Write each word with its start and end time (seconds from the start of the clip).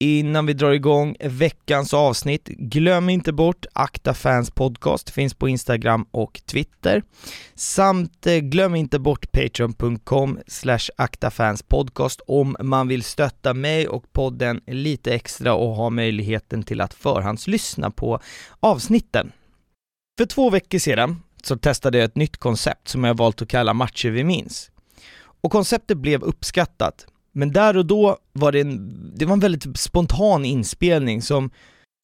innan 0.00 0.46
vi 0.46 0.52
drar 0.52 0.70
igång 0.70 1.16
veckans 1.20 1.94
avsnitt, 1.94 2.48
glöm 2.48 3.08
inte 3.08 3.32
bort 3.32 3.66
Akta 3.72 4.14
Fans 4.14 4.50
Podcast, 4.50 5.10
finns 5.10 5.34
på 5.34 5.48
Instagram 5.48 6.06
och 6.10 6.40
Twitter. 6.46 7.02
Samt 7.54 8.26
eh, 8.26 8.36
glöm 8.36 8.74
inte 8.74 8.98
bort 8.98 9.32
patreon.com 9.32 10.38
slash 10.46 10.88
aktafanspodcast 10.96 12.20
om 12.26 12.56
man 12.60 12.88
vill 12.88 13.02
stötta 13.02 13.54
mig 13.54 13.88
och 13.88 14.12
podden 14.12 14.60
lite 14.66 15.14
extra 15.14 15.54
och 15.54 15.74
ha 15.74 15.90
möjligheten 15.90 16.62
till 16.62 16.80
att 16.80 16.94
förhandslyssna 16.94 17.90
på 17.90 18.20
avsnitten. 18.60 19.32
För 20.18 20.26
två 20.26 20.50
veckor 20.50 20.78
sedan 20.78 21.22
så 21.42 21.56
testade 21.56 21.98
jag 21.98 22.04
ett 22.04 22.16
nytt 22.16 22.36
koncept 22.36 22.88
som 22.88 23.04
jag 23.04 23.16
valt 23.16 23.42
att 23.42 23.48
kalla 23.48 23.74
Matcher 23.74 24.10
vi 24.10 24.24
minns. 24.24 24.70
Och 25.40 25.52
konceptet 25.52 25.98
blev 25.98 26.22
uppskattat 26.22 27.06
men 27.38 27.52
där 27.52 27.76
och 27.76 27.86
då 27.86 28.16
var 28.32 28.52
det 28.52 28.60
en, 28.60 29.12
det 29.16 29.26
var 29.26 29.32
en 29.32 29.40
väldigt 29.40 29.78
spontan 29.78 30.44
inspelning 30.44 31.22
som, 31.22 31.50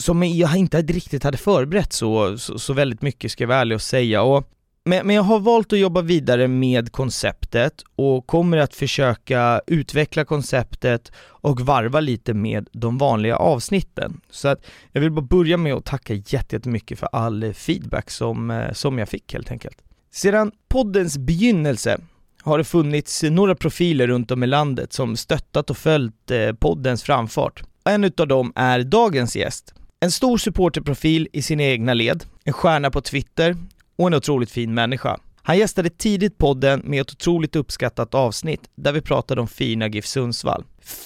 som 0.03 0.23
jag 0.23 0.57
inte 0.57 0.83
riktigt 0.83 1.25
hade 1.25 1.37
förberett 1.37 1.93
så, 1.93 2.39
så, 2.39 2.59
så 2.59 2.73
väldigt 2.73 3.03
mycket 3.03 3.33
ska 3.33 3.45
jag 3.45 3.49
vara 3.49 3.59
ärlig 3.59 3.75
och 3.75 3.83
säga. 3.83 4.23
Och, 4.23 4.45
men, 4.85 5.07
men 5.07 5.17
jag 5.17 5.23
har 5.23 5.41
valt 5.41 5.73
att 5.73 5.79
jobba 5.79 6.03
vidare 6.03 6.49
med 6.49 6.93
konceptet 6.93 7.83
och 7.97 8.27
kommer 8.27 8.57
att 8.57 8.75
försöka 8.75 9.61
utveckla 9.67 10.25
konceptet 10.25 11.13
och 11.19 11.61
varva 11.61 12.01
lite 12.01 12.35
med 12.35 12.69
de 12.73 12.99
vanliga 12.99 13.37
avsnitten. 13.37 14.21
Så 14.31 14.49
att 14.49 14.67
jag 14.93 15.01
vill 15.01 15.11
bara 15.11 15.27
börja 15.27 15.57
med 15.57 15.75
att 15.75 15.85
tacka 15.85 16.15
jättemycket 16.15 16.99
för 16.99 17.09
all 17.13 17.55
feedback 17.55 18.11
som, 18.11 18.51
eh, 18.51 18.73
som 18.73 18.99
jag 18.99 19.09
fick 19.09 19.33
helt 19.33 19.51
enkelt. 19.51 19.79
Sedan 20.13 20.53
poddens 20.69 21.19
begynnelse 21.19 22.01
har 22.45 22.59
det 22.59 22.65
funnits 22.65 23.23
några 23.23 23.55
profiler 23.55 24.07
runt 24.07 24.31
om 24.31 24.43
i 24.43 24.47
landet 24.47 24.93
som 24.93 25.17
stöttat 25.17 25.71
och 25.71 25.77
följt 25.77 26.31
eh, 26.31 26.53
poddens 26.53 27.03
framfart. 27.03 27.63
En 27.85 28.05
utav 28.05 28.29
dem 28.29 28.53
är 28.57 28.83
dagens 28.83 29.37
gäst. 29.37 29.75
En 30.01 30.11
stor 30.11 30.39
supporterprofil 30.39 31.29
i 31.33 31.43
sina 31.43 31.63
egna 31.63 31.95
led, 31.95 32.25
en 32.45 32.53
stjärna 32.53 32.91
på 32.91 33.01
Twitter 33.01 33.57
och 33.99 34.07
en 34.07 34.15
otroligt 34.15 34.51
fin 34.51 34.75
människa. 34.75 35.19
Han 35.47 35.59
gästade 35.59 35.91
tidigt 35.91 36.39
podden 36.39 36.83
med 36.85 37.01
ett 37.01 37.13
otroligt 37.13 37.57
uppskattat 37.57 38.15
avsnitt 38.15 38.61
där 38.75 38.93
vi 38.93 39.01
pratade 39.01 39.41
om 39.41 39.49
fina 39.49 39.89
GIF 39.89 40.07
Sundsvall. 40.07 40.65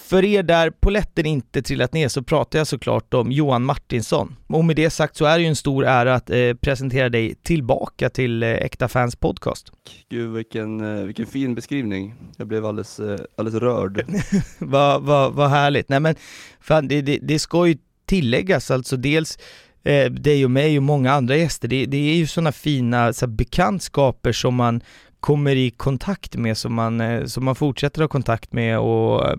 För 0.08 0.25
er 0.25 0.42
där 0.42 0.70
poletten 0.70 1.27
inte 1.27 1.62
trillat 1.62 1.92
ner 1.92 2.08
så 2.08 2.22
pratar 2.22 2.59
jag 2.59 2.66
såklart 2.66 3.14
om 3.14 3.33
Johan 3.33 3.64
Martinsson. 3.64 4.36
Och 4.47 4.64
med 4.64 4.77
det 4.77 4.91
sagt 4.91 5.16
så 5.16 5.25
är 5.25 5.39
det 5.39 5.42
ju 5.42 5.48
en 5.48 5.56
stor 5.56 5.84
ära 5.84 6.14
att 6.14 6.31
eh, 6.31 6.55
presentera 6.55 7.09
dig 7.09 7.34
tillbaka 7.34 8.11
till 8.11 8.42
eh, 8.42 8.48
Äkta 8.48 8.89
Fans 8.89 9.16
Podcast. 9.16 9.72
Gud 10.11 10.33
vilken, 10.33 10.98
eh, 10.98 11.05
vilken 11.05 11.27
fin 11.27 11.55
beskrivning. 11.55 12.14
Jag 12.36 12.47
blev 12.47 12.66
alldeles, 12.66 13.00
eh, 13.00 13.19
alldeles 13.36 13.62
rörd. 13.62 14.05
Vad 14.59 15.03
va, 15.03 15.28
va 15.28 15.48
härligt. 15.48 15.89
Nej 15.89 16.00
men, 16.00 16.14
fan 16.61 16.89
det, 16.89 17.03
det, 17.03 17.19
det 17.22 17.39
ska 17.39 17.66
ju 17.66 17.77
tilläggas 18.06 18.70
alltså 18.70 18.97
dels 18.97 19.39
eh, 19.89 20.11
dig 20.11 20.44
och 20.44 20.50
mig 20.50 20.77
och 20.77 20.83
många 20.83 21.12
andra 21.12 21.36
gäster, 21.36 21.69
det, 21.69 21.86
det 21.86 21.97
är 21.97 22.14
ju 22.14 22.27
sådana 22.27 22.53
fina 22.53 23.12
så 23.12 23.27
här, 23.27 23.33
bekantskaper 23.33 24.33
som 24.33 24.55
man 24.55 24.81
kommer 25.20 25.56
i 25.56 25.70
kontakt 25.70 26.36
med, 26.36 26.56
som 26.56 26.75
man, 26.75 27.00
eh, 27.00 27.25
som 27.25 27.44
man 27.44 27.55
fortsätter 27.55 28.00
ha 28.00 28.09
kontakt 28.09 28.53
med 28.53 28.78
och 28.78 29.36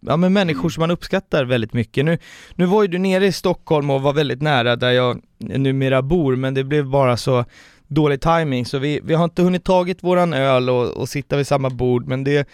ja 0.00 0.16
men 0.16 0.32
människor 0.32 0.68
som 0.68 0.80
man 0.80 0.90
uppskattar 0.90 1.44
väldigt 1.44 1.72
mycket. 1.72 2.04
Nu, 2.04 2.18
nu 2.54 2.66
var 2.66 2.82
ju 2.82 2.88
du 2.88 2.98
nere 2.98 3.26
i 3.26 3.32
Stockholm 3.32 3.90
och 3.90 4.02
var 4.02 4.12
väldigt 4.12 4.42
nära 4.42 4.76
där 4.76 4.90
jag 4.90 5.20
numera 5.38 6.02
bor, 6.02 6.36
men 6.36 6.54
det 6.54 6.64
blev 6.64 6.86
bara 6.86 7.16
så 7.16 7.44
dålig 7.86 8.20
timing 8.20 8.66
så 8.66 8.78
vi, 8.78 9.00
vi 9.04 9.14
har 9.14 9.24
inte 9.24 9.42
hunnit 9.42 9.64
tagit 9.64 10.04
våran 10.04 10.32
öl 10.32 10.70
och, 10.70 10.86
och 10.88 11.08
sitta 11.08 11.36
vid 11.36 11.46
samma 11.46 11.70
bord, 11.70 12.06
men 12.06 12.24
det 12.24 12.48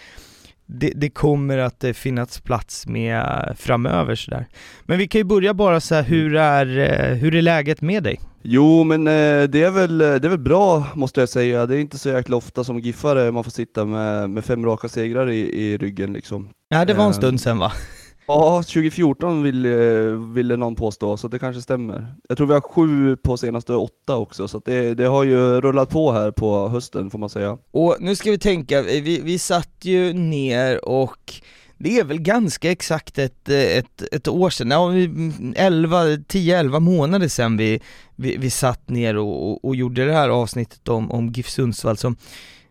det, 0.66 0.92
det, 0.94 1.10
kommer 1.10 1.58
att 1.58 1.84
finnas 1.94 2.40
plats 2.40 2.86
med 2.86 3.54
framöver 3.58 4.14
sådär. 4.14 4.46
Men 4.82 4.98
vi 4.98 5.08
kan 5.08 5.18
ju 5.18 5.24
börja 5.24 5.54
bara 5.54 5.80
så 5.80 5.94
här, 5.94 6.02
hur 6.02 6.36
är, 6.36 6.78
eh, 6.78 7.16
hur 7.16 7.34
är 7.34 7.42
läget 7.42 7.80
med 7.80 8.02
dig? 8.02 8.20
Jo 8.42 8.84
men 8.84 9.06
eh, 9.06 9.42
det 9.42 9.62
är, 9.62 9.70
väl, 9.70 9.98
det 9.98 10.24
är 10.24 10.28
väl 10.28 10.38
bra 10.38 10.86
måste 10.94 11.20
jag 11.20 11.28
säga, 11.28 11.66
det 11.66 11.76
är 11.76 11.80
inte 11.80 11.98
så 11.98 12.08
jäkla 12.08 12.36
ofta 12.36 12.64
som 12.64 12.78
giffare 12.78 13.32
man 13.32 13.44
får 13.44 13.50
sitta 13.50 13.84
med, 13.84 14.30
med 14.30 14.44
fem 14.44 14.66
raka 14.66 14.88
segrar 14.88 15.30
i, 15.30 15.40
i 15.40 15.76
ryggen 15.76 16.12
liksom. 16.12 16.48
Ja 16.68 16.84
det 16.84 16.94
var 16.94 17.06
en 17.06 17.14
stund 17.14 17.40
sen 17.40 17.58
va? 17.58 17.72
Ja, 18.26 18.62
2014 18.62 19.42
ville, 19.42 19.68
eh, 19.68 20.12
ville 20.12 20.56
någon 20.56 20.74
påstå, 20.74 21.16
så 21.16 21.28
det 21.28 21.38
kanske 21.38 21.62
stämmer. 21.62 22.14
Jag 22.28 22.36
tror 22.36 22.46
vi 22.46 22.52
har 22.52 22.60
sju 22.60 23.16
på 23.16 23.36
senaste 23.36 23.74
åtta 23.74 24.16
också, 24.16 24.48
så 24.48 24.62
det, 24.64 24.94
det 24.94 25.04
har 25.04 25.24
ju 25.24 25.60
rullat 25.60 25.90
på 25.90 26.12
här 26.12 26.30
på 26.30 26.68
hösten 26.68 27.10
får 27.10 27.18
man 27.18 27.28
säga. 27.28 27.58
Och 27.70 27.96
nu 28.00 28.16
ska 28.16 28.30
vi 28.30 28.38
tänka, 28.38 28.78
eh, 28.78 29.02
vi, 29.02 29.20
vi 29.20 29.38
satt 29.38 29.78
ju 29.82 30.12
ner 30.12 30.84
och 30.84 31.34
det 31.78 31.98
är 31.98 32.04
väl 32.04 32.18
ganska 32.18 32.70
exakt 32.70 33.18
ett, 33.18 33.48
eh, 33.48 33.78
ett, 33.78 34.02
ett 34.12 34.28
år 34.28 34.50
sedan, 34.50 34.70
ja, 34.70 34.88
10-11 34.88 36.80
månader 36.80 37.28
sedan 37.28 37.56
vi, 37.56 37.80
vi, 38.16 38.36
vi 38.36 38.50
satt 38.50 38.88
ner 38.88 39.16
och, 39.16 39.50
och, 39.50 39.64
och, 39.64 39.76
gjorde 39.76 40.06
det 40.06 40.12
här 40.12 40.28
avsnittet 40.28 40.88
om, 40.88 41.10
om 41.10 41.28
GIF 41.28 41.48
Sundsvall 41.48 41.96
som 41.96 42.16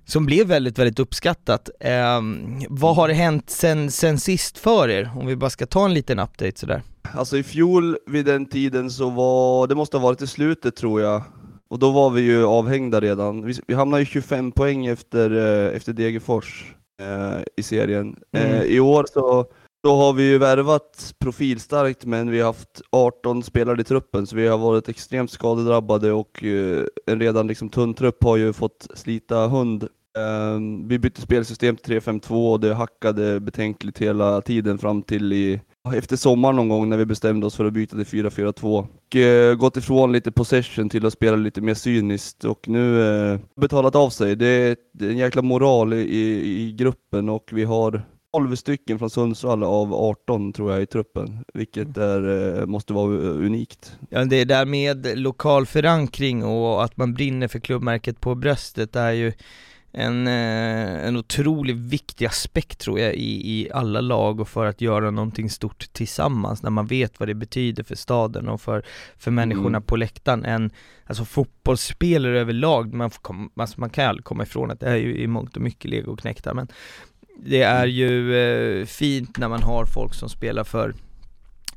som 0.05 0.25
blev 0.25 0.47
väldigt, 0.47 0.79
väldigt 0.79 0.99
uppskattat. 0.99 1.69
Eh, 1.79 2.21
vad 2.69 2.95
har 2.95 3.09
hänt 3.09 3.49
sen, 3.49 3.91
sen 3.91 4.19
sist 4.19 4.57
för 4.57 4.89
er? 4.89 5.11
Om 5.15 5.25
vi 5.25 5.35
bara 5.35 5.49
ska 5.49 5.65
ta 5.65 5.85
en 5.85 5.93
liten 5.93 6.19
update 6.19 6.59
sådär. 6.59 6.81
Alltså 7.13 7.37
i 7.37 7.43
fjol 7.43 7.97
vid 8.07 8.25
den 8.25 8.45
tiden 8.45 8.91
så 8.91 9.09
var, 9.09 9.67
det 9.67 9.75
måste 9.75 9.97
ha 9.97 10.03
varit 10.03 10.21
i 10.21 10.27
slutet 10.27 10.75
tror 10.75 11.01
jag, 11.01 11.21
och 11.69 11.79
då 11.79 11.91
var 11.91 12.09
vi 12.09 12.21
ju 12.21 12.45
avhängda 12.45 13.01
redan. 13.01 13.45
Vi, 13.45 13.53
vi 13.67 13.73
hamnade 13.73 14.01
ju 14.01 14.05
25 14.05 14.51
poäng 14.51 14.85
efter, 14.85 15.31
eh, 15.31 15.77
efter 15.77 15.93
Degerfors 15.93 16.75
eh, 17.01 17.41
i 17.57 17.63
serien. 17.63 18.15
Mm. 18.37 18.51
Eh, 18.51 18.63
I 18.63 18.79
år 18.79 19.05
så 19.13 19.45
då 19.83 19.95
har 19.95 20.13
vi 20.13 20.23
ju 20.23 20.37
värvat 20.37 21.13
profilstarkt, 21.19 22.05
men 22.05 22.29
vi 22.29 22.39
har 22.39 22.47
haft 22.47 22.81
18 22.89 23.43
spelare 23.43 23.81
i 23.81 23.83
truppen, 23.83 24.27
så 24.27 24.35
vi 24.35 24.47
har 24.47 24.57
varit 24.57 24.89
extremt 24.89 25.31
skadedrabbade 25.31 26.11
och 26.11 26.43
eh, 26.43 26.83
en 27.05 27.19
redan 27.19 27.47
liksom 27.47 27.69
tunn 27.69 27.93
trupp 27.93 28.23
har 28.23 28.37
ju 28.37 28.53
fått 28.53 28.87
slita 28.93 29.47
hund. 29.47 29.87
Ehm, 30.17 30.87
vi 30.87 30.99
bytte 30.99 31.21
spelsystem 31.21 31.75
till 31.75 31.99
3-5-2 31.99 32.51
och 32.51 32.59
det 32.59 32.73
hackade 32.73 33.39
betänkligt 33.39 33.99
hela 33.99 34.41
tiden 34.41 34.77
fram 34.77 35.01
till 35.01 35.33
i, 35.33 35.61
efter 35.95 36.15
sommaren 36.15 36.55
någon 36.55 36.69
gång 36.69 36.89
när 36.89 36.97
vi 36.97 37.05
bestämde 37.05 37.45
oss 37.45 37.55
för 37.55 37.65
att 37.65 37.73
byta 37.73 38.03
till 38.03 38.25
4-4-2. 38.25 38.87
Och 39.07 39.15
eh, 39.15 39.55
gått 39.55 39.77
ifrån 39.77 40.11
lite 40.11 40.31
possession 40.31 40.89
till 40.89 41.05
att 41.05 41.13
spela 41.13 41.37
lite 41.37 41.61
mer 41.61 41.73
cyniskt 41.73 42.45
och 42.45 42.67
nu 42.67 42.97
uh, 42.97 43.39
betalat 43.61 43.95
av 43.95 44.09
sig. 44.09 44.35
Det 44.35 44.47
är, 44.47 44.75
det 44.93 45.05
är 45.05 45.09
en 45.09 45.17
jäkla 45.17 45.41
moral 45.41 45.93
i, 45.93 46.67
i 46.67 46.71
gruppen 46.71 47.29
och 47.29 47.49
vi 47.51 47.63
har 47.63 48.03
12 48.33 48.55
stycken 48.55 48.99
från 48.99 49.09
Sundsvall 49.09 49.63
av 49.63 49.93
18 49.93 50.53
tror 50.53 50.71
jag 50.71 50.81
i 50.81 50.85
truppen, 50.85 51.45
vilket 51.53 51.97
mm. 51.97 52.09
är, 52.09 52.59
eh, 52.59 52.65
måste 52.65 52.93
vara 52.93 53.07
unikt. 53.17 53.97
Ja 54.09 54.25
det 54.25 54.45
där 54.45 54.65
med 54.65 55.19
lokal 55.19 55.65
förankring 55.65 56.45
och 56.45 56.83
att 56.83 56.97
man 56.97 57.13
brinner 57.13 57.47
för 57.47 57.59
klubbmärket 57.59 58.21
på 58.21 58.35
bröstet 58.35 58.95
är 58.95 59.11
ju 59.11 59.33
en, 59.91 60.27
eh, 60.27 61.07
en 61.07 61.17
otroligt 61.17 61.75
viktig 61.75 62.25
aspekt 62.25 62.79
tror 62.79 62.99
jag 62.99 63.13
i, 63.13 63.61
i 63.61 63.71
alla 63.71 64.01
lag 64.01 64.39
och 64.39 64.49
för 64.49 64.65
att 64.65 64.81
göra 64.81 65.11
någonting 65.11 65.49
stort 65.49 65.93
tillsammans 65.93 66.63
när 66.63 66.69
man 66.69 66.87
vet 66.87 67.19
vad 67.19 67.29
det 67.29 67.35
betyder 67.35 67.83
för 67.83 67.95
staden 67.95 68.49
och 68.49 68.61
för, 68.61 68.83
för 69.17 69.31
människorna 69.31 69.67
mm. 69.67 69.83
på 69.83 69.95
läktaren. 69.95 70.45
En, 70.45 70.71
alltså 71.05 71.25
fotbollsspelare 71.25 72.39
överlag, 72.39 72.93
man, 72.93 73.11
får, 73.11 73.35
alltså 73.55 73.79
man 73.79 73.89
kan 73.89 74.09
aldrig 74.09 74.25
komma 74.25 74.43
ifrån 74.43 74.71
att 74.71 74.79
det 74.79 74.89
är 74.89 74.95
ju 74.95 75.15
i 75.17 75.27
mångt 75.27 75.55
och 75.55 75.61
mycket 75.61 75.91
legoknektar 75.91 76.53
men 76.53 76.67
det 77.37 77.61
är 77.61 77.85
ju 77.85 78.35
eh, 78.35 78.85
fint 78.85 79.37
när 79.37 79.49
man 79.49 79.63
har 79.63 79.85
folk 79.85 80.13
som 80.13 80.29
spelar 80.29 80.63
för 80.63 80.93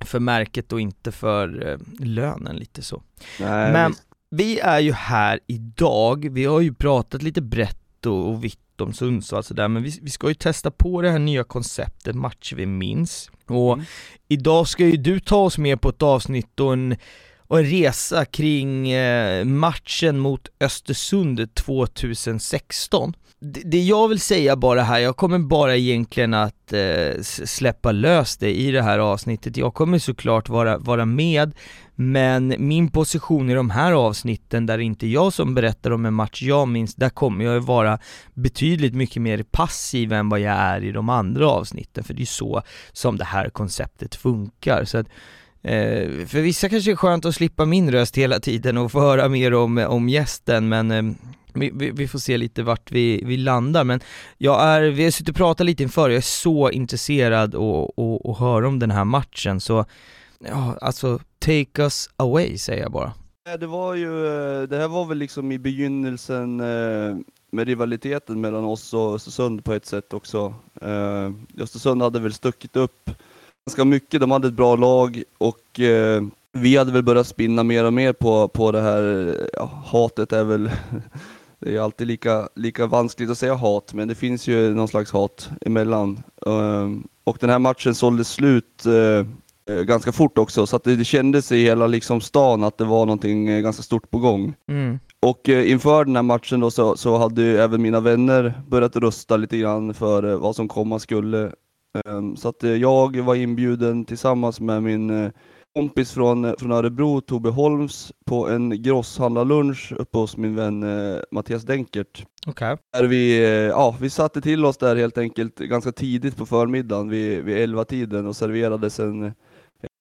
för 0.01 0.21
märket 0.21 0.73
och 0.73 0.81
inte 0.81 1.13
för 1.13 1.69
eh, 1.69 2.07
lönen 2.07 2.57
lite 2.57 2.83
så. 2.83 3.03
Nej, 3.41 3.73
Men 3.73 3.91
visst. 3.91 4.03
vi 4.31 4.61
är 4.61 4.81
ju 4.81 4.93
här 4.93 5.41
idag, 5.47 6.29
vi 6.33 6.45
har 6.45 6.61
ju 6.61 6.75
pratat 6.75 7.23
lite 7.23 7.43
brett 7.43 8.07
och, 8.07 8.31
och 8.31 8.45
vitt 8.45 8.81
om 8.81 8.93
Sundsvall 8.93 9.45
sådär, 9.45 9.69
men 9.69 9.83
vi, 9.83 9.99
vi 10.03 10.11
ska 10.11 10.29
ju 10.29 10.35
testa 10.35 10.71
på 10.71 11.03
det 11.03 11.11
här 11.11 11.19
nya 11.19 11.45
konceptet 11.45 12.17
Matcher 12.17 12.57
vi 12.57 12.67
minns. 12.67 13.31
Och 13.47 13.73
mm. 13.73 13.85
idag 14.29 14.69
ska 14.69 14.85
ju 14.85 14.97
du 14.97 15.21
ta 15.21 15.37
oss 15.37 15.59
med 15.59 15.81
på 15.81 15.89
ett 15.89 16.03
avsnitt 16.03 16.61
och 16.61 16.73
en 16.73 16.97
och 17.49 17.59
en 17.59 17.65
resa 17.65 18.25
kring 18.25 18.91
eh, 18.91 19.45
matchen 19.45 20.19
mot 20.19 20.49
Östersund 20.61 21.55
2016 21.55 23.15
det 23.41 23.81
jag 23.81 24.09
vill 24.09 24.21
säga 24.21 24.57
bara 24.57 24.83
här, 24.83 24.99
jag 24.99 25.17
kommer 25.17 25.39
bara 25.39 25.77
egentligen 25.77 26.35
att 26.35 26.73
eh, 26.73 27.23
släppa 27.23 27.93
lös 27.93 28.37
det 28.37 28.55
i 28.55 28.71
det 28.71 28.83
här 28.83 28.99
avsnittet. 28.99 29.57
Jag 29.57 29.75
kommer 29.75 29.99
såklart 29.99 30.49
vara, 30.49 30.79
vara 30.79 31.05
med, 31.05 31.53
men 31.95 32.55
min 32.59 32.91
position 32.91 33.51
i 33.51 33.55
de 33.55 33.71
här 33.71 33.93
avsnitten 33.93 34.67
där 34.67 34.79
det 34.79 34.85
inte 34.85 35.07
är 35.07 35.09
jag 35.09 35.33
som 35.33 35.55
berättar 35.55 35.91
om 35.91 36.07
en 36.07 36.15
match 36.15 36.43
jag 36.43 36.69
minns, 36.69 36.95
där 36.95 37.09
kommer 37.09 37.45
jag 37.45 37.61
vara 37.61 37.99
betydligt 38.35 38.95
mycket 38.95 39.23
mer 39.23 39.43
passiv 39.43 40.13
än 40.13 40.29
vad 40.29 40.41
jag 40.41 40.57
är 40.57 40.85
i 40.85 40.93
de 40.93 41.09
andra 41.09 41.49
avsnitten, 41.49 42.05
för 42.05 42.15
det 42.15 42.23
är 42.23 42.27
så 42.27 42.63
som 42.93 43.17
det 43.17 43.25
här 43.25 43.49
konceptet 43.49 44.15
funkar. 44.15 44.85
Så 44.85 44.99
att, 44.99 45.07
eh, 45.67 46.27
för 46.27 46.41
vissa 46.41 46.69
kanske 46.69 46.91
är 46.91 46.97
skönt 46.97 47.25
att 47.25 47.35
slippa 47.35 47.65
min 47.65 47.91
röst 47.91 48.17
hela 48.17 48.41
tiden 48.41 48.79
och 48.79 48.93
få 48.93 49.01
höra 49.01 49.29
mer 49.29 49.55
om, 49.55 49.79
om 49.79 50.09
gästen, 50.09 50.69
men 50.69 50.91
eh, 50.91 51.03
vi, 51.55 51.91
vi, 51.95 52.09
får 52.09 52.19
se 52.19 52.37
lite 52.37 52.63
vart 52.63 52.93
vi, 52.93 53.23
vi 53.25 53.37
landar, 53.37 53.85
men 53.85 54.01
jag 54.39 54.63
är, 54.63 54.83
vi 54.83 55.05
har 55.05 55.11
suttit 55.11 55.29
och 55.29 55.37
pratat 55.37 55.67
lite 55.67 55.83
inför, 55.83 56.11
jag 56.11 56.17
är 56.17 56.21
så 56.21 56.71
intresserad 56.71 57.55
och, 57.55 57.99
och, 57.99 58.27
och 58.27 58.39
höra 58.39 58.69
om 58.69 58.79
den 58.79 58.91
här 58.91 59.05
matchen, 59.05 59.61
så 59.61 59.85
ja, 60.39 60.77
alltså 60.81 61.19
take 61.39 61.83
us 61.83 62.11
away 62.17 62.59
säger 62.59 62.83
jag 62.83 62.93
bara. 62.93 63.13
Eh, 63.49 63.59
det 63.59 63.67
var 63.67 63.95
ju, 63.95 64.27
eh, 64.27 64.63
det 64.63 64.77
här 64.77 64.89
var 64.89 65.05
väl 65.05 65.19
liksom 65.19 65.53
i 65.53 65.59
begynnelsen 65.59 66.61
eh, 66.61 67.17
med 67.51 67.67
rivaliteten 67.67 68.41
mellan 68.41 68.65
oss 68.65 68.95
och 68.95 69.15
Östersund 69.15 69.65
på 69.65 69.73
ett 69.73 69.87
sätt 69.87 70.13
också. 70.15 70.55
Eh, 70.81 71.31
Östersund 71.59 72.03
hade 72.03 72.21
väl 72.21 72.33
stuckit 72.33 72.77
upp 72.77 73.11
ganska 73.67 73.85
mycket, 73.85 74.21
de 74.21 74.31
hade 74.31 74.49
ett 74.49 74.55
bra 74.55 74.77
lag 74.77 75.23
och 75.39 75.81
vi 76.53 76.77
hade 76.77 76.93
väl 76.93 77.03
börjat 77.03 77.27
spinna 77.27 77.63
mer 77.63 77.85
och 77.85 77.93
mer 77.93 78.13
på, 78.13 78.49
på 78.49 78.73
det 78.73 78.81
här, 78.81 79.35
ja, 79.53 79.71
hatet 79.85 80.33
är 80.33 80.45
väl 80.45 80.71
Det 81.59 81.77
är 81.77 81.81
alltid 81.81 82.07
lika, 82.07 82.49
lika 82.55 82.87
vanskligt 82.87 83.31
att 83.31 83.39
säga 83.39 83.55
hat, 83.55 83.95
men 83.95 84.09
det 84.09 84.15
finns 84.15 84.47
ju 84.47 84.75
någon 84.75 84.89
slags 84.89 85.11
hat 85.11 85.51
emellan. 85.61 86.23
Ehm, 86.47 87.09
och 87.25 87.37
den 87.41 87.51
här 87.51 87.59
matchen 87.59 87.95
såldes 87.95 88.29
slut 88.29 88.87
eh, 88.87 89.27
eh, 89.75 89.83
ganska 89.83 90.13
fort 90.13 90.39
också, 90.39 90.67
så 90.67 90.77
att 90.77 90.85
det, 90.85 90.97
det 90.97 91.05
kändes 91.05 91.53
i 91.53 91.63
hela 91.63 91.87
liksom 91.87 92.21
stan 92.21 92.65
att 92.65 92.79
det 92.79 92.85
var 92.85 93.07
någonting 93.07 93.49
eh, 93.49 93.61
ganska 93.61 93.83
stort 93.83 94.11
på 94.11 94.19
gång. 94.19 94.55
Mm. 94.69 94.99
Och 95.21 95.49
inför 95.49 96.05
den 96.05 96.17
här 96.17 96.23
matchen 96.23 96.61
då 96.61 96.71
så, 96.71 96.97
så 96.97 97.19
hade 97.19 97.63
även 97.63 97.83
mina 97.83 98.01
vänner 98.01 98.63
börjat 98.69 98.97
rösta 98.97 99.37
lite 99.37 99.59
grann 99.59 99.95
för 99.95 100.35
vad 100.35 100.57
som 100.57 100.69
komma 100.69 100.99
skulle. 100.99 101.53
Ehm, 102.05 102.37
så 102.37 102.49
att 102.49 102.63
jag 102.63 103.17
var 103.17 103.35
inbjuden 103.35 104.05
tillsammans 104.05 104.61
med 104.61 104.83
min 104.83 105.33
kompis 105.77 106.13
från, 106.13 106.55
från 106.59 106.73
Örebro, 106.73 107.21
Tobbe 107.21 107.51
Holms, 107.51 108.13
på 108.25 108.49
en 108.49 108.83
grosshandlarlunch 108.83 109.93
uppe 109.93 110.19
hos 110.19 110.37
min 110.37 110.55
vän 110.55 110.83
eh, 110.83 111.21
Mattias 111.31 111.63
Denkert. 111.63 112.25
Okay. 112.47 112.77
Där 112.93 113.05
vi, 113.05 113.39
eh, 113.39 113.49
ja, 113.49 113.97
vi 114.01 114.11
satte 114.11 114.41
till 114.41 114.65
oss 114.65 114.77
där 114.77 114.97
helt 114.97 115.19
enkelt 115.19 115.59
ganska 115.59 115.93
tidigt 115.93 116.37
på 116.37 116.47
förmiddagen 116.47 117.09
vid, 117.09 117.45
vid 117.45 117.57
11 117.57 117.85
tiden 117.85 118.27
och 118.27 118.37
serverades 118.37 119.01
en 119.01 119.33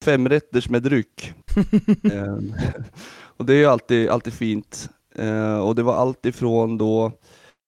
femrätters 0.04 0.70
med 0.70 0.84
dryck. 0.84 1.34
eh, 2.14 2.38
och 3.38 3.46
det 3.46 3.54
är 3.54 3.58
ju 3.58 3.66
alltid, 3.66 4.10
alltid 4.10 4.34
fint. 4.34 4.90
Eh, 5.16 5.58
och 5.58 5.76
det 5.76 5.84
var 5.84 5.96
allt 5.96 6.26
ifrån 6.26 6.78
då 6.78 7.12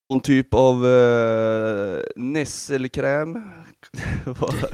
någon 0.09 0.21
typ 0.21 0.53
av 0.53 0.87
eh, 0.87 1.99
nässelkräm, 2.15 3.51
var, 4.25 4.69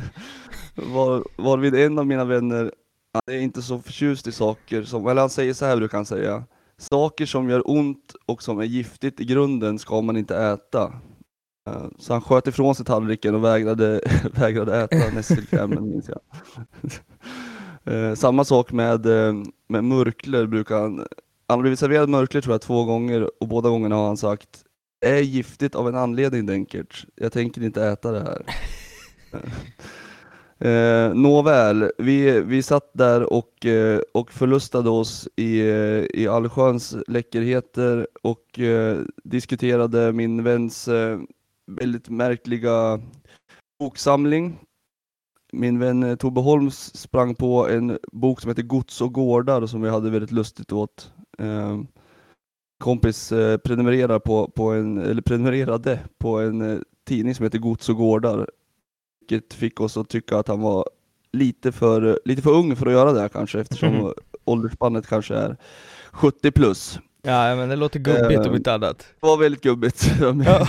var, 0.75 1.23
varvid 1.37 1.75
en 1.75 1.99
av 1.99 2.07
mina 2.07 2.25
vänner 2.25 2.71
han 3.13 3.35
är 3.35 3.39
inte 3.39 3.61
så 3.61 3.79
förtjust 3.79 4.27
i 4.27 4.31
saker 4.31 4.83
som, 4.83 5.07
eller 5.07 5.21
han 5.21 5.29
säger 5.29 5.53
så 5.53 5.65
här 5.65 5.77
brukar 5.77 5.97
han 5.97 6.05
säga. 6.05 6.43
Saker 6.77 7.25
som 7.25 7.49
gör 7.49 7.69
ont 7.69 8.15
och 8.25 8.43
som 8.43 8.59
är 8.59 8.63
giftigt 8.63 9.19
i 9.19 9.25
grunden 9.25 9.79
ska 9.79 10.01
man 10.01 10.17
inte 10.17 10.37
äta. 10.37 10.93
Eh, 11.67 11.85
så 11.99 12.13
han 12.13 12.21
sköt 12.21 12.47
ifrån 12.47 12.75
sig 12.75 12.85
tallriken 12.85 13.35
och 13.35 13.43
vägrade, 13.43 14.01
vägrade 14.33 14.81
äta 14.81 15.15
nässelkrämen 15.15 15.89
minns 15.89 16.09
jag. 16.09 16.19
Eh, 17.85 18.13
samma 18.13 18.45
sak 18.45 18.71
med, 18.71 19.05
eh, 19.05 19.33
med 19.69 19.83
murklor 19.83 20.47
brukar 20.47 20.81
han, 20.81 20.97
han 21.47 21.57
har 21.57 21.61
blivit 21.61 21.79
serverad 21.79 22.09
murklor 22.09 22.41
tror 22.41 22.53
jag 22.53 22.61
två 22.61 22.85
gånger 22.85 23.43
och 23.43 23.47
båda 23.47 23.69
gångerna 23.69 23.95
har 23.95 24.07
han 24.07 24.17
sagt 24.17 24.49
Det 25.01 25.09
är 25.09 25.21
giftigt 25.21 25.75
av 25.75 25.87
en 25.87 25.95
anledning 25.95 26.45
Denkert, 26.45 27.05
jag 27.15 27.31
tänker 27.31 27.63
inte 27.63 27.85
äta 27.85 28.11
det 28.11 28.19
här. 28.19 28.43
Eh, 30.63 31.13
nåväl, 31.13 31.91
vi, 31.97 32.41
vi 32.41 32.63
satt 32.63 32.89
där 32.93 33.33
och, 33.33 33.65
eh, 33.65 33.99
och 34.13 34.31
förlustade 34.31 34.89
oss 34.89 35.27
i, 35.35 35.59
eh, 35.59 36.05
i 36.13 36.27
allsköns 36.27 36.95
läckerheter 37.07 38.07
och 38.21 38.59
eh, 38.59 38.99
diskuterade 39.23 40.13
min 40.13 40.43
väns 40.43 40.87
eh, 40.87 41.19
väldigt 41.67 42.09
märkliga 42.09 43.01
boksamling. 43.79 44.59
Min 45.51 45.79
vän 45.79 46.03
eh, 46.03 46.15
Tobbe 46.15 46.41
Holms 46.41 46.95
sprang 46.95 47.35
på 47.35 47.69
en 47.69 47.99
bok 48.11 48.41
som 48.41 48.49
heter 48.49 48.63
Gods 48.63 49.01
och 49.01 49.13
gårdar 49.13 49.65
som 49.65 49.81
vi 49.81 49.89
hade 49.89 50.09
väldigt 50.09 50.31
lustigt 50.31 50.71
åt. 50.71 51.11
Eh, 51.39 51.79
kompis 52.83 53.31
eh, 53.31 53.57
prenumererar 53.57 54.19
på, 54.19 54.47
på 54.47 54.71
en, 54.71 54.97
eller 54.97 55.21
prenumererade 55.21 55.99
på 56.17 56.39
en 56.39 56.61
eh, 56.61 56.79
tidning 57.07 57.35
som 57.35 57.43
heter 57.43 57.59
Gods 57.59 57.89
och 57.89 57.95
gårdar 57.95 58.47
vilket 59.29 59.53
fick 59.53 59.81
oss 59.81 59.97
att 59.97 60.09
tycka 60.09 60.37
att 60.37 60.47
han 60.47 60.61
var 60.61 60.89
lite 61.33 61.71
för, 61.71 62.19
lite 62.25 62.41
för 62.41 62.51
ung 62.51 62.75
för 62.75 62.85
att 62.85 62.93
göra 62.93 63.13
det 63.13 63.29
kanske 63.29 63.59
eftersom 63.59 63.95
mm. 63.95 64.13
åldersspannet 64.45 65.07
kanske 65.07 65.35
är 65.35 65.57
70 66.11 66.51
plus. 66.51 66.99
Ja 67.21 67.55
men 67.55 67.69
det 67.69 67.75
låter 67.75 67.99
gubbigt 67.99 68.41
uh, 68.41 68.47
om 68.47 68.55
inte 68.55 68.73
annat. 68.73 68.97
Det 68.97 69.27
var 69.27 69.37
väldigt 69.37 69.63
gubbigt. 69.63 70.11
Ja. 70.21 70.67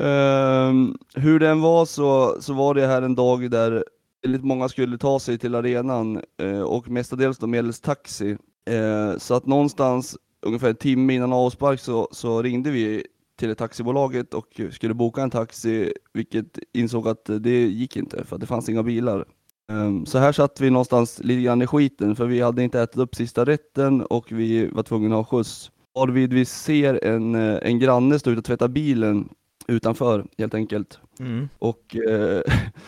uh, 0.00 0.74
hur 1.22 1.38
den 1.38 1.60
var 1.60 1.86
så, 1.86 2.36
så 2.40 2.52
var 2.52 2.74
det 2.74 2.86
här 2.86 3.02
en 3.02 3.14
dag 3.14 3.50
där 3.50 3.84
väldigt 4.22 4.44
många 4.44 4.68
skulle 4.68 4.98
ta 4.98 5.20
sig 5.20 5.38
till 5.38 5.54
arenan 5.54 6.22
uh, 6.42 6.60
och 6.60 6.88
mestadels 6.88 7.38
då 7.38 7.46
medelst 7.46 7.84
taxi. 7.84 8.36
Uh, 8.70 9.18
så 9.18 9.34
att 9.34 9.46
någonstans 9.46 10.16
ungefär 10.42 10.68
en 10.68 10.76
timme 10.76 11.14
innan 11.14 11.32
avspark 11.32 11.80
så, 11.80 12.08
så 12.12 12.42
ringde 12.42 12.70
vi 12.70 13.06
till 13.36 13.56
taxibolaget 13.56 14.34
och 14.34 14.60
skulle 14.70 14.94
boka 14.94 15.22
en 15.22 15.30
taxi, 15.30 15.92
vilket 16.12 16.58
insåg 16.72 17.08
att 17.08 17.24
det 17.40 17.66
gick 17.66 17.96
inte 17.96 18.24
för 18.24 18.36
att 18.36 18.40
det 18.40 18.46
fanns 18.46 18.68
inga 18.68 18.82
bilar. 18.82 19.24
Ehm, 19.72 20.06
så 20.06 20.18
här 20.18 20.32
satt 20.32 20.60
vi 20.60 20.70
någonstans 20.70 21.20
lite 21.24 21.42
grann 21.42 21.62
i 21.62 21.66
skiten 21.66 22.16
för 22.16 22.26
vi 22.26 22.40
hade 22.40 22.62
inte 22.62 22.80
ätit 22.80 22.96
upp 22.96 23.14
sista 23.14 23.44
rätten 23.44 24.02
och 24.02 24.32
vi 24.32 24.66
var 24.66 24.82
tvungna 24.82 25.18
att 25.18 25.30
ha 25.30 25.38
skjuts. 25.38 25.70
Varvid 25.94 26.32
vi 26.32 26.44
ser 26.44 27.04
en, 27.04 27.34
eh, 27.34 27.58
en 27.62 27.78
granne 27.78 28.18
stå 28.18 28.30
ute 28.30 28.38
och 28.38 28.44
tvätta 28.44 28.68
bilen 28.68 29.28
utanför 29.68 30.26
helt 30.38 30.54
enkelt. 30.54 30.98
Mm. 31.20 31.48
Och 31.58 31.96
eh, 31.96 32.42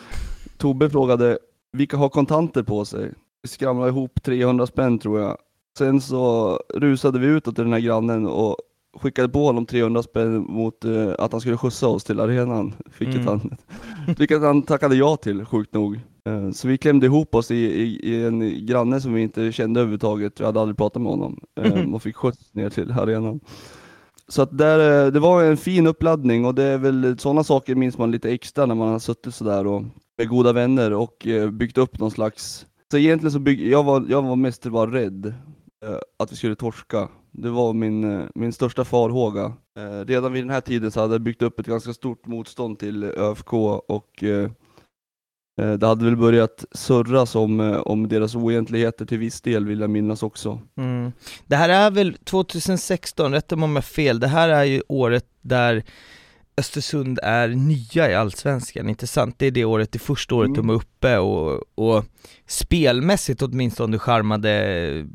Tobbe 0.57 0.91
frågade 0.91 1.39
vilka 1.73 1.97
har 1.97 2.09
kontanter 2.09 2.63
på 2.63 2.85
sig? 2.85 3.13
Vi 3.43 3.49
skramlade 3.49 3.89
ihop 3.89 4.23
300 4.23 4.67
spänn 4.67 4.99
tror 4.99 5.21
jag. 5.21 5.39
Sen 5.79 6.01
så 6.01 6.57
rusade 6.75 7.19
vi 7.19 7.27
utåt 7.27 7.55
till 7.55 7.65
den 7.65 7.73
här 7.73 7.81
grannen 7.81 8.27
och 8.27 8.57
skickade 9.01 9.29
på 9.29 9.45
honom 9.47 9.67
300 9.67 10.03
spänn 10.03 10.39
mot 10.49 10.85
uh, 10.85 11.15
att 11.19 11.33
han 11.33 11.41
skulle 11.41 11.57
skjutsa 11.57 11.89
oss 11.89 12.05
till 12.05 12.21
arenan, 12.21 12.73
vilket, 12.99 13.21
mm. 13.21 13.27
han, 13.27 13.57
vilket 14.19 14.43
han 14.43 14.63
tackade 14.63 14.97
ja 14.97 15.17
till, 15.17 15.45
sjukt 15.45 15.75
nog. 15.75 16.01
Uh, 16.29 16.51
så 16.51 16.69
vi 16.69 16.79
klämde 16.79 17.07
ihop 17.07 17.35
oss 17.35 17.51
i, 17.51 17.57
i, 17.57 18.01
i, 18.03 18.25
en 18.25 18.67
granne 18.67 19.01
som 19.01 19.15
vi 19.15 19.23
inte 19.23 19.53
kände 19.53 19.81
överhuvudtaget, 19.81 20.39
jag 20.39 20.47
hade 20.47 20.61
aldrig 20.61 20.77
pratat 20.77 21.03
med 21.03 21.11
honom, 21.11 21.41
uh, 21.61 21.95
och 21.95 22.03
fick 22.03 22.17
skjuts 22.17 22.55
ner 22.55 22.71
till 22.71 22.93
arenan. 22.93 23.41
Så 24.29 24.43
att 24.43 24.59
där, 24.59 25.11
det 25.11 25.21
var 25.21 25.45
en 25.45 25.57
fin 25.57 25.87
uppladdning 25.87 26.45
och 26.45 26.55
det 26.55 26.65
är 26.65 26.79
väl 26.79 27.19
sådana 27.19 27.45
saker 27.45 27.75
minns 27.75 27.99
man 27.99 28.11
lite 28.11 28.31
extra 28.31 28.67
när 28.67 28.75
man 28.75 28.89
har 28.89 28.99
suttit 28.99 29.35
sådär 29.35 29.67
och 29.67 29.83
med 30.19 30.29
goda 30.29 30.53
vänner 30.53 30.93
och 30.93 31.27
byggt 31.53 31.79
upp 31.79 31.99
någon 31.99 32.11
slags 32.11 32.67
så 32.91 32.99
egentligen 32.99 33.33
så 33.33 33.39
bygg, 33.39 33.69
jag 33.69 33.85
var, 33.85 34.07
jag 34.09 34.23
var 34.23 34.37
mest 34.37 34.67
bara 34.67 34.91
rädd 34.91 35.35
att 36.19 36.33
vi 36.33 36.37
skulle 36.37 36.55
torska 36.55 37.09
det 37.39 37.51
var 37.51 37.73
min, 37.73 38.21
eh, 38.21 38.27
min 38.35 38.53
största 38.53 38.85
farhåga. 38.85 39.53
Eh, 39.79 40.05
redan 40.07 40.33
vid 40.33 40.43
den 40.43 40.51
här 40.51 40.61
tiden 40.61 40.91
så 40.91 41.01
hade 41.01 41.15
jag 41.15 41.21
byggt 41.21 41.43
upp 41.43 41.61
ett 41.61 41.67
ganska 41.67 41.93
stort 41.93 42.27
motstånd 42.27 42.79
till 42.79 43.05
ÖFK 43.05 43.53
och 43.89 44.23
eh, 44.23 44.51
det 45.79 45.87
hade 45.87 46.05
väl 46.05 46.17
börjat 46.17 46.65
surras 46.73 47.35
om, 47.35 47.83
om 47.85 48.09
deras 48.09 48.35
oegentligheter 48.35 49.07
till 49.07 49.19
viss 49.19 49.41
del 49.41 49.67
vill 49.67 49.81
jag 49.81 49.91
minnas 49.91 50.23
också. 50.23 50.61
Mm. 50.77 51.13
Det 51.47 51.57
här 51.57 51.69
är 51.69 51.91
väl 51.91 52.15
2016, 52.25 53.33
rätta 53.33 53.57
mig 53.57 53.65
om 53.65 53.71
jag 53.71 53.77
har 53.77 53.83
fel, 53.83 54.21
det 54.21 54.27
här 54.27 54.49
är 54.49 54.65
ju 54.65 54.83
året 54.89 55.27
där 55.41 55.85
Östersund 56.59 57.19
är 57.23 57.49
nya 57.49 58.11
i 58.11 58.15
Allsvenskan, 58.15 58.89
inte 58.89 59.07
sant? 59.07 59.35
Det 59.39 59.47
är 59.47 59.51
det 59.51 59.65
året, 59.65 59.93
det 59.93 59.99
första 59.99 60.35
året 60.35 60.49
mm. 60.49 60.57
de 60.57 60.71
är 60.71 60.75
uppe 60.75 61.19
och, 61.19 61.63
och 61.75 62.05
spelmässigt 62.47 63.43
åtminstone 63.43 63.99
charmade 63.99 65.07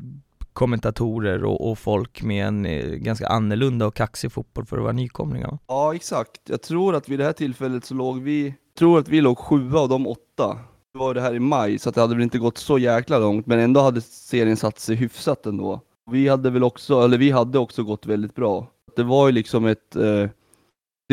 kommentatorer 0.52 1.44
och, 1.44 1.70
och, 1.70 1.78
folk 1.78 2.22
med 2.22 2.46
en 2.46 2.66
eh, 2.66 2.86
ganska 2.86 3.26
annorlunda 3.26 3.86
och 3.86 3.94
kaxig 3.94 4.32
fotboll 4.32 4.66
för 4.66 4.76
att 4.76 4.82
vara 4.82 4.92
nykomlingar. 4.92 5.58
Ja, 5.66 5.94
exakt. 5.94 6.40
Jag 6.48 6.62
tror 6.62 6.94
att 6.94 7.08
vid 7.08 7.18
det 7.18 7.24
här 7.24 7.32
tillfället 7.32 7.84
så 7.84 7.94
låg 7.94 8.22
vi, 8.22 8.54
tror 8.78 8.98
att 8.98 9.08
vi 9.08 9.20
låg 9.20 9.38
sjua 9.38 9.80
av 9.80 9.88
de 9.88 10.06
åtta. 10.06 10.58
Det 10.92 10.98
var 10.98 11.14
det 11.14 11.20
här 11.20 11.34
i 11.34 11.40
maj, 11.40 11.78
så 11.78 11.88
att 11.88 11.94
det 11.94 12.00
hade 12.00 12.14
väl 12.14 12.22
inte 12.22 12.38
gått 12.38 12.58
så 12.58 12.78
jäkla 12.78 13.18
långt, 13.18 13.46
men 13.46 13.58
ändå 13.58 13.80
hade 13.80 14.00
serien 14.00 14.56
satt 14.56 14.78
sig 14.78 14.96
hyfsat 14.96 15.46
ändå. 15.46 15.80
Vi 16.10 16.28
hade 16.28 16.50
väl 16.50 16.64
också, 16.64 17.00
eller 17.00 17.18
vi 17.18 17.30
hade 17.30 17.58
också 17.58 17.82
gått 17.82 18.06
väldigt 18.06 18.34
bra. 18.34 18.66
Det 18.96 19.02
var 19.02 19.26
ju 19.26 19.32
liksom 19.32 19.66
ett 19.66 19.96
eh, 19.96 20.28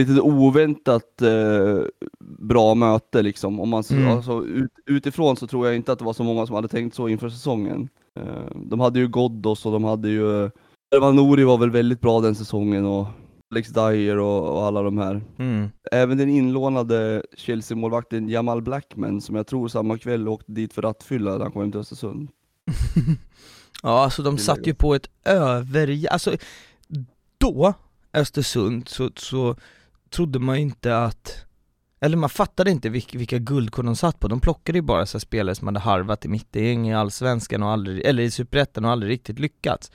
lite 0.08 0.22
oväntat 0.22 1.22
eh, 1.22 1.80
bra 2.20 2.76
möte 2.76 3.22
liksom. 3.22 3.60
Om 3.60 3.70
man, 3.70 3.84
mm. 3.92 4.08
alltså, 4.08 4.46
ut, 4.46 4.72
utifrån 4.86 5.38
så 5.38 5.48
tror 5.48 5.68
jag 5.68 5.76
inte 5.76 5.92
att 5.92 6.00
det 6.00 6.06
var 6.06 6.14
så 6.14 6.24
många 6.24 6.46
som 6.46 6.56
hade 6.56 6.68
tänkt 6.68 6.96
så 6.96 7.08
inför 7.08 7.30
säsongen. 7.30 7.90
Eh, 8.20 8.56
de 8.56 8.80
hade 8.80 9.00
ju 9.00 9.08
Ghoddos 9.08 9.66
och 9.66 9.72
de 9.72 9.84
hade 9.84 10.10
ju 10.10 10.44
Erman 10.96 11.16
Nouri 11.16 11.44
var 11.44 11.58
väl 11.58 11.72
väldigt 11.72 12.02
bra 12.02 12.22
den 12.22 12.36
säsongen 12.36 12.86
och 12.86 13.08
Alex 13.52 13.70
Dyer 13.70 14.18
och, 14.18 14.58
och 14.58 14.64
alla 14.64 14.82
de 14.82 14.98
här. 14.98 15.22
Mm. 15.38 15.70
Även 15.92 16.18
den 16.18 16.30
inlånade 16.30 17.24
Chelsea-målvakten 17.38 18.30
Jamal 18.30 18.62
Blackman 18.62 19.22
som 19.22 19.36
jag 19.36 19.48
tror 19.48 19.68
samma 19.68 19.98
kväll 19.98 20.28
åkte 20.28 20.52
dit 20.52 20.74
för 20.74 20.82
rattfylla 20.82 21.32
när 21.32 21.40
han 21.40 21.52
kom 21.52 21.62
hem 21.62 21.72
till 21.72 21.82
Östersund. 21.82 22.30
Ja, 23.84 24.04
alltså 24.04 24.24
de 24.24 24.38
satt 24.38 24.68
ju 24.68 24.74
på 24.74 24.96
ett 24.96 25.10
över... 25.26 26.08
Alltså, 26.12 26.36
då, 27.38 27.74
Östersund, 28.14 28.90
så, 28.90 29.10
så 29.16 29.56
trodde 30.10 30.40
man 30.40 30.56
ju 30.56 30.62
inte 30.62 30.98
att 30.98 31.46
eller 32.02 32.18
man 32.18 32.30
fattade 32.30 32.72
inte 32.72 32.90
vilka, 32.90 33.18
vilka 33.18 33.38
guldkorn 33.38 33.86
de 33.86 33.96
satt 33.96 34.20
på, 34.20 34.28
de 34.28 34.40
plockade 34.40 34.78
ju 34.78 34.82
bara 34.82 35.06
så 35.06 35.20
spelare 35.20 35.56
som 35.56 35.68
hade 35.68 35.80
harvat 35.80 36.26
i 36.26 36.28
mittgäng 36.28 36.90
i 36.90 36.96
Allsvenskan 36.96 37.64
och 37.64 37.70
aldrig, 37.70 38.06
eller 38.06 38.24
i 38.24 38.32
Superettan 38.32 38.86
och 38.86 38.92
aldrig 38.92 39.12
riktigt 39.12 39.40
lyckats. 39.40 39.92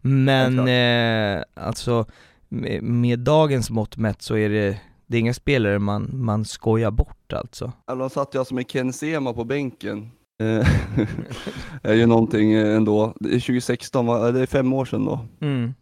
Men 0.00 0.68
eh, 0.68 1.42
alltså, 1.54 2.06
med, 2.48 2.82
med, 2.82 3.18
dagens 3.18 3.70
mått 3.70 3.96
mätt 3.96 4.22
så 4.22 4.36
är 4.36 4.48
det, 4.48 4.80
det 5.06 5.16
är 5.16 5.20
inga 5.20 5.34
spelare 5.34 5.78
man, 5.78 6.10
man 6.12 6.44
skojar 6.44 6.90
bort 6.90 7.32
alltså. 7.32 7.72
Alltså 7.84 8.08
satt 8.08 8.34
ju 8.34 8.38
alltså 8.38 8.54
med 8.54 8.70
Ken 8.70 8.92
Sema 8.92 9.32
på 9.32 9.44
bänken. 9.44 10.10
Eh, 10.42 10.68
är 11.82 11.94
ju 11.94 12.06
någonting 12.06 12.52
ändå, 12.52 13.14
det 13.20 13.28
är 13.28 13.40
2016, 13.40 14.06
det 14.06 14.40
är 14.40 14.46
fem 14.46 14.72
år 14.72 14.84
sedan 14.84 15.04
då. 15.04 15.20
Mm. 15.40 15.74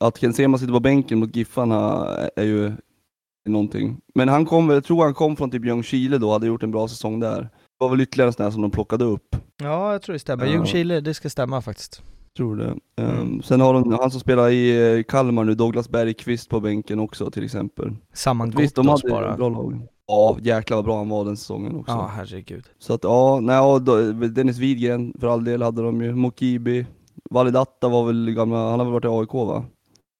Att 0.00 0.18
Ken 0.18 0.32
Sema 0.32 0.58
sitter 0.58 0.72
på 0.72 0.80
bänken 0.80 1.18
mot 1.18 1.36
Giffarna 1.36 2.06
är 2.36 2.44
ju 2.44 2.72
någonting. 3.48 4.00
Men 4.14 4.28
han 4.28 4.46
kom, 4.46 4.70
jag 4.70 4.84
tror 4.84 5.04
han 5.04 5.14
kom 5.14 5.36
från 5.36 5.50
typ 5.50 5.64
Ljungskile 5.64 6.18
då, 6.18 6.32
hade 6.32 6.46
gjort 6.46 6.62
en 6.62 6.70
bra 6.70 6.88
säsong 6.88 7.20
där. 7.20 7.40
Det 7.40 7.48
var 7.78 7.88
väl 7.88 8.00
ytterligare 8.00 8.28
en 8.28 8.32
sån 8.32 8.44
här 8.44 8.50
som 8.50 8.62
de 8.62 8.70
plockade 8.70 9.04
upp. 9.04 9.36
Ja, 9.62 9.92
jag 9.92 10.02
tror 10.02 10.12
det 10.12 10.18
stämmer. 10.18 10.46
Ja. 10.46 10.52
Ljungskile, 10.52 11.00
det 11.00 11.14
ska 11.14 11.30
stämma 11.30 11.62
faktiskt. 11.62 12.02
Tror 12.36 12.56
det. 12.56 12.76
Mm. 12.96 13.20
Um, 13.20 13.42
sen 13.42 13.60
har 13.60 13.74
de 13.74 13.92
han 13.92 14.10
som 14.10 14.20
spelar 14.20 14.48
i 14.50 14.96
eh, 14.98 15.02
Kalmar 15.02 15.44
nu, 15.44 15.54
Douglas 15.54 15.88
Bergqvist 15.88 16.48
på 16.48 16.60
bänken 16.60 17.00
också 17.00 17.30
till 17.30 17.44
exempel. 17.44 17.96
Samman 18.14 18.50
Visst, 18.50 18.76
de 18.76 18.88
hade 18.88 19.10
bara. 19.10 19.36
bra 19.36 19.48
lag. 19.48 19.86
Ja, 20.06 20.36
jäklar 20.40 20.76
vad 20.76 20.84
bra 20.84 20.98
han 20.98 21.08
var 21.08 21.24
den 21.24 21.36
säsongen 21.36 21.76
också. 21.76 21.92
Ja, 21.92 22.10
herregud. 22.14 22.64
Så 22.78 22.94
att 22.94 23.04
ja, 23.04 23.40
nej, 23.42 23.80
då, 23.80 24.12
Dennis 24.12 24.58
Widgren 24.58 25.14
för 25.20 25.28
all 25.28 25.44
del 25.44 25.62
hade 25.62 25.82
de 25.82 26.02
ju, 26.02 26.14
Mokibi, 26.14 26.86
Validatta 27.30 27.88
var 27.88 28.04
väl 28.04 28.30
gamla, 28.30 28.70
han 28.70 28.78
har 28.78 28.86
väl 28.86 28.92
varit 28.92 29.04
i 29.04 29.08
AIK 29.08 29.34
va? 29.34 29.64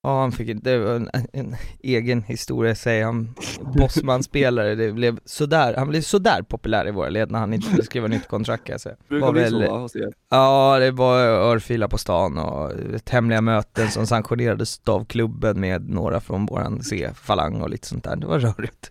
Ja 0.03 0.21
han 0.21 0.33
fick, 0.33 0.63
det 0.63 0.79
var 0.79 0.95
en, 0.95 1.11
en 1.33 1.57
egen 1.81 2.23
historia 2.23 2.75
säger 2.75 3.05
han, 3.05 3.35
Bosman-spelare, 3.61 4.75
det 4.75 4.93
blev 4.93 5.19
sådär, 5.25 5.75
han 5.77 5.89
blev 5.89 6.01
sådär 6.01 6.43
populär 6.43 6.89
i 6.89 6.91
våra 6.91 7.09
led 7.09 7.31
när 7.31 7.39
han 7.39 7.55
inte 7.55 7.67
skulle 7.67 7.85
skriva 7.85 8.07
nytt 8.07 8.29
kontrakt 8.29 8.65
kan 8.65 8.73
jag 8.73 8.81
säga. 8.81 8.97
Brukar 9.09 9.33
bli 9.33 9.51
så 9.51 9.59
va, 9.59 9.89
Ja, 10.31 10.79
det 10.79 10.91
var 10.91 11.19
örfilar 11.21 11.89
på 11.89 11.99
stan 11.99 12.39
och 12.39 12.73
hemliga 13.11 13.41
möten 13.41 13.91
som 13.91 14.07
sanktionerades 14.07 14.81
av 14.89 15.05
klubben 15.05 15.61
med 15.61 15.89
några 15.89 16.21
från 16.21 16.47
våran 16.47 16.83
C-falang 16.83 17.61
och 17.61 17.71
lite 17.71 17.89
sånt 17.89 18.05
där, 18.05 18.17
det 18.17 18.27
var 18.27 18.39
rörigt. 18.39 18.91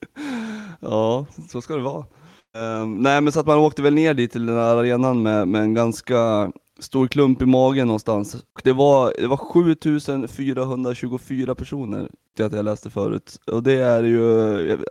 ja, 0.80 1.26
så 1.48 1.62
ska 1.62 1.76
det 1.76 1.82
vara. 1.82 2.04
Um, 2.58 2.96
nej 2.96 3.20
men 3.20 3.32
så 3.32 3.40
att 3.40 3.46
man 3.46 3.58
åkte 3.58 3.82
väl 3.82 3.94
ner 3.94 4.14
dit 4.14 4.32
till 4.32 4.46
den 4.46 4.56
här 4.56 4.76
arenan 4.76 5.22
med, 5.22 5.48
med 5.48 5.62
en 5.62 5.74
ganska 5.74 6.50
stor 6.80 7.06
klump 7.06 7.42
i 7.42 7.46
magen 7.46 7.86
någonstans. 7.86 8.36
Det 8.64 8.72
var, 8.72 9.14
det 9.18 9.26
var 9.26 9.36
7424 9.36 11.54
personer, 11.54 12.10
det 12.36 12.42
att 12.42 12.52
jag 12.52 12.64
läste 12.64 12.90
förut. 12.90 13.40
Och 13.46 13.62
det 13.62 13.72
är 13.72 14.02
ju, 14.02 14.20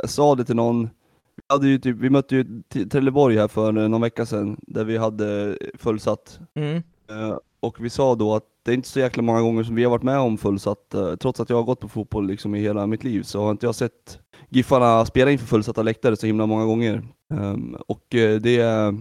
jag 0.02 0.10
sa 0.10 0.36
det 0.36 0.46
till 0.46 0.56
någon, 0.56 0.90
vi, 1.36 1.42
hade 1.48 1.68
ju 1.68 1.80
typ, 1.80 1.98
vi 1.98 2.10
mötte 2.10 2.36
ju 2.36 2.62
Trelleborg 2.86 3.38
här 3.38 3.48
för 3.48 3.72
någon 3.72 4.02
vecka 4.02 4.26
sedan, 4.26 4.58
där 4.62 4.84
vi 4.84 4.98
hade 4.98 5.58
fullsatt. 5.78 6.40
Mm. 6.56 6.84
Uh, 7.12 7.38
och 7.60 7.86
vi 7.86 7.90
sa 7.90 8.16
då 8.16 8.36
att 8.36 8.44
det 8.64 8.72
är 8.72 8.76
inte 8.76 8.90
så 8.90 9.00
jäkla 9.00 9.24
många 9.24 9.42
gånger 9.42 9.64
som 9.64 9.76
vi 9.76 9.84
har 9.84 9.92
varit 9.92 10.04
med 10.04 10.20
om 10.20 10.38
fullsatt, 10.38 10.96
uh, 10.96 11.16
trots 11.16 11.40
att 11.40 11.50
jag 11.50 11.58
har 11.58 11.64
gått 11.64 11.80
på 11.80 11.88
fotboll 11.88 12.28
liksom 12.28 12.56
i 12.56 12.60
hela 12.60 12.88
mitt 12.88 13.04
liv, 13.04 13.24
så 13.24 13.42
har 13.42 13.52
inte 13.52 13.66
jag 13.66 13.76
sett 13.76 14.20
Giffarna 14.50 15.06
spela 15.06 15.32
inför 15.32 15.46
fullsatta 15.46 15.82
läktare 15.82 16.16
så 16.16 16.28
himla 16.28 16.46
många 16.46 16.66
gånger. 16.66 17.04
Um, 17.34 17.78
och 17.88 18.16
uh, 18.16 18.36
det 18.36 18.60
är 18.60 18.96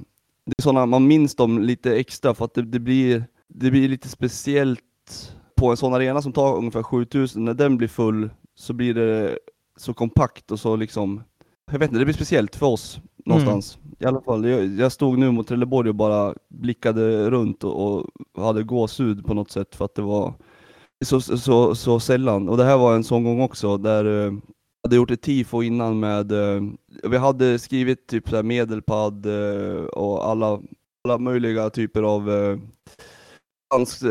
det 0.48 0.54
är 0.58 0.62
sådana, 0.62 0.86
man 0.86 1.06
minns 1.06 1.34
dem 1.34 1.58
lite 1.58 1.96
extra 1.96 2.34
för 2.34 2.44
att 2.44 2.54
det, 2.54 2.62
det, 2.62 2.80
blir, 2.80 3.24
det 3.48 3.70
blir 3.70 3.88
lite 3.88 4.08
speciellt 4.08 4.80
på 5.56 5.70
en 5.70 5.76
sån 5.76 5.94
arena 5.94 6.22
som 6.22 6.32
tar 6.32 6.56
ungefär 6.56 6.82
7000, 6.82 7.44
när 7.44 7.54
den 7.54 7.76
blir 7.76 7.88
full 7.88 8.30
så 8.54 8.72
blir 8.72 8.94
det 8.94 9.38
så 9.76 9.94
kompakt 9.94 10.50
och 10.50 10.60
så 10.60 10.76
liksom, 10.76 11.22
jag 11.70 11.78
vet 11.78 11.88
inte, 11.88 11.98
det 11.98 12.04
blir 12.04 12.14
speciellt 12.14 12.56
för 12.56 12.66
oss 12.66 13.00
någonstans. 13.24 13.78
Mm. 13.82 13.96
I 13.98 14.04
alla 14.04 14.20
fall, 14.20 14.44
jag, 14.48 14.66
jag, 14.66 14.92
stod 14.92 15.18
nu 15.18 15.30
mot 15.30 15.48
Trelleborg 15.48 15.88
och 15.88 15.94
bara 15.94 16.34
blickade 16.48 17.30
runt 17.30 17.64
och, 17.64 17.96
och 18.34 18.44
hade 18.44 18.62
gåshud 18.62 19.26
på 19.26 19.34
något 19.34 19.50
sätt 19.50 19.76
för 19.76 19.84
att 19.84 19.94
det 19.94 20.02
var 20.02 20.34
så, 21.04 21.20
så, 21.20 21.74
så 21.74 22.00
sällan. 22.00 22.48
Och 22.48 22.56
det 22.56 22.64
här 22.64 22.76
var 22.76 22.94
en 22.94 23.04
sån 23.04 23.24
gång 23.24 23.40
också 23.40 23.76
där 23.76 24.26
eh, 24.26 24.32
hade 24.88 24.96
gjort 24.96 25.10
ett 25.10 25.22
tifo 25.22 25.62
innan 25.62 26.00
med, 26.00 26.32
eh, 26.32 26.62
vi 27.02 27.16
hade 27.16 27.58
skrivit 27.58 28.06
typ 28.06 28.28
så 28.28 28.42
medelpad 28.42 29.26
eh, 29.26 29.82
och 29.84 30.28
alla, 30.28 30.60
alla 31.04 31.18
möjliga 31.18 31.70
typer 31.70 32.02
av 32.02 32.30
eh, 32.30 32.58
lands, 33.74 34.02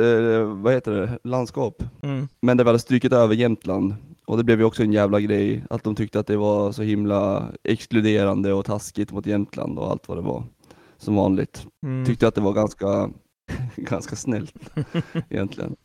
vad 0.63 0.73
heter 0.73 0.91
det? 0.91 1.19
landskap. 1.23 1.83
Mm. 2.01 2.27
Men 2.41 2.57
det 2.57 2.63
hade 2.63 2.79
strykit 2.79 3.13
över 3.13 3.35
Jämtland. 3.35 3.95
Och 4.25 4.37
det 4.37 4.43
blev 4.43 4.59
ju 4.59 4.65
också 4.65 4.83
en 4.83 4.93
jävla 4.93 5.19
grej, 5.19 5.63
att 5.69 5.83
de 5.83 5.95
tyckte 5.95 6.19
att 6.19 6.27
det 6.27 6.37
var 6.37 6.71
så 6.71 6.83
himla 6.83 7.51
exkluderande 7.63 8.53
och 8.53 8.65
taskigt 8.65 9.11
mot 9.11 9.25
Jämtland 9.25 9.79
och 9.79 9.91
allt 9.91 10.07
vad 10.07 10.17
det 10.17 10.21
var. 10.21 10.43
Som 10.97 11.15
vanligt. 11.15 11.67
Mm. 11.83 12.05
Tyckte 12.05 12.27
att 12.27 12.35
det 12.35 12.41
var 12.41 12.53
ganska, 12.53 13.09
ganska 13.75 14.15
snällt 14.15 14.55
egentligen. 15.29 15.75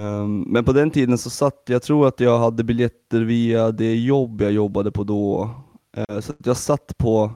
Um, 0.00 0.44
men 0.46 0.64
på 0.64 0.72
den 0.72 0.90
tiden 0.90 1.18
så 1.18 1.30
satt, 1.30 1.62
jag 1.66 1.82
tror 1.82 2.08
att 2.08 2.20
jag 2.20 2.38
hade 2.38 2.64
biljetter 2.64 3.20
via 3.20 3.70
det 3.70 3.94
jobb 3.94 4.42
jag 4.42 4.52
jobbade 4.52 4.92
på 4.92 5.04
då. 5.04 5.50
Uh, 5.98 6.20
så 6.20 6.32
jag 6.44 6.56
satt 6.56 6.98
på 6.98 7.30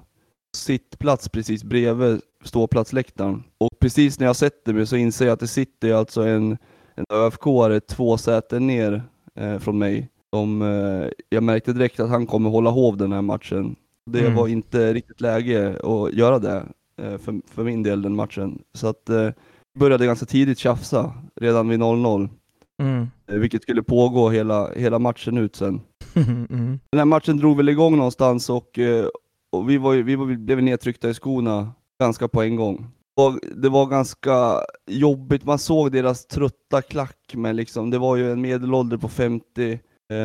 sittplats 0.56 1.28
precis 1.28 1.64
bredvid 1.64 2.20
ståplatsläktaren. 2.44 3.44
Och 3.58 3.70
precis 3.80 4.18
när 4.20 4.26
jag 4.26 4.36
sätter 4.36 4.72
mig 4.72 4.86
så 4.86 4.96
inser 4.96 5.24
jag 5.24 5.32
att 5.32 5.40
det 5.40 5.48
sitter 5.48 5.94
alltså 5.94 6.22
en, 6.22 6.58
en 6.94 7.04
ÖFK-are 7.12 7.80
två 7.80 8.18
säten 8.18 8.66
ner 8.66 9.02
uh, 9.40 9.58
från 9.58 9.78
mig. 9.78 10.08
Som, 10.34 10.62
uh, 10.62 11.08
jag 11.28 11.42
märkte 11.42 11.72
direkt 11.72 12.00
att 12.00 12.08
han 12.08 12.26
kommer 12.26 12.50
hålla 12.50 12.70
hov 12.70 12.96
den 12.96 13.12
här 13.12 13.22
matchen. 13.22 13.76
Det 14.10 14.20
mm. 14.20 14.34
var 14.34 14.48
inte 14.48 14.92
riktigt 14.92 15.20
läge 15.20 15.78
att 15.82 16.12
göra 16.12 16.38
det 16.38 16.64
för, 16.96 17.50
för 17.50 17.64
min 17.64 17.82
del 17.82 18.02
den 18.02 18.16
matchen. 18.16 18.62
Så 18.74 18.86
att 18.86 19.02
vi 19.74 19.78
började 19.78 20.06
ganska 20.06 20.26
tidigt 20.26 20.58
tjafsa, 20.58 21.12
redan 21.40 21.68
vid 21.68 21.80
0-0. 21.80 22.28
Mm. 22.82 23.06
Eh, 23.30 23.38
vilket 23.38 23.62
skulle 23.62 23.82
pågå 23.82 24.30
hela, 24.30 24.72
hela 24.76 24.98
matchen 24.98 25.38
ut 25.38 25.56
sen. 25.56 25.80
Mm. 26.14 26.78
Den 26.90 26.98
här 26.98 27.04
matchen 27.04 27.36
drog 27.36 27.56
väl 27.56 27.68
igång 27.68 27.96
någonstans 27.96 28.50
och, 28.50 28.78
eh, 28.78 29.06
och 29.52 29.70
vi, 29.70 29.78
var, 29.78 29.94
vi, 29.94 30.16
var, 30.16 30.26
vi 30.26 30.36
blev 30.36 30.62
nedtryckta 30.62 31.08
i 31.10 31.14
skorna 31.14 31.72
ganska 32.00 32.28
på 32.28 32.42
en 32.42 32.56
gång. 32.56 32.86
Och 33.16 33.38
det 33.56 33.68
var 33.68 33.86
ganska 33.86 34.60
jobbigt, 34.90 35.44
man 35.44 35.58
såg 35.58 35.92
deras 35.92 36.26
trötta 36.26 36.82
klack, 36.82 37.32
men 37.34 37.56
liksom, 37.56 37.90
det 37.90 37.98
var 37.98 38.16
ju 38.16 38.32
en 38.32 38.40
medelålder 38.40 38.96
på 38.96 39.08
50. 39.08 39.78
Eh, 40.12 40.18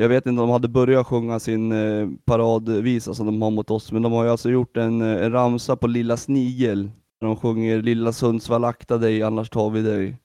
jag 0.00 0.08
vet 0.08 0.26
inte 0.26 0.42
om 0.42 0.48
de 0.48 0.50
hade 0.50 0.68
börjat 0.68 1.06
sjunga 1.06 1.40
sin 1.40 1.72
eh, 1.72 2.08
paradvisa 2.24 3.14
som 3.14 3.26
de 3.26 3.42
har 3.42 3.50
mot 3.50 3.70
oss, 3.70 3.92
men 3.92 4.02
de 4.02 4.12
har 4.12 4.24
ju 4.24 4.30
alltså 4.30 4.50
gjort 4.50 4.76
en, 4.76 5.02
eh, 5.02 5.24
en 5.24 5.32
ramsa 5.32 5.76
på 5.76 5.86
Lilla 5.86 6.16
Snigel. 6.16 6.90
De 7.20 7.36
sjunger 7.36 7.82
Lilla 7.82 8.12
Sundsvall 8.12 8.64
akta 8.64 8.98
dig, 8.98 9.22
annars 9.22 9.50
tar 9.50 9.70
vi 9.70 9.82
dig. 9.82 10.16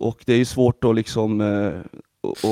Och 0.00 0.22
det 0.26 0.32
är 0.32 0.38
ju 0.38 0.44
svårt 0.44 0.84
att 0.84 0.94
liksom 0.94 1.40
eh, 1.40 1.80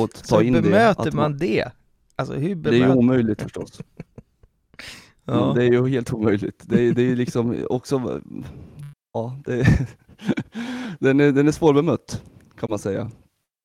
att 0.03 0.15
ta 0.15 0.37
Så 0.37 0.43
in 0.43 0.53
det. 0.53 0.59
hur 0.59 0.63
bemöter 0.63 1.13
man, 1.13 1.39
det? 1.39 1.71
Alltså 2.17 2.35
hur 2.35 2.55
bemöter... 2.55 2.71
Det 2.71 2.85
är 2.85 2.89
ju 2.89 2.95
omöjligt 2.95 3.43
förstås. 3.43 3.81
ja. 5.25 5.53
Det 5.57 5.65
är 5.65 5.73
ju 5.73 5.89
helt 5.89 6.13
omöjligt. 6.13 6.63
Det 6.63 6.83
är, 6.83 6.93
det 6.93 7.03
är 7.03 7.17
liksom 7.17 7.67
också, 7.71 8.23
ja, 9.13 9.37
det, 9.45 9.67
den, 10.99 11.21
är, 11.21 11.33
den 11.33 11.49
är 11.49 11.53
svårbemött 11.53 12.23
kan 12.61 12.67
man 12.71 12.79
säga. 12.79 13.11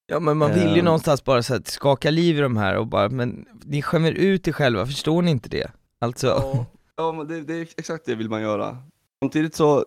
Ja 0.08 0.20
men 0.20 0.38
man 0.38 0.54
vill 0.54 0.74
ju 0.74 0.80
um... 0.80 0.86
någonstans 0.86 1.24
bara 1.24 1.44
så 1.44 1.56
att 1.56 1.68
skaka 1.68 2.10
liv 2.10 2.38
i 2.38 2.42
de 2.42 2.58
här 2.58 2.78
och 2.78 2.88
bara, 2.88 3.10
men 3.10 3.46
ni 3.66 3.82
skämmer 3.82 4.12
ut 4.12 4.48
er 4.48 4.52
själva, 4.52 4.86
förstår 4.86 5.22
ni 5.22 5.32
inte 5.32 5.50
det? 5.50 5.72
Alltså 6.00 6.28
Ja, 6.28 6.66
ja 6.96 7.12
men 7.12 7.28
det, 7.28 7.42
det 7.42 7.54
är 7.54 7.68
exakt 7.78 8.06
det 8.06 8.16
vill 8.16 8.30
man 8.30 8.42
göra. 8.42 8.78
Samtidigt 9.24 9.56
så, 9.56 9.86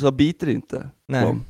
så 0.00 0.10
biter 0.10 0.46
det 0.46 0.52
inte. 0.52 0.90
Nej. 1.08 1.22
De. 1.22 1.44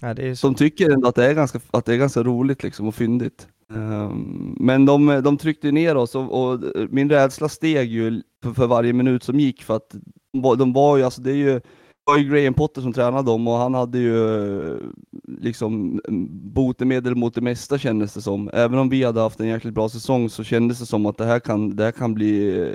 Ja. 0.00 0.14
De 0.42 0.54
tycker 0.54 0.90
ändå 0.90 1.08
att 1.08 1.14
det 1.14 1.26
är 1.26 1.34
ganska, 1.34 1.60
att 1.70 1.84
det 1.84 1.94
är 1.94 1.98
ganska 1.98 2.22
roligt 2.22 2.62
liksom 2.62 2.88
och 2.88 2.94
fyndigt. 2.94 3.48
Um, 3.68 4.56
men 4.60 4.86
de, 4.86 5.20
de 5.24 5.38
tryckte 5.38 5.72
ner 5.72 5.96
oss 5.96 6.14
och, 6.14 6.50
och 6.50 6.60
min 6.90 7.10
rädsla 7.10 7.48
steg 7.48 7.90
ju 7.90 8.22
för, 8.42 8.52
för, 8.52 8.66
varje 8.66 8.92
minut 8.92 9.22
som 9.22 9.40
gick 9.40 9.62
för 9.62 9.76
att 9.76 9.94
de, 10.32 10.58
de 10.58 10.72
var 10.72 10.96
ju, 10.96 11.02
alltså 11.02 11.20
det 11.22 11.30
är 11.30 11.36
ju 11.36 11.60
det 12.06 12.12
var 12.12 12.18
ju 12.18 12.30
Graham 12.30 12.54
Potter 12.54 12.82
som 12.82 12.92
tränade 12.92 13.30
dem 13.30 13.48
och 13.48 13.56
han 13.56 13.74
hade 13.74 13.98
ju 13.98 14.92
liksom 15.38 16.00
botemedel 16.30 17.14
mot 17.14 17.34
det 17.34 17.40
mesta 17.40 17.78
kändes 17.78 18.14
det 18.14 18.22
som. 18.22 18.50
Även 18.52 18.78
om 18.78 18.88
vi 18.88 19.04
hade 19.04 19.20
haft 19.20 19.40
en 19.40 19.48
jäkligt 19.48 19.74
bra 19.74 19.88
säsong 19.88 20.30
så 20.30 20.44
kändes 20.44 20.78
det 20.78 20.86
som 20.86 21.06
att 21.06 21.18
det 21.18 21.24
här 21.24 21.40
kan, 21.40 21.76
det 21.76 21.84
här 21.84 21.92
kan 21.92 22.14
bli 22.14 22.70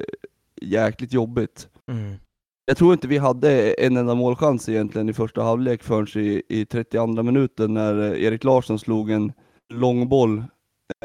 jäkligt 0.62 1.14
jobbigt. 1.14 1.68
Mm. 1.92 2.16
Jag 2.72 2.78
tror 2.78 2.94
inte 2.94 3.08
vi 3.08 3.18
hade 3.18 3.74
en 3.74 3.98
enda 3.98 4.16
målchans 4.16 4.70
egentligen 4.70 5.10
i 5.10 5.14
första 5.14 5.44
halvlek 5.44 5.84
förrän 5.84 6.24
i, 6.26 6.44
i 6.50 6.66
32 6.66 7.24
minuten 7.24 7.74
när 7.74 8.12
eh, 8.12 8.24
Erik 8.24 8.44
Larsson 8.44 8.80
slog 8.80 9.10
en 9.10 9.34
långboll 9.74 10.44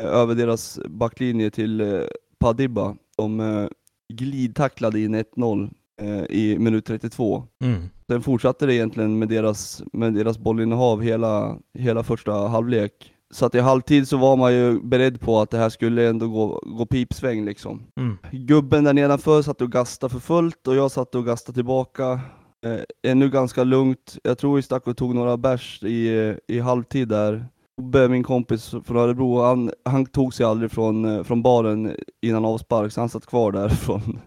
eh, 0.00 0.04
över 0.04 0.34
deras 0.34 0.80
backlinje 0.88 1.50
till 1.50 1.80
eh, 1.80 2.00
Padibba. 2.38 2.96
De 3.16 3.68
glidtacklade 4.14 5.00
in 5.00 5.16
1-0 5.16 5.70
eh, 6.02 6.24
i 6.24 6.58
minut 6.58 6.86
32. 6.86 7.44
Mm. 7.64 7.82
Sen 8.08 8.22
fortsatte 8.22 8.66
det 8.66 8.74
egentligen 8.74 9.18
med 9.18 9.28
deras, 9.28 9.82
med 9.92 10.14
deras 10.14 10.38
bollinnehav 10.38 11.02
hela, 11.02 11.58
hela 11.78 12.02
första 12.02 12.32
halvlek. 12.32 13.14
Så 13.30 13.46
att 13.46 13.54
i 13.54 13.60
halvtid 13.60 14.08
så 14.08 14.16
var 14.16 14.36
man 14.36 14.54
ju 14.54 14.80
beredd 14.80 15.20
på 15.20 15.40
att 15.40 15.50
det 15.50 15.58
här 15.58 15.68
skulle 15.68 16.08
ändå 16.08 16.28
gå, 16.28 16.62
gå 16.66 16.86
pipsväng 16.86 17.44
liksom. 17.44 17.82
Mm. 17.96 18.16
Gubben 18.32 18.84
där 18.84 18.92
nedanför 18.92 19.42
satt 19.42 19.60
och 19.60 19.72
gastade 19.72 20.12
för 20.12 20.20
fullt 20.20 20.68
och 20.68 20.76
jag 20.76 20.90
satt 20.90 21.14
och 21.14 21.26
gastade 21.26 21.54
tillbaka. 21.54 22.20
Eh, 22.64 23.10
ännu 23.10 23.30
ganska 23.30 23.64
lugnt. 23.64 24.18
Jag 24.22 24.38
tror 24.38 24.56
vi 24.56 24.62
stack 24.62 24.86
och 24.86 24.96
tog 24.96 25.14
några 25.14 25.36
bärs 25.36 25.82
i, 25.82 26.34
i 26.48 26.60
halvtid 26.60 27.08
där. 27.08 27.46
Tobbe, 27.76 28.08
min 28.08 28.22
kompis 28.22 28.74
från 28.84 28.96
Örebro, 28.96 29.42
han, 29.42 29.70
han 29.84 30.06
tog 30.06 30.34
sig 30.34 30.46
aldrig 30.46 30.70
från, 30.70 31.04
eh, 31.04 31.22
från 31.22 31.42
baren 31.42 31.96
innan 32.22 32.44
avspark, 32.44 32.92
så 32.92 33.00
han 33.00 33.08
satt 33.08 33.26
kvar 33.26 33.52
där 33.52 33.68
från, 33.84 34.18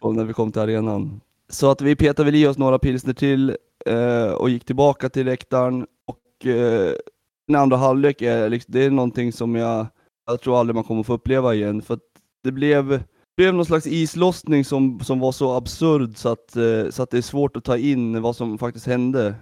från 0.00 0.16
när 0.16 0.24
vi 0.24 0.32
kom 0.32 0.52
till 0.52 0.62
arenan. 0.62 1.20
Så 1.48 1.70
att 1.70 1.80
vi 1.80 1.96
petade 1.96 2.24
väl 2.24 2.34
i 2.34 2.46
oss 2.46 2.58
några 2.58 2.78
pilsner 2.78 3.14
till 3.14 3.56
eh, 3.86 4.32
och 4.32 4.50
gick 4.50 4.64
tillbaka 4.64 5.08
till 5.08 5.26
läktaren. 5.26 5.86
Och 6.06 6.46
eh, 6.46 6.92
den 7.48 7.56
andra 7.56 7.76
halvlek 7.76 8.22
är, 8.22 8.48
liksom, 8.48 8.72
det 8.72 8.84
är 8.84 8.90
någonting 8.90 9.32
som 9.32 9.54
jag, 9.54 9.86
jag 10.26 10.40
tror 10.40 10.60
aldrig 10.60 10.74
man 10.74 10.84
kommer 10.84 11.02
få 11.02 11.12
uppleva 11.12 11.54
igen. 11.54 11.82
För 11.82 11.94
att 11.94 12.00
det 12.44 12.52
blev, 12.52 13.02
blev 13.36 13.54
någon 13.54 13.66
slags 13.66 13.86
islossning 13.86 14.64
som, 14.64 15.00
som 15.00 15.20
var 15.20 15.32
så 15.32 15.52
absurd 15.52 16.16
så 16.16 16.28
att, 16.28 16.56
eh, 16.56 16.90
så 16.90 17.02
att 17.02 17.10
det 17.10 17.18
är 17.18 17.22
svårt 17.22 17.56
att 17.56 17.64
ta 17.64 17.76
in 17.76 18.22
vad 18.22 18.36
som 18.36 18.58
faktiskt 18.58 18.86
hände. 18.86 19.34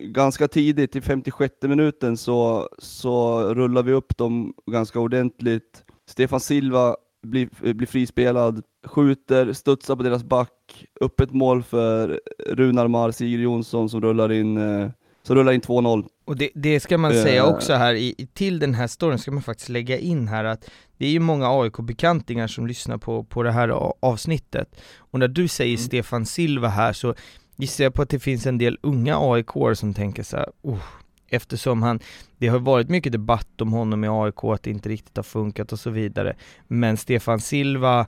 Ganska 0.00 0.48
tidigt, 0.48 0.96
i 0.96 1.00
56 1.00 1.54
minuten, 1.62 2.16
så, 2.16 2.68
så 2.78 3.40
rullar 3.54 3.82
vi 3.82 3.92
upp 3.92 4.16
dem 4.16 4.54
ganska 4.70 5.00
ordentligt. 5.00 5.84
Stefan 6.08 6.40
Silva 6.40 6.96
blir, 7.22 7.74
blir 7.74 7.86
frispelad, 7.86 8.62
skjuter, 8.84 9.52
studsar 9.52 9.96
på 9.96 10.02
deras 10.02 10.24
back, 10.24 10.86
öppet 11.00 11.32
mål 11.32 11.62
för 11.62 12.20
Runar 12.46 12.88
Mar, 12.88 13.10
Sigurd 13.10 13.40
Jonsson 13.40 13.88
som 13.88 14.00
rullar 14.00 14.32
in, 14.32 14.56
eh, 14.56 14.90
eh, 15.26 15.28
som 15.28 15.36
rullar 15.36 15.52
in 15.52 15.60
2-0. 15.60 16.06
Och 16.24 16.36
det, 16.36 16.50
det 16.54 16.80
ska 16.80 16.98
man 16.98 17.12
Eh. 17.12 17.22
säga 17.22 17.46
också 17.46 17.74
här, 17.74 17.94
i, 17.94 18.28
till 18.34 18.58
den 18.58 18.74
här 18.74 18.86
storyn 18.86 19.18
ska 19.18 19.30
man 19.30 19.42
faktiskt 19.42 19.68
lägga 19.68 19.98
in 19.98 20.28
här 20.28 20.44
att 20.44 20.70
det 20.98 21.06
är 21.06 21.10
ju 21.10 21.20
många 21.20 21.48
AIK-bekantingar 21.48 22.46
som 22.46 22.66
lyssnar 22.66 22.98
på, 22.98 23.24
på 23.24 23.42
det 23.42 23.52
här 23.52 23.68
avsnittet. 24.00 24.80
Och 24.96 25.18
när 25.18 25.28
du 25.28 25.48
säger 25.48 25.76
Mm. 25.76 25.86
Stefan 25.86 26.26
Silva 26.26 26.68
här 26.68 26.92
så 26.92 27.14
gissar 27.56 27.84
jag 27.84 27.94
på 27.94 28.02
att 28.02 28.08
det 28.08 28.18
finns 28.18 28.46
en 28.46 28.58
del 28.58 28.78
unga 28.82 29.18
aik 29.18 29.50
som 29.74 29.94
tänker 29.94 30.22
så 30.22 30.36
här, 30.36 30.46
oh, 30.62 30.82
eftersom 31.28 31.82
han, 31.82 32.00
det 32.38 32.48
har 32.48 32.58
varit 32.58 32.88
mycket 32.88 33.12
debatt 33.12 33.60
om 33.60 33.72
honom 33.72 34.04
i 34.04 34.08
AIK, 34.08 34.44
att 34.44 34.62
det 34.62 34.70
inte 34.70 34.88
riktigt 34.88 35.16
har 35.16 35.24
funkat 35.24 35.72
och 35.72 35.78
så 35.80 35.90
vidare. 35.90 36.36
Men 36.68 36.96
Stefan 36.96 37.40
Silva 37.40 38.06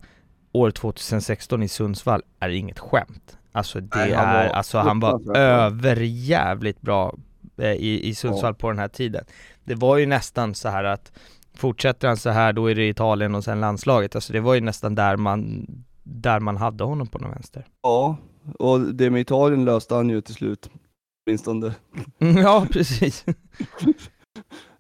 år 0.53 0.71
2016 0.71 1.63
i 1.63 1.69
Sundsvall 1.69 2.23
är 2.41 2.49
inget 2.49 2.79
skämt. 2.79 3.38
Alltså 3.52 3.81
det 3.81 3.97
Nej, 3.97 4.12
han 4.12 4.35
var 4.35 4.43
är, 4.43 4.49
alltså 4.49 4.78
han 4.78 5.00
var 5.00 5.37
överjävligt 5.37 6.81
bra 6.81 7.14
eh, 7.57 7.73
i, 7.73 8.09
i 8.09 8.14
Sundsvall 8.14 8.55
på 8.55 8.69
den 8.69 8.78
här 8.78 8.88
tiden. 8.88 9.25
Det 9.64 9.75
var 9.75 9.97
ju 9.97 10.07
nästan 10.07 10.55
så 10.55 10.69
här 10.69 10.85
att 10.85 11.12
fortsätter 11.55 12.09
han 12.09 12.17
så 12.17 12.31
här 12.31 12.52
då 12.52 12.67
är 12.71 12.75
det 12.75 12.88
Italien 12.88 13.35
och 13.35 13.45
sen 13.45 13.61
landslaget, 13.61 14.14
alltså 14.14 14.33
det 14.33 14.40
var 14.40 14.55
ju 14.55 14.61
nästan 14.61 14.95
där 14.95 15.17
man, 15.17 15.67
där 16.02 16.40
man 16.40 16.57
hade 16.57 16.85
honom 16.85 17.07
på 17.07 17.19
någon 17.19 17.31
vänster. 17.31 17.67
Ja, 17.83 18.17
och 18.59 18.81
det 18.81 19.11
med 19.11 19.21
Italien 19.21 19.64
löste 19.64 19.95
han 19.95 20.11
ju 20.11 20.21
till 20.21 20.35
slut. 20.35 20.71
Åtminstone. 21.26 21.75
Mm, 22.19 22.37
Ja, 22.37 22.67
precis. 22.71 23.25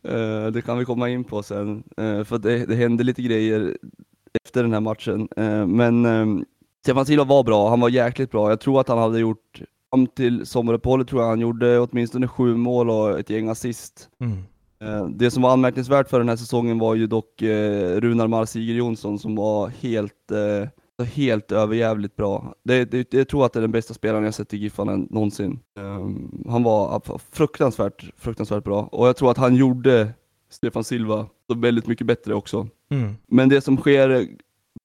Eh, 0.02 0.46
det 0.46 0.62
kan 0.62 0.78
vi 0.78 0.84
komma 0.84 1.08
in 1.08 1.24
på 1.24 1.42
sen, 1.42 1.82
eh, 1.96 2.24
för 2.24 2.38
det, 2.38 2.66
det 2.66 2.74
hände 2.74 3.04
lite 3.04 3.22
grejer 3.22 3.76
efter 4.44 4.62
den 4.62 4.72
här 4.72 4.80
matchen. 4.80 5.28
Men 5.76 6.04
eh, 6.04 6.44
Stefan 6.88 7.06
Silva 7.06 7.24
var 7.24 7.44
bra, 7.44 7.68
han 7.68 7.80
var 7.80 7.88
jäkligt 7.88 8.30
bra. 8.30 8.50
Jag 8.50 8.60
tror 8.60 8.80
att 8.80 8.88
han 8.88 8.98
hade 8.98 9.18
gjort, 9.18 9.62
fram 9.90 10.06
till 10.06 10.46
sommaruppehållet 10.46 11.08
tror 11.08 11.22
jag 11.22 11.28
han 11.28 11.40
gjorde 11.40 11.78
åtminstone 11.78 12.28
sju 12.28 12.56
mål 12.56 12.90
och 12.90 13.18
ett 13.18 13.30
gäng 13.30 13.48
assist. 13.48 14.08
Mm. 14.20 14.38
Eh, 14.82 15.08
Det 15.08 15.30
som 15.30 15.42
var 15.42 15.50
anmärkningsvärt 15.50 16.08
för 16.08 16.18
den 16.18 16.28
här 16.28 16.36
säsongen 16.36 16.78
var 16.78 16.94
ju 16.94 17.06
dock 17.06 17.42
eh, 17.42 18.00
Runar 18.00 18.26
Mar 18.26 18.44
Sigurd 18.44 18.76
Jonsson 18.76 19.18
som 19.18 19.36
var 19.36 19.68
helt, 19.68 20.30
eh, 20.30 21.04
helt 21.06 21.52
överjävligt 21.52 22.16
bra. 22.16 22.54
Det, 22.64 22.84
det, 22.84 23.14
jag 23.14 23.28
tror 23.28 23.46
att 23.46 23.52
det 23.52 23.58
är 23.58 23.62
den 23.62 23.72
bästa 23.72 23.94
spelaren 23.94 24.24
jag 24.24 24.34
sett 24.34 24.54
i 24.54 24.56
Giffarna 24.56 24.96
någonsin. 24.96 25.60
Han 26.48 26.62
var 26.62 27.02
fruktansvärt, 27.32 28.10
fruktansvärt 28.16 28.64
bra 28.64 28.82
och 28.92 29.08
jag 29.08 29.16
tror 29.16 29.30
att 29.30 29.38
han 29.38 29.54
gjorde 29.54 30.12
Stefan 30.50 30.84
Silva 30.84 31.26
väldigt 31.56 31.86
mycket 31.86 32.06
bättre 32.06 32.34
också. 32.34 32.68
Mm. 32.90 33.14
Men 33.26 33.48
det 33.48 33.60
som 33.60 33.76
sker 33.76 34.28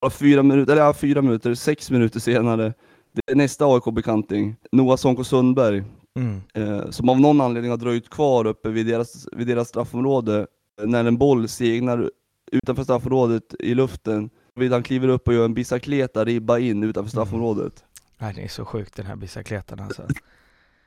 fyra 0.10 0.44
minuter, 0.44 0.74
eller 0.74 0.84
ja, 0.84 0.94
fyra 0.94 1.22
minuter, 1.22 1.54
sex 1.56 1.92
minuter 1.92 2.20
senare, 2.20 2.74
det 3.14 3.32
är 3.32 3.36
nästa 3.36 3.66
AIK-bekanting, 3.66 4.56
Noah 4.72 4.96
Sonko 4.98 5.24
Sundberg, 5.24 5.84
Mm. 6.20 6.42
eh, 6.54 6.90
som 6.90 7.10
av 7.10 7.20
någon 7.22 7.42
anledning 7.42 7.72
har 7.72 7.78
dröjt 7.78 8.10
kvar 8.10 8.46
uppe 8.48 8.70
vid 8.70 8.86
deras, 8.86 9.28
vid 9.32 9.48
deras 9.48 9.68
straffområde 9.70 10.48
eh, 10.82 10.88
när 10.88 11.06
en 11.06 11.18
boll 11.18 11.48
segnar 11.48 12.12
utanför 12.52 12.84
straffområdet 12.84 13.56
i 13.60 13.76
luften. 13.76 14.30
Han 14.72 14.84
kliver 14.84 15.08
upp 15.08 15.28
och 15.28 15.34
gör 15.34 15.46
en 15.46 15.54
bicicleta 15.54 16.26
ribba 16.26 16.60
in 16.60 16.84
utanför 16.84 17.10
straffområdet. 17.10 17.84
Nej, 18.18 18.34
det 18.36 18.42
är 18.44 18.48
så 18.48 18.66
sjukt 18.66 18.96
den 18.96 19.06
här 19.06 19.16
bicicletan 19.16 19.80
alltså. 19.80 20.08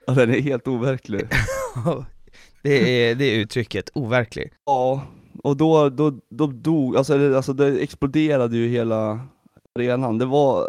Ja, 0.07 0.12
den 0.12 0.31
är 0.31 0.40
helt 0.40 0.68
overklig. 0.68 1.29
det, 2.62 3.11
är, 3.11 3.14
det 3.14 3.24
är 3.24 3.38
uttrycket, 3.38 3.90
overklig. 3.94 4.52
Ja, 4.66 5.02
och 5.42 5.57
då, 5.57 5.88
då, 5.88 6.12
då 6.31 6.46
dog, 6.46 6.96
alltså, 6.96 7.18
det- 7.18 7.37
alltså 7.37 7.53
det 7.53 7.79
exploderade 7.79 8.57
ju 8.57 8.68
hela 8.68 9.20
arenan. 9.79 10.18
Det 10.18 10.25
var, 10.27 10.68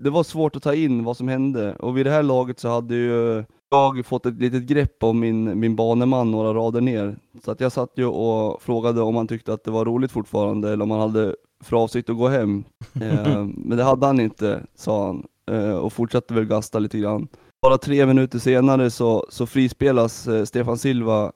det 0.00 0.10
var 0.10 0.22
svårt 0.22 0.56
att 0.56 0.62
ta 0.62 0.74
in 0.74 1.04
vad 1.04 1.16
som 1.16 1.28
hände 1.28 1.74
och 1.74 1.96
vid 1.96 2.06
det 2.06 2.10
här 2.10 2.22
laget 2.22 2.60
så 2.60 2.68
hade 2.68 2.94
ju 2.94 3.44
jag 3.70 4.06
fått 4.06 4.26
ett 4.26 4.40
litet 4.40 4.62
grepp 4.62 5.02
om 5.02 5.20
min, 5.20 5.60
min 5.60 5.76
baneman 5.76 6.30
några 6.30 6.54
rader 6.54 6.80
ner. 6.80 7.16
Så 7.44 7.50
att 7.50 7.60
jag 7.60 7.72
satt 7.72 7.90
ju 7.96 8.06
och 8.06 8.62
frågade 8.62 9.00
om 9.02 9.16
han 9.16 9.26
tyckte 9.28 9.52
att 9.52 9.64
det 9.64 9.70
var 9.70 9.84
roligt 9.84 10.12
fortfarande 10.12 10.72
eller 10.72 10.82
om 10.82 10.90
han 10.90 11.00
hade 11.00 11.34
för 11.64 11.76
avsikt 11.76 12.10
att 12.10 12.16
gå 12.16 12.28
hem. 12.28 12.64
Eh, 13.02 13.44
men 13.56 13.78
det 13.78 13.84
hade 13.84 14.06
han 14.06 14.20
inte, 14.20 14.62
sa 14.74 15.06
han 15.06 15.26
eh, 15.50 15.74
och 15.76 15.92
fortsatte 15.92 16.34
väl 16.34 16.44
gasta 16.44 16.78
lite 16.78 16.98
grann. 16.98 17.28
Bara 17.62 17.78
tre 17.78 18.06
minuter 18.06 18.38
senare 18.38 18.90
så, 18.90 19.26
så 19.28 19.46
frispelas 19.46 20.28
eh, 20.28 20.44
Stefan 20.44 20.78
Silva 20.78 21.32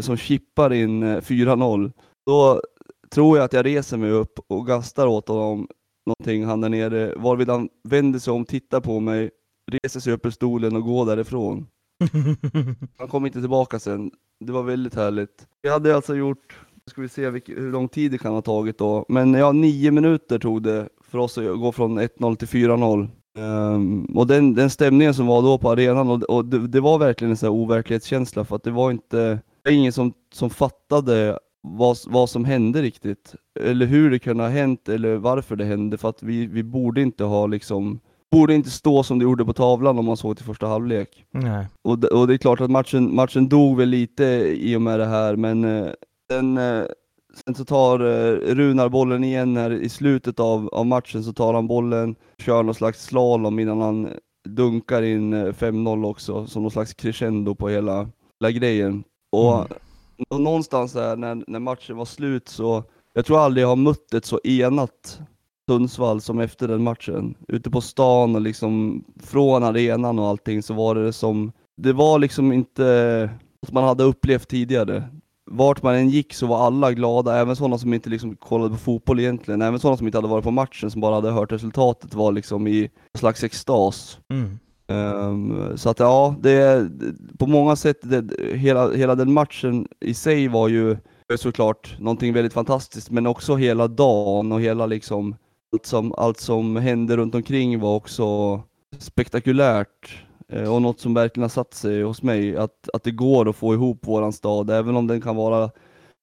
som 0.00 0.16
chippar 0.16 0.72
in 0.72 1.02
eh, 1.02 1.20
4-0. 1.20 1.92
Då 2.26 2.62
tror 3.10 3.36
jag 3.36 3.44
att 3.44 3.52
jag 3.52 3.66
reser 3.66 3.96
mig 3.96 4.10
upp 4.10 4.38
och 4.48 4.66
gastar 4.66 5.06
åt 5.06 5.28
honom 5.28 5.68
någonting 6.06 6.44
han 6.44 6.60
där 6.60 6.68
nere, 6.68 7.14
varvid 7.16 7.48
han 7.48 7.68
vänder 7.88 8.18
sig 8.18 8.32
om, 8.32 8.44
tittar 8.44 8.80
på 8.80 9.00
mig, 9.00 9.30
reser 9.72 10.00
sig 10.00 10.12
upp 10.12 10.26
ur 10.26 10.30
stolen 10.30 10.76
och 10.76 10.82
går 10.82 11.06
därifrån. 11.06 11.66
Han 12.98 13.08
kom 13.08 13.26
inte 13.26 13.40
tillbaka 13.40 13.78
sen. 13.78 14.10
Det 14.44 14.52
var 14.52 14.62
väldigt 14.62 14.94
härligt. 14.94 15.46
Vi 15.62 15.68
hade 15.68 15.96
alltså 15.96 16.14
gjort, 16.14 16.58
nu 16.74 16.90
ska 16.90 17.00
vi 17.00 17.08
se 17.08 17.30
vilk, 17.30 17.48
hur 17.48 17.72
lång 17.72 17.88
tid 17.88 18.10
det 18.10 18.18
kan 18.18 18.34
ha 18.34 18.42
tagit 18.42 18.78
då, 18.78 19.04
men 19.08 19.34
ja, 19.34 19.52
nio 19.52 19.90
minuter 19.90 20.38
tog 20.38 20.62
det 20.62 20.88
för 21.02 21.18
oss 21.18 21.38
att 21.38 21.60
gå 21.60 21.72
från 21.72 22.00
1-0 22.00 22.36
till 22.36 22.48
4-0. 22.48 23.08
Ehm, 23.38 24.04
och 24.04 24.26
den, 24.26 24.54
den 24.54 24.70
stämningen 24.70 25.14
som 25.14 25.26
var 25.26 25.42
då 25.42 25.58
på 25.58 25.70
arenan, 25.70 26.10
och, 26.10 26.22
och 26.22 26.44
det, 26.44 26.68
det 26.68 26.80
var 26.80 26.98
verkligen 26.98 27.30
en 27.30 27.36
sån 27.36 27.46
här 27.46 27.54
overklighetskänsla 27.54 28.44
för 28.44 28.56
att 28.56 28.62
det 28.62 28.70
var 28.70 28.90
inte, 28.90 29.38
det 29.62 29.70
var 29.70 29.76
ingen 29.76 29.92
som, 29.92 30.12
som 30.32 30.50
fattade 30.50 31.38
vad, 31.62 31.96
vad 32.06 32.30
som 32.30 32.44
hände 32.44 32.82
riktigt. 32.82 33.34
Eller 33.60 33.86
hur 33.86 34.10
det 34.10 34.18
kunde 34.18 34.42
ha 34.42 34.50
hänt 34.50 34.88
eller 34.88 35.16
varför 35.16 35.56
det 35.56 35.64
hände 35.64 35.98
för 35.98 36.08
att 36.08 36.22
vi, 36.22 36.46
vi 36.46 36.62
borde 36.62 37.02
inte 37.02 37.24
ha 37.24 37.46
liksom, 37.46 38.00
borde 38.30 38.54
inte 38.54 38.70
stå 38.70 39.02
som 39.02 39.18
det 39.18 39.22
gjorde 39.22 39.44
på 39.44 39.52
tavlan 39.52 39.98
om 39.98 40.04
man 40.04 40.16
såg 40.16 40.36
till 40.36 40.46
första 40.46 40.66
halvlek. 40.66 41.24
Nej. 41.30 41.66
Och 41.82 41.98
det, 41.98 42.08
och 42.08 42.26
det 42.26 42.34
är 42.34 42.38
klart 42.38 42.60
att 42.60 42.70
matchen, 42.70 43.14
matchen 43.14 43.48
dog 43.48 43.76
väl 43.76 43.88
lite 43.88 44.24
i 44.56 44.76
och 44.76 44.82
med 44.82 45.00
det 45.00 45.06
här, 45.06 45.36
men 45.36 45.64
eh, 45.64 45.92
sen, 46.32 46.58
eh, 46.58 46.84
sen 47.44 47.54
så 47.54 47.64
tar 47.64 48.00
eh, 48.00 48.54
Runar 48.54 48.88
bollen 48.88 49.24
igen 49.24 49.56
här 49.56 49.70
i 49.70 49.88
slutet 49.88 50.40
av, 50.40 50.68
av 50.68 50.86
matchen, 50.86 51.24
så 51.24 51.32
tar 51.32 51.54
han 51.54 51.66
bollen, 51.66 52.14
kör 52.38 52.62
någon 52.62 52.74
slags 52.74 53.04
slalom 53.04 53.58
innan 53.58 53.80
han 53.80 54.08
dunkar 54.48 55.02
in 55.02 55.32
eh, 55.32 55.52
5-0 55.52 56.06
också, 56.06 56.46
som 56.46 56.62
någon 56.62 56.70
slags 56.70 56.94
crescendo 56.94 57.54
på 57.54 57.68
hela, 57.68 58.08
hela 58.40 58.50
grejen. 58.50 59.04
Och, 59.32 59.66
Mm. 60.30 60.42
någonstans 60.44 60.92
där 60.92 61.16
när, 61.16 61.44
när 61.46 61.58
matchen 61.58 61.96
var 61.96 62.04
slut 62.04 62.48
så, 62.48 62.84
jag 63.14 63.26
tror 63.26 63.38
aldrig 63.38 63.64
jag 63.64 63.68
har 63.68 63.76
mött 63.76 64.14
ett 64.14 64.24
så 64.24 64.40
enat 64.44 65.20
Sundsvall 65.70 66.20
som 66.20 66.40
efter 66.40 66.68
den 66.68 66.82
matchen. 66.82 67.34
Ute 67.48 67.70
på 67.70 67.80
stan 67.80 68.34
och 68.34 68.40
liksom 68.40 69.04
från 69.22 69.62
arenan 69.64 70.18
och 70.18 70.26
allting 70.26 70.62
så 70.62 70.74
var 70.74 70.94
det 70.94 71.12
som, 71.12 71.52
det 71.76 71.92
var 71.92 72.18
liksom 72.18 72.52
inte 72.52 73.30
som 73.66 73.74
man 73.74 73.84
hade 73.84 74.04
upplevt 74.04 74.48
tidigare. 74.48 75.08
Vart 75.50 75.82
man 75.82 75.94
än 75.94 76.08
gick 76.10 76.34
så 76.34 76.46
var 76.46 76.66
alla 76.66 76.92
glada, 76.92 77.36
även 77.36 77.56
sådana 77.56 77.78
som 77.78 77.94
inte 77.94 78.10
liksom 78.10 78.36
kollade 78.36 78.70
på 78.70 78.76
fotboll 78.76 79.20
egentligen. 79.20 79.62
Även 79.62 79.80
sådana 79.80 79.96
som 79.96 80.06
inte 80.06 80.18
hade 80.18 80.28
varit 80.28 80.44
på 80.44 80.50
matchen, 80.50 80.90
som 80.90 81.00
bara 81.00 81.14
hade 81.14 81.30
hört 81.30 81.52
resultatet, 81.52 82.14
var 82.14 82.32
liksom 82.32 82.66
i 82.66 82.82
en 83.12 83.18
slags 83.18 83.44
extas. 83.44 84.18
Mm. 84.32 84.58
Um, 84.90 85.72
så 85.76 85.90
att 85.90 85.98
ja, 85.98 86.36
det 86.40 86.90
på 87.38 87.46
många 87.46 87.76
sätt, 87.76 87.98
det, 88.02 88.24
hela, 88.54 88.92
hela 88.92 89.14
den 89.14 89.32
matchen 89.32 89.88
i 90.00 90.14
sig 90.14 90.48
var 90.48 90.68
ju 90.68 90.96
såklart 91.36 91.96
någonting 91.98 92.32
väldigt 92.32 92.52
fantastiskt, 92.52 93.10
men 93.10 93.26
också 93.26 93.56
hela 93.56 93.88
dagen 93.88 94.52
och 94.52 94.60
hela 94.60 94.86
liksom 94.86 95.36
allt 95.72 95.86
som, 95.86 96.14
allt 96.16 96.40
som 96.40 96.76
hände 96.76 97.16
runt 97.16 97.34
omkring 97.34 97.80
var 97.80 97.94
också 97.94 98.60
spektakulärt 98.98 100.24
eh, 100.48 100.74
och 100.74 100.82
något 100.82 101.00
som 101.00 101.14
verkligen 101.14 101.44
har 101.44 101.48
satt 101.48 101.74
sig 101.74 102.02
hos 102.02 102.22
mig, 102.22 102.56
att, 102.56 102.88
att 102.92 103.04
det 103.04 103.10
går 103.10 103.48
att 103.48 103.56
få 103.56 103.74
ihop 103.74 104.06
våran 104.06 104.32
stad, 104.32 104.70
även 104.70 104.96
om 104.96 105.06
den 105.06 105.20
kan 105.20 105.36
vara 105.36 105.70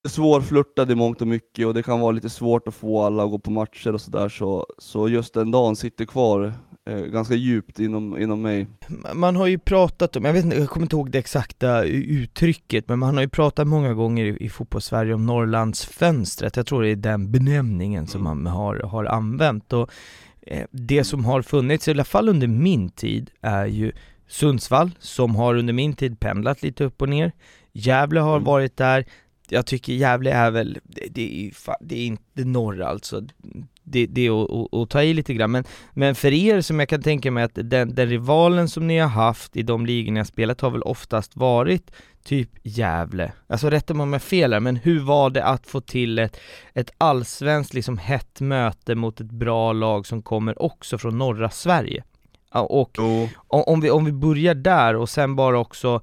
svårflörtad 0.07 0.91
i 0.91 0.95
mångt 0.95 1.21
och 1.21 1.27
mycket 1.27 1.67
och 1.67 1.73
det 1.73 1.83
kan 1.83 1.99
vara 1.99 2.11
lite 2.11 2.29
svårt 2.29 2.67
att 2.67 2.73
få 2.75 3.03
alla 3.03 3.23
att 3.23 3.31
gå 3.31 3.39
på 3.39 3.51
matcher 3.51 3.93
och 3.93 4.01
sådär, 4.01 4.29
så, 4.29 4.65
så 4.77 5.09
just 5.09 5.33
den 5.33 5.51
dagen 5.51 5.75
sitter 5.75 6.05
kvar 6.05 6.53
eh, 6.89 6.97
ganska 6.97 7.33
djupt 7.35 7.79
inom, 7.79 8.17
inom 8.17 8.41
mig. 8.41 8.67
Man 9.13 9.35
har 9.35 9.47
ju 9.47 9.59
pratat 9.59 10.15
om, 10.15 10.25
jag 10.25 10.33
vet 10.33 10.45
inte, 10.45 10.57
jag 10.57 10.69
kommer 10.69 10.85
inte 10.85 10.95
ihåg 10.95 11.11
det 11.11 11.17
exakta 11.19 11.83
uttrycket, 11.83 12.87
men 12.89 12.99
man 12.99 13.15
har 13.15 13.21
ju 13.21 13.29
pratat 13.29 13.67
många 13.67 13.93
gånger 13.93 14.25
i, 14.25 14.45
i 14.45 14.49
fotbollssverige 14.49 15.13
om 15.13 15.25
Norrlandsfönstret, 15.25 16.55
jag 16.55 16.65
tror 16.65 16.83
det 16.83 16.89
är 16.89 16.95
den 16.95 17.31
benämningen 17.31 18.07
som 18.07 18.23
man 18.23 18.45
har, 18.47 18.75
har 18.75 19.05
använt 19.05 19.73
och 19.73 19.89
eh, 20.41 20.65
det 20.71 21.03
som 21.03 21.25
har 21.25 21.41
funnits, 21.41 21.87
i 21.87 21.91
alla 21.91 22.03
fall 22.03 22.29
under 22.29 22.47
min 22.47 22.89
tid, 22.89 23.29
är 23.41 23.65
ju 23.65 23.91
Sundsvall, 24.29 24.91
som 24.99 25.35
har 25.35 25.55
under 25.55 25.73
min 25.73 25.93
tid 25.93 26.19
pendlat 26.19 26.63
lite 26.63 26.83
upp 26.83 27.01
och 27.01 27.09
ner. 27.09 27.31
Gävle 27.73 28.19
har 28.19 28.35
Mm. 28.35 28.43
varit 28.45 28.77
där, 28.77 29.05
jag 29.49 29.65
tycker 29.65 29.93
Gävle 29.93 30.31
är 30.31 30.51
väl, 30.51 30.79
det, 30.83 31.07
det 31.11 31.21
är 31.21 31.43
ju 31.43 31.49
fa- 31.49 31.81
det 31.81 31.95
är 31.95 32.05
inte 32.05 32.43
norr 32.43 32.81
alltså, 32.81 33.21
det, 33.83 34.05
det 34.05 34.27
är 34.27 34.81
att, 34.83 34.89
ta 34.89 35.03
i 35.03 35.13
lite 35.13 35.33
grann, 35.33 35.51
men, 35.51 35.63
men 35.93 36.15
för 36.15 36.33
er 36.33 36.61
som 36.61 36.79
jag 36.79 36.89
kan 36.89 37.01
tänka 37.01 37.31
mig 37.31 37.43
att 37.43 37.51
den, 37.53 37.95
den 37.95 38.09
rivalen 38.09 38.69
som 38.69 38.87
ni 38.87 38.97
har 38.97 39.09
haft 39.09 39.55
i 39.55 39.63
de 39.63 39.85
ligor 39.85 40.11
ni 40.11 40.19
har 40.19 40.25
spelat 40.25 40.61
har 40.61 40.69
väl 40.69 40.81
oftast 40.81 41.35
varit 41.35 41.91
typ 42.23 42.49
Gävle, 42.63 43.31
alltså 43.47 43.69
rätta 43.69 43.93
mig 43.93 44.03
om 44.03 44.13
jag 44.13 44.21
fel 44.21 44.53
här, 44.53 44.59
men 44.59 44.75
hur 44.75 44.99
var 44.99 45.29
det 45.29 45.43
att 45.43 45.67
få 45.67 45.81
till 45.81 46.19
ett, 46.19 46.37
ett 46.73 46.91
allsvenskt 46.97 47.73
liksom 47.73 47.97
hett 47.97 48.41
möte 48.41 48.95
mot 48.95 49.21
ett 49.21 49.31
bra 49.31 49.73
lag 49.73 50.07
som 50.07 50.21
kommer 50.21 50.61
också 50.61 50.97
från 50.97 51.17
norra 51.17 51.49
Sverige? 51.49 52.03
Och 52.51 52.99
om 52.99 53.29
om 53.47 53.81
vi, 53.81 53.89
om 53.89 54.05
vi 54.05 54.11
börjar 54.11 54.55
där 54.55 54.95
och 54.95 55.09
sen 55.09 55.35
bara 55.35 55.59
också 55.59 56.01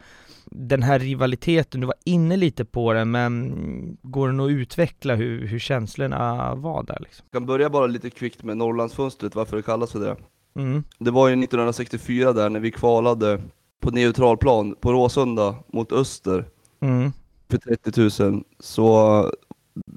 den 0.57 0.83
här 0.83 0.99
rivaliteten, 0.99 1.81
du 1.81 1.87
var 1.87 1.97
inne 2.05 2.37
lite 2.37 2.65
på 2.65 2.93
den 2.93 3.11
men 3.11 3.97
går 4.03 4.29
det 4.33 4.45
att 4.45 4.51
utveckla 4.51 5.15
hur, 5.15 5.47
hur 5.47 5.59
känslorna 5.59 6.55
var 6.55 6.83
där 6.83 6.99
liksom? 7.01 7.27
Jag 7.31 7.41
kan 7.41 7.47
börja 7.47 7.71
bara 7.71 7.87
lite 7.87 8.11
kvickt 8.11 8.43
med 8.43 8.57
Norrlandsfönstret, 8.57 9.35
varför 9.35 9.57
det 9.57 9.63
kallas 9.63 9.93
för 9.93 10.01
det. 10.01 10.17
Mm. 10.57 10.85
Det 10.99 11.11
var 11.11 11.29
ju 11.29 11.33
1964 11.33 12.33
där 12.33 12.51
när 12.51 12.61
vi 12.61 12.71
kvalade 12.71 13.41
på 13.81 13.91
neutral 13.91 14.37
plan 14.37 14.75
på 14.81 14.93
Råsunda 14.93 15.55
mot 15.73 15.93
Öster 15.93 16.45
Mm. 16.81 17.13
för 17.51 17.59
30 17.59 18.23
000. 18.25 18.45
Så 18.61 19.33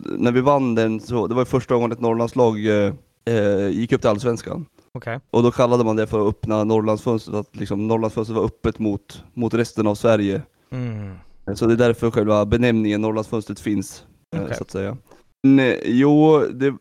när 0.05 0.31
vi 0.31 0.41
vann 0.41 0.75
den, 0.75 0.99
så 0.99 1.27
det 1.27 1.35
var 1.35 1.41
ju 1.41 1.45
första 1.45 1.75
gången 1.75 1.91
ett 1.91 1.99
Norrlandslag 2.01 2.65
eh, 2.65 2.93
eh, 3.25 3.67
gick 3.69 3.91
upp 3.91 4.01
till 4.01 4.09
Allsvenskan. 4.09 4.65
Okej. 4.91 5.19
Och 5.29 5.43
då 5.43 5.51
kallade 5.51 5.83
man 5.83 5.95
det 5.95 6.07
för 6.07 6.21
att 6.21 6.27
öppna 6.27 6.63
Norrlandsfönstret, 6.63 7.35
att 7.35 7.55
liksom 7.55 7.87
Norrlandsfönstret 7.87 8.37
var 8.37 8.45
öppet 8.45 8.79
mot, 8.79 9.23
mot 9.33 9.53
resten 9.53 9.87
av 9.87 9.95
Sverige. 9.95 10.41
Mm. 10.71 11.15
Så 11.55 11.65
det 11.65 11.73
är 11.73 11.77
därför 11.77 12.11
själva 12.11 12.45
benämningen 12.45 13.01
Norrlandsfönstret 13.01 13.59
finns, 13.59 14.05
eh, 14.35 14.43
Okej. 14.43 14.55
så 14.57 14.63
att 14.63 14.71
säga. 14.71 14.97
Nej, 15.43 15.81
jo, 15.85 16.39
det, 16.53 16.75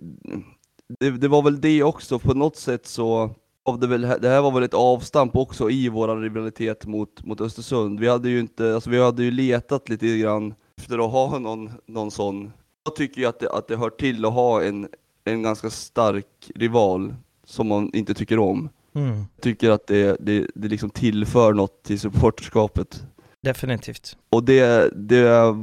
det, 1.00 1.10
det 1.10 1.28
var 1.28 1.42
väl 1.42 1.60
det 1.60 1.82
också, 1.82 2.18
på 2.18 2.34
något 2.34 2.56
sätt 2.56 2.86
så 2.86 3.30
av 3.66 3.78
det, 3.78 3.86
väl, 3.86 4.00
det 4.00 4.28
här 4.28 4.42
var 4.42 4.50
väl 4.50 4.62
ett 4.62 4.74
avstamp 4.74 5.36
också 5.36 5.70
i 5.70 5.88
vår 5.88 6.20
rivalitet 6.20 6.86
mot, 6.86 7.24
mot 7.24 7.40
Östersund. 7.40 8.00
Vi 8.00 8.08
hade 8.08 8.28
ju 8.28 8.40
inte, 8.40 8.74
alltså 8.74 8.90
vi 8.90 9.02
hade 9.02 9.24
ju 9.24 9.30
letat 9.30 9.88
lite 9.88 10.18
grann 10.18 10.54
efter 10.76 10.98
att 10.98 11.10
ha 11.10 11.38
någon, 11.38 11.70
någon 11.86 12.10
sån. 12.10 12.52
Jag 12.84 12.96
tycker 12.96 13.20
ju 13.20 13.26
att 13.26 13.40
det, 13.40 13.50
att 13.50 13.68
det 13.68 13.76
hör 13.76 13.90
till 13.90 14.24
att 14.24 14.32
ha 14.32 14.62
en, 14.62 14.88
en 15.24 15.42
ganska 15.42 15.70
stark 15.70 16.50
rival 16.54 17.14
som 17.46 17.68
man 17.68 17.90
inte 17.92 18.14
tycker 18.14 18.38
om. 18.38 18.68
Mm. 18.94 19.24
Tycker 19.40 19.70
att 19.70 19.86
det, 19.86 20.16
det, 20.20 20.46
det 20.54 20.68
liksom 20.68 20.90
tillför 20.90 21.52
något 21.52 21.82
till 21.82 22.00
supporterskapet. 22.00 23.06
Definitivt. 23.42 24.16
Och 24.30 24.44
det, 24.44 24.90
det, 25.08 25.54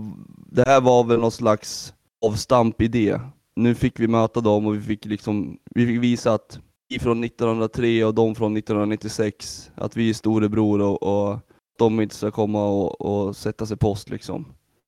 det 0.51 0.63
här 0.65 0.81
var 0.81 1.03
väl 1.03 1.19
någon 1.19 1.31
slags 1.31 1.93
avstamp 2.25 2.81
i 2.81 2.87
det. 2.87 3.21
Nu 3.55 3.75
fick 3.75 3.99
vi 3.99 4.07
möta 4.07 4.41
dem 4.41 4.67
och 4.67 4.75
vi 4.75 4.81
fick 4.81 5.05
liksom, 5.05 5.57
vi 5.75 5.87
fick 5.87 5.99
visa 6.01 6.33
att 6.33 6.59
vi 6.89 6.99
från 6.99 7.23
1903 7.23 8.05
och 8.05 8.13
de 8.13 8.35
från 8.35 8.57
1996, 8.57 9.71
att 9.75 9.97
vi 9.97 10.09
är 10.09 10.13
storebror 10.13 10.81
och, 10.81 11.03
och 11.03 11.39
de 11.79 12.01
inte 12.01 12.15
ska 12.15 12.31
komma 12.31 12.65
och, 12.65 13.01
och 13.01 13.35
sätta 13.35 13.65
sig 13.65 13.77
post 13.77 14.09
liksom. 14.09 14.45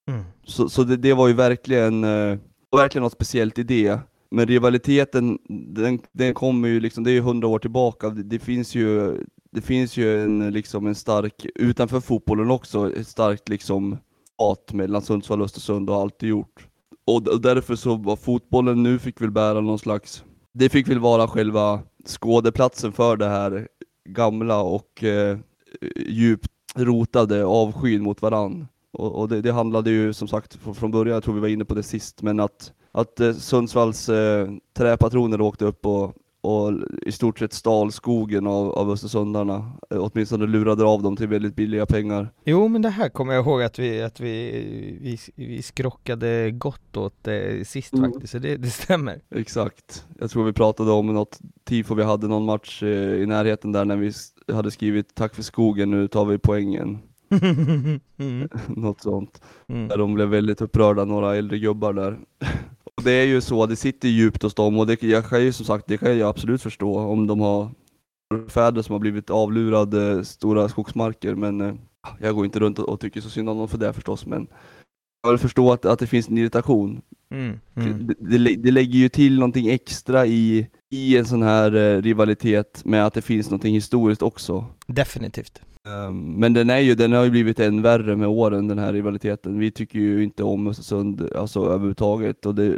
Mm. 0.07 0.23
Så, 0.43 0.69
så 0.69 0.83
det, 0.83 0.97
det 0.97 1.13
var 1.13 1.27
ju 1.27 1.33
verkligen, 1.33 2.03
eh, 2.03 2.37
verkligen 2.71 3.03
något 3.03 3.13
speciellt 3.13 3.59
i 3.59 3.63
det. 3.63 3.99
Men 4.29 4.47
rivaliteten, 4.47 5.39
den, 5.49 5.99
den 6.11 6.33
kommer 6.33 6.67
ju 6.67 6.79
liksom, 6.79 7.03
det 7.03 7.11
är 7.11 7.13
ju 7.13 7.21
hundra 7.21 7.47
år 7.47 7.59
tillbaka. 7.59 8.09
Det, 8.09 8.23
det 8.23 8.39
finns 8.39 8.75
ju, 8.75 9.17
det 9.51 9.61
finns 9.61 9.97
ju 9.97 10.23
en, 10.23 10.53
liksom 10.53 10.87
en 10.87 10.95
stark, 10.95 11.45
utanför 11.55 11.99
fotbollen 11.99 12.51
också, 12.51 12.95
ett 12.95 13.07
starkt 13.07 13.49
liksom 13.49 13.97
hat 14.37 14.73
mellan 14.73 15.01
Sundsvall 15.01 15.41
och 15.41 15.45
Östersund 15.45 15.89
och 15.89 15.95
har 15.95 16.01
alltid 16.01 16.29
gjort. 16.29 16.67
Och, 17.05 17.27
och 17.27 17.41
därför 17.41 17.75
så 17.75 17.95
var 17.95 18.15
fotbollen 18.15 18.83
nu 18.83 18.99
fick 18.99 19.21
väl 19.21 19.31
bära 19.31 19.61
någon 19.61 19.79
slags, 19.79 20.23
det 20.53 20.69
fick 20.69 20.87
väl 20.87 20.99
vara 20.99 21.27
själva 21.27 21.79
skådeplatsen 22.05 22.91
för 22.91 23.17
det 23.17 23.29
här 23.29 23.67
gamla 24.09 24.61
och 24.61 25.03
eh, 25.03 25.37
djupt 25.95 26.51
rotade 26.75 27.45
avskyn 27.45 28.03
mot 28.03 28.21
varann. 28.21 28.67
Och, 28.93 29.19
och 29.19 29.29
det, 29.29 29.41
det 29.41 29.51
handlade 29.51 29.91
ju 29.91 30.13
som 30.13 30.27
sagt 30.27 30.55
från, 30.55 30.75
från 30.75 30.91
början, 30.91 31.13
jag 31.13 31.23
tror 31.23 31.33
vi 31.33 31.39
var 31.39 31.47
inne 31.47 31.65
på 31.65 31.75
det 31.75 31.83
sist, 31.83 32.21
men 32.21 32.39
att, 32.39 32.73
att 32.95 33.19
eh, 33.19 33.33
Sundsvalls 33.33 34.09
eh, 34.09 34.47
träpatroner 34.77 35.41
åkte 35.41 35.65
upp 35.65 35.85
och, 35.85 36.13
och 36.41 36.73
i 37.01 37.11
stort 37.11 37.39
sett 37.39 37.53
stal 37.53 37.91
skogen 37.91 38.47
av, 38.47 38.71
av 38.71 38.91
Östersundarna, 38.91 39.71
eh, 39.89 39.97
åtminstone 39.99 40.45
lurade 40.45 40.83
av 40.83 41.03
dem 41.03 41.15
till 41.15 41.27
väldigt 41.27 41.55
billiga 41.55 41.85
pengar. 41.85 42.29
Jo 42.45 42.67
men 42.67 42.81
det 42.81 42.89
här 42.89 43.09
kommer 43.09 43.33
jag 43.33 43.45
ihåg 43.45 43.63
att 43.63 43.79
vi, 43.79 44.01
att 44.01 44.19
vi, 44.19 44.51
vi, 45.01 45.17
vi 45.35 45.61
skrockade 45.61 46.51
gott 46.51 46.97
åt 46.97 47.27
eh, 47.27 47.63
sist 47.65 47.93
Mm. 47.93 48.11
faktiskt, 48.11 48.31
så 48.31 48.39
det, 48.39 48.57
det 48.57 48.69
stämmer. 48.69 49.21
Exakt. 49.35 50.05
Jag 50.19 50.29
tror 50.29 50.43
vi 50.43 50.53
pratade 50.53 50.91
om 50.91 51.07
något 51.07 51.39
tifo 51.63 51.95
vi 51.95 52.03
hade 52.03 52.27
någon 52.27 52.45
match 52.45 52.83
eh, 52.83 53.21
i 53.21 53.25
närheten 53.25 53.71
där 53.71 53.85
när 53.85 53.95
vi 53.95 54.11
hade 54.53 54.71
skrivit 54.71 55.15
tack 55.15 55.35
för 55.35 55.43
skogen, 55.43 55.91
nu 55.91 56.07
tar 56.07 56.25
vi 56.25 56.37
poängen. 56.37 56.99
mm. 58.17 58.49
något 58.67 59.01
sånt. 59.01 59.41
Mm. 59.67 59.87
Där 59.87 59.97
de 59.97 60.13
blev 60.13 60.27
väldigt 60.27 60.61
upprörda, 60.61 61.05
några 61.05 61.35
äldre 61.35 61.59
gubbar 61.59 61.93
där. 61.93 62.19
Det 63.05 63.11
är 63.11 63.25
ju 63.25 63.41
så, 63.41 63.65
det 63.65 63.75
sitter 63.75 64.09
djupt 64.09 64.43
hos 64.43 64.53
dem 64.53 64.79
och 64.79 64.87
det, 64.87 65.03
jag 65.03 65.25
kan 65.25 65.43
ju 65.43 65.51
som 65.51 65.65
sagt, 65.65 65.87
det 65.87 65.97
kan 65.97 66.17
jag 66.17 66.29
absolut 66.29 66.61
förstå 66.61 66.99
om 66.99 67.27
de 67.27 67.39
har 67.39 67.69
fäder 68.49 68.81
som 68.81 68.93
har 68.93 68.99
blivit 68.99 69.29
avlurade 69.29 70.25
stora 70.25 70.69
skogsmarker, 70.69 71.35
men 71.35 71.61
eh, 71.61 71.73
jag 72.19 72.35
går 72.35 72.45
inte 72.45 72.59
runt 72.59 72.79
och, 72.79 72.89
och 72.89 72.99
tycker 72.99 73.21
så 73.21 73.29
synd 73.29 73.49
om 73.49 73.57
dem 73.57 73.67
för 73.67 73.77
det 73.77 73.93
förstås, 73.93 74.25
men 74.25 74.47
jag 75.23 75.29
vill 75.31 75.39
förstå 75.39 75.71
att, 75.71 75.85
att 75.85 75.99
det 75.99 76.07
finns 76.07 76.29
en 76.29 76.37
irritation. 76.37 77.01
Mm. 77.31 77.59
Mm. 77.75 78.07
Det, 78.07 78.37
det, 78.37 78.55
det 78.55 78.71
lägger 78.71 78.99
ju 78.99 79.09
till 79.09 79.39
någonting 79.39 79.69
extra 79.69 80.25
i, 80.25 80.67
i 80.91 81.17
en 81.17 81.25
sån 81.25 81.43
här 81.43 81.75
eh, 81.75 82.01
rivalitet 82.01 82.81
med 82.85 83.05
att 83.05 83.13
det 83.13 83.21
finns 83.21 83.49
någonting 83.49 83.73
historiskt 83.73 84.21
också. 84.21 84.65
Definitivt. 84.87 85.61
Ehm, 85.85 86.33
Men 86.39 86.53
den, 86.53 86.69
är 86.69 86.79
ju, 86.79 86.95
den 86.95 87.11
har 87.11 87.23
ju 87.23 87.29
blivit 87.29 87.59
än 87.59 87.81
värre 87.81 88.15
med 88.15 88.27
åren, 88.27 88.67
den 88.67 88.79
här 88.79 88.93
rivaliteten. 88.93 89.59
Vi 89.59 89.71
tycker 89.71 89.99
ju 89.99 90.23
inte 90.23 90.43
om 90.43 90.67
Östersund 90.67 91.29
alltså, 91.35 91.65
överhuvudtaget 91.65 92.45
och 92.45 92.55
det, 92.55 92.77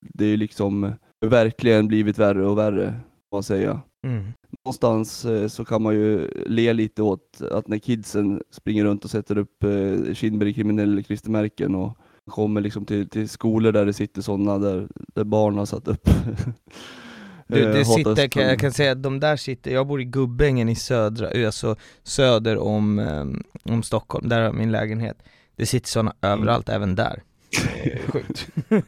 det 0.00 0.26
är 0.26 0.36
liksom 0.36 0.92
verkligen 1.26 1.88
blivit 1.88 2.18
värre 2.18 2.46
och 2.46 2.58
värre, 2.58 2.94
får 3.30 3.36
man 3.36 3.42
säga. 3.42 3.80
Mm. 4.04 4.24
Någonstans 4.64 5.24
eh, 5.24 5.48
så 5.48 5.64
kan 5.64 5.82
man 5.82 5.94
ju 5.94 6.30
le 6.46 6.72
lite 6.72 7.02
åt 7.02 7.42
att 7.50 7.68
när 7.68 7.78
kidsen 7.78 8.42
springer 8.50 8.84
runt 8.84 9.04
och 9.04 9.10
sätter 9.10 9.38
upp 9.38 9.64
eh, 9.64 10.14
Kindberg 10.14 10.54
kriminell 10.54 11.04
klistermärken 11.04 11.74
och 11.74 11.98
kommer 12.30 12.60
liksom 12.60 12.84
till, 12.84 13.08
till 13.08 13.28
skolor 13.28 13.72
där 13.72 13.86
det 13.86 13.92
sitter 13.92 14.22
sådana 14.22 14.58
där, 14.58 14.88
där 15.14 15.24
barn 15.24 15.58
har 15.58 15.66
satt 15.66 15.88
upp 15.88 16.08
Du, 17.46 17.62
eh, 17.64 17.72
det 17.72 17.78
Hata 17.78 17.84
sitter, 17.84 18.28
kan, 18.28 18.42
jag 18.42 18.58
kan 18.58 18.72
säga 18.72 18.92
att 18.92 19.02
de 19.02 19.20
där 19.20 19.36
sitter, 19.36 19.70
jag 19.70 19.86
bor 19.86 20.00
i 20.00 20.04
Gubbängen 20.04 20.68
i 20.68 20.74
södra, 20.74 21.46
alltså 21.46 21.76
söder 22.02 22.58
om, 22.58 22.98
um, 22.98 23.44
om 23.62 23.82
Stockholm, 23.82 24.28
där 24.28 24.42
har 24.42 24.52
min 24.52 24.72
lägenhet. 24.72 25.16
Det 25.56 25.66
sitter 25.66 25.88
sådana 25.88 26.14
Mm. 26.20 26.38
överallt, 26.40 26.68
även 26.68 26.94
där. 26.94 27.22
Sjukt. 28.06 28.46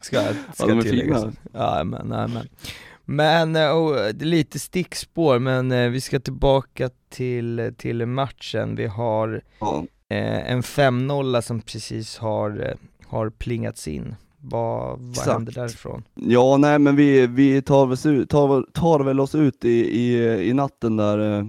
ska 0.00 0.20
ska 0.22 0.32
Ja, 0.58 0.66
de 0.66 0.78
är 0.78 0.82
fina. 0.82 1.32
Ja, 1.52 1.84
men, 1.84 2.08
men. 2.08 2.48
Men, 3.04 3.56
eh, 3.56 3.70
och, 3.70 3.98
är 3.98 4.12
lite 4.24 4.58
stickspår, 4.58 5.38
men 5.38 5.72
eh, 5.72 5.88
vi 5.88 6.00
ska 6.00 6.20
tillbaka 6.20 6.90
till, 7.08 7.74
till 7.78 8.06
matchen. 8.06 8.74
Vi 8.76 8.86
har 8.86 9.42
Ja. 9.60 9.84
eh, 10.08 10.52
en 10.52 10.62
5-0 10.62 11.40
som 11.42 11.60
precis 11.60 12.18
har, 12.18 12.50
eh, 12.66 12.74
har 13.06 13.30
plingats 13.30 13.88
in. 13.88 14.14
Vad, 14.40 14.98
vad 14.98 15.10
Exakt. 15.10 15.28
händer 15.28 15.52
därifrån? 15.52 16.02
Ja, 16.14 16.56
nej 16.56 16.78
men 16.78 16.96
vi, 16.96 17.26
vi 17.26 17.62
tar, 17.62 17.86
väl, 17.86 17.96
se 17.96 18.08
ut- 18.08 18.30
tar, 18.30 18.66
tar 18.72 19.00
väl 19.00 19.20
oss 19.20 19.34
ut 19.34 19.64
i, 19.64 19.70
i, 20.00 20.28
i 20.48 20.52
natten 20.52 20.96
där. 20.96 21.38
eh, 21.38 21.44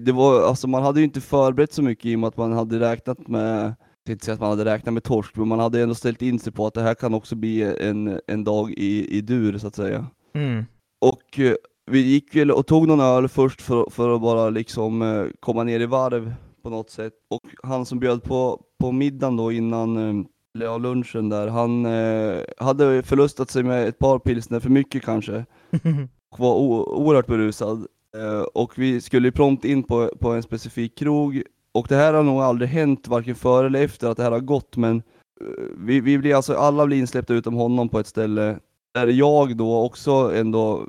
Det 0.00 0.12
var, 0.12 0.42
alltså 0.42 0.68
man 0.68 0.82
hade 0.82 1.00
ju 1.00 1.04
inte 1.04 1.20
förberett 1.20 1.72
så 1.72 1.82
mycket 1.82 2.06
i 2.06 2.14
och 2.14 2.18
med 2.20 2.28
att 2.28 2.36
man 2.36 2.52
hade 2.52 2.80
räknat 2.80 3.28
med, 3.28 3.74
inte 4.08 4.24
säga 4.24 4.34
att 4.34 4.40
man 4.40 4.50
hade 4.50 4.64
räknat 4.64 4.94
med 4.94 5.02
torsk, 5.04 5.36
men 5.36 5.48
man 5.48 5.58
hade 5.58 5.82
ändå 5.82 5.94
ställt 5.94 6.22
in 6.22 6.38
sig 6.38 6.52
på 6.52 6.66
att 6.66 6.74
det 6.74 6.82
här 6.82 6.94
kan 6.94 7.14
också 7.14 7.36
bli 7.36 7.62
en, 7.62 8.20
en 8.26 8.44
dag 8.44 8.70
i, 8.70 9.16
i 9.18 9.20
dur 9.20 9.58
så 9.58 9.66
att 9.66 9.76
säga. 9.76 10.06
Mm. 10.34 10.64
Och 11.00 11.38
eh, 11.38 11.54
vi 11.90 12.00
gick 12.00 12.36
väl 12.36 12.50
och 12.50 12.66
tog 12.66 12.88
någon 12.88 13.00
öl 13.00 13.28
först 13.28 13.62
för, 13.62 13.86
för 13.90 14.14
att 14.14 14.20
bara 14.20 14.50
liksom 14.50 15.02
eh, 15.02 15.24
komma 15.40 15.64
ner 15.64 15.80
i 15.80 15.86
varv 15.86 16.34
på 16.62 16.70
något 16.70 16.90
sätt. 16.90 17.12
Och 17.30 17.40
han 17.62 17.86
som 17.86 17.98
bjöd 17.98 18.22
på, 18.22 18.60
på 18.80 18.92
middagen 18.92 19.36
då 19.36 19.52
innan 19.52 20.26
ja, 20.64 20.78
lunchen 20.78 21.28
där, 21.28 21.48
han 21.48 21.86
eh, 21.86 22.42
hade 22.58 23.02
förlustat 23.02 23.50
sig 23.50 23.62
med 23.62 23.88
ett 23.88 23.98
par 23.98 24.18
pilsner 24.18 24.60
för 24.60 24.70
mycket 24.70 25.04
kanske. 25.04 25.44
Och 26.30 26.38
var 26.38 26.54
oerhört 26.54 27.26
berusad. 27.26 27.86
Eh, 28.16 28.40
och 28.40 28.78
vi 28.78 29.00
skulle 29.00 29.32
prompt 29.32 29.64
in 29.64 29.82
på, 29.82 30.10
på 30.20 30.30
en 30.30 30.42
specifik 30.42 30.98
krog. 30.98 31.42
Och 31.72 31.86
det 31.88 31.96
här 31.96 32.14
har 32.14 32.22
nog 32.22 32.40
aldrig 32.40 32.70
hänt, 32.70 33.08
varken 33.08 33.34
före 33.34 33.66
eller 33.66 33.84
efter 33.84 34.08
att 34.08 34.16
det 34.16 34.22
här 34.22 34.30
har 34.30 34.40
gått, 34.40 34.76
men 34.76 34.96
eh, 35.40 35.64
vi, 35.76 36.00
vi 36.00 36.18
blir 36.18 36.34
alltså, 36.34 36.54
alla 36.54 36.86
blir 36.86 36.98
insläppta 36.98 37.34
utom 37.34 37.54
honom 37.54 37.88
på 37.88 37.98
ett 37.98 38.06
ställe, 38.06 38.58
där 38.94 39.06
jag 39.06 39.56
då 39.56 39.84
också 39.84 40.32
ändå 40.34 40.86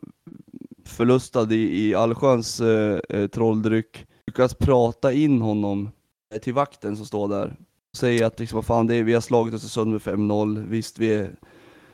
förlustad 0.86 1.54
i, 1.54 1.88
i 1.88 1.96
allsköns 1.96 2.62
eh, 2.62 3.00
eh, 3.10 3.28
trolldryck, 3.28 4.06
lyckas 4.28 4.54
prata 4.54 5.14
in 5.14 5.42
honom 5.42 5.90
till 6.42 6.54
vakten 6.54 6.98
som 6.98 7.06
står 7.06 7.28
där. 7.28 7.56
Säger 8.00 8.26
att 8.26 8.40
liksom, 8.40 8.64
fan, 8.64 8.88
det 8.88 8.96
är, 8.96 9.04
vi 9.04 9.14
har 9.14 9.22
slagit 9.22 9.54
Östersund 9.54 9.92
med 9.92 10.02
5-0, 10.02 10.68
visst 10.70 11.00
vi 11.00 11.14
är, 11.14 11.32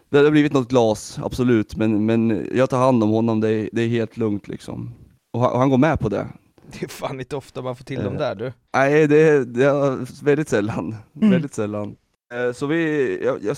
det 0.09 0.17
har 0.17 0.31
blivit 0.31 0.53
något 0.53 0.69
glas, 0.69 1.19
absolut, 1.23 1.75
men, 1.75 2.05
men 2.05 2.49
jag 2.53 2.69
tar 2.69 2.77
hand 2.77 3.03
om 3.03 3.09
honom, 3.09 3.41
det 3.41 3.49
är, 3.49 3.69
det 3.71 3.81
är 3.81 3.87
helt 3.87 4.17
lugnt 4.17 4.47
liksom. 4.47 4.93
Och 5.33 5.39
han, 5.41 5.51
och 5.51 5.59
han 5.59 5.69
går 5.69 5.77
med 5.77 5.99
på 5.99 6.09
det. 6.09 6.27
Det 6.71 6.83
är 6.83 6.87
fan 6.87 7.19
inte 7.19 7.35
ofta 7.35 7.61
man 7.61 7.75
får 7.75 7.83
till 7.83 8.03
dem 8.03 8.17
där 8.17 8.35
du. 8.35 8.53
Nej, 8.73 9.07
det 9.07 9.17
är, 9.17 9.39
det 9.45 9.65
är 9.65 10.23
väldigt 10.25 10.49
sällan. 10.49 10.95
Mm. 11.15 11.31
Väldigt 11.31 11.53
sällan. 11.53 11.95
Eh, 12.33 12.53
så 12.53 12.65
vi, 12.65 13.19
jag, 13.23 13.43
jag 13.43 13.57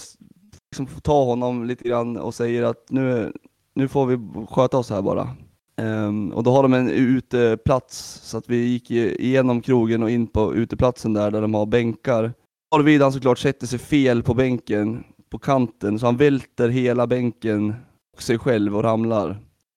liksom 0.72 0.88
får 0.88 1.02
ta 1.02 1.24
honom 1.24 1.66
lite 1.66 1.88
grann 1.88 2.18
och 2.18 2.34
säger 2.36 2.64
att 2.64 2.86
nu, 2.90 3.34
nu 3.76 3.88
får 3.88 4.06
vi 4.06 4.46
sköta 4.50 4.78
oss 4.78 4.90
här 4.90 5.02
bara. 5.02 5.36
Um, 5.82 6.32
och 6.32 6.44
då 6.44 6.52
har 6.52 6.64
de 6.64 6.74
en 6.74 6.90
uteplats, 6.90 7.98
så 8.24 8.38
att 8.38 8.50
vi 8.50 8.58
gick 8.58 8.92
igenom 8.92 9.62
krogen 9.62 10.04
och 10.04 10.10
in 10.10 10.28
på 10.28 10.56
uteplatsen 10.56 11.14
där, 11.14 11.32
där 11.32 11.42
de 11.42 11.54
har 11.54 11.66
bänkar. 11.66 12.34
Arvid 12.76 13.02
han 13.02 13.14
såklart 13.14 13.40
sätter 13.40 13.68
sig 13.68 13.80
fel 13.80 14.24
på 14.24 14.34
bänken, 14.34 15.04
på 15.30 15.40
kanten, 15.40 16.00
så 16.00 16.06
han 16.06 16.18
välter 16.18 16.70
hela 16.70 17.08
bänken 17.08 17.76
och 18.16 18.22
sig 18.22 18.40
själv 18.40 18.76
och 18.76 18.84
ramlar. 18.84 19.30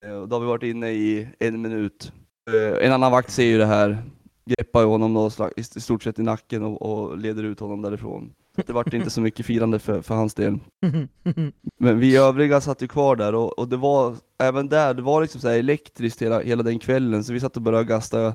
Uh, 0.07 0.23
då 0.23 0.37
har 0.37 0.41
vi 0.41 0.47
varit 0.47 0.63
inne 0.63 0.91
i 0.91 1.29
en 1.39 1.63
minut. 1.63 2.13
Uh, 2.51 2.87
en 2.87 2.93
annan 2.93 3.13
vakt 3.13 3.31
ser 3.31 3.45
ju 3.45 3.59
det 3.59 3.67
här, 3.67 4.03
greppar 4.47 4.85
honom 4.85 5.15
då 5.15 5.31
i 5.57 5.63
stort 5.63 6.03
sett 6.03 6.19
i 6.19 6.23
nacken 6.23 6.63
och, 6.63 6.83
och 6.83 7.19
leder 7.19 7.43
ut 7.43 7.61
honom 7.61 7.83
därifrån. 7.83 8.33
Det 8.57 8.73
vart 8.73 8.95
inte 8.95 9.11
så 9.11 9.21
mycket 9.21 9.47
firande 9.47 9.79
för, 9.79 10.03
för 10.03 10.15
hans 10.15 10.35
del. 10.35 10.59
Men 11.79 11.99
vi 11.99 12.17
övriga 12.17 12.61
satt 12.61 12.83
ju 12.83 12.89
kvar 12.89 13.17
där 13.17 13.35
och, 13.35 13.59
och 13.59 13.69
det 13.69 13.77
var, 13.77 14.17
även 14.39 14.69
där, 14.69 14.95
det 14.95 15.03
var 15.03 15.23
liksom 15.23 15.41
så 15.41 15.49
elektriskt 15.49 16.23
hela, 16.23 16.41
hela 16.41 16.63
den 16.63 16.79
kvällen, 16.79 17.25
så 17.25 17.33
vi 17.33 17.41
satt 17.41 17.57
och 17.57 17.63
började 17.63 17.85
gasta 17.85 18.35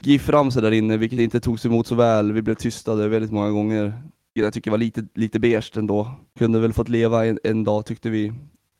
GIF 0.00 0.22
fram 0.22 0.50
sig 0.50 0.62
där 0.62 0.70
inne, 0.70 0.96
vilket 0.96 1.18
inte 1.18 1.40
togs 1.40 1.66
emot 1.66 1.86
så 1.86 1.94
väl. 1.94 2.32
Vi 2.32 2.42
blev 2.42 2.54
tystade 2.54 3.08
väldigt 3.08 3.32
många 3.32 3.50
gånger. 3.50 4.02
Jag 4.32 4.52
tycker 4.52 4.70
det 4.70 4.72
var 4.72 4.78
lite, 4.78 5.06
lite 5.14 5.40
beige 5.40 5.76
ändå. 5.76 6.10
Kunde 6.38 6.60
väl 6.60 6.72
fått 6.72 6.88
leva 6.88 7.26
en, 7.26 7.38
en 7.44 7.64
dag 7.64 7.86
tyckte 7.86 8.10
vi. 8.10 8.32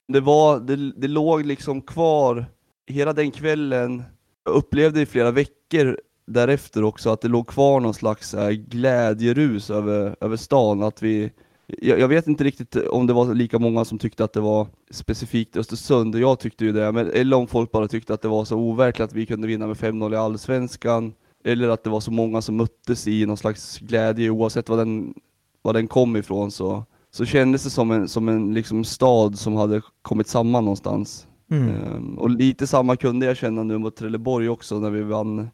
Det 0.09 0.21
var, 0.21 0.61
det, 0.61 0.93
det 0.93 1.09
låg 1.09 1.47
liksom 1.47 1.83
kvar 1.83 2.47
hela 2.87 3.13
den 3.13 3.31
kvällen. 3.31 4.03
Jag 4.45 4.55
upplevde 4.55 5.01
i 5.01 5.07
flera 5.07 5.31
veckor 5.31 5.99
därefter 6.29 6.85
också 6.85 7.11
att 7.11 7.21
det 7.21 7.29
låg 7.29 7.47
kvar 7.47 7.81
någon 7.81 7.95
slags 7.95 8.35
äh, 8.35 8.51
glädjerus 8.51 9.71
över, 9.71 10.17
över 10.21 10.37
stan. 10.37 10.83
Att 10.83 11.03
vi, 11.03 11.31
jag, 11.67 12.01
jag, 12.01 12.09
vet 12.09 12.27
inte 12.27 12.45
riktigt 12.45 12.77
om 12.77 13.07
det 13.07 13.13
var 13.13 13.35
lika 13.35 13.59
många 13.59 13.85
som 13.85 13.99
tyckte 13.99 14.25
att 14.25 14.33
det 14.33 14.41
var 14.41 14.67
specifikt 14.91 15.57
Östersund, 15.57 16.15
och 16.15 16.21
jag 16.21 16.39
tyckte 16.41 16.65
ju 16.65 16.73
det, 16.73 16.93
men, 16.93 17.11
eller 17.11 17.37
om 17.37 17.47
folk 17.47 17.73
bara 17.73 17.89
tyckte 17.89 18.15
att 18.15 18.23
det 18.23 18.29
var 18.29 18.45
så 18.45 18.57
overkligt 18.57 19.05
att 19.05 19.13
vi 19.13 19.27
kunde 19.27 19.47
vinna 19.47 19.67
med 19.67 19.77
5-0 19.77 20.13
i 20.13 20.17
Allsvenskan, 20.17 21.13
eller 21.45 21.69
att 21.69 21.85
det 21.85 21.91
var 21.91 22.01
så 22.01 22.11
många 22.11 22.43
som 22.43 22.57
möttes 22.57 23.09
i 23.09 23.27
någon 23.27 23.37
slags 23.37 23.79
glädje, 23.79 24.31
oavsett 24.31 24.69
var 24.69 24.77
den, 24.77 25.15
var 25.63 25.73
den 25.73 25.89
kom 25.89 26.17
ifrån 26.17 26.51
så, 26.51 26.85
så 27.11 27.25
kändes 27.25 27.65
det 27.65 27.71
som 27.71 27.91
en, 27.91 28.09
som 28.09 28.29
en 28.29 28.55
liksom 28.55 28.85
stad 28.85 29.39
som 29.39 29.57
hade 29.57 29.83
kommit 30.03 30.29
samman 30.29 30.65
någonstans. 30.65 31.27
Mm. 31.51 31.95
Um, 31.95 32.19
och 32.19 32.31
lite 32.31 32.67
samma 32.67 32.97
kunde 32.97 33.27
jag 33.27 33.37
känna 33.37 33.63
nu 33.63 33.79
mot 33.79 33.97
Trelleborg 33.97 34.49
också 34.49 34.79
när 34.79 34.91
vi 34.91 35.03
vann 35.03 35.49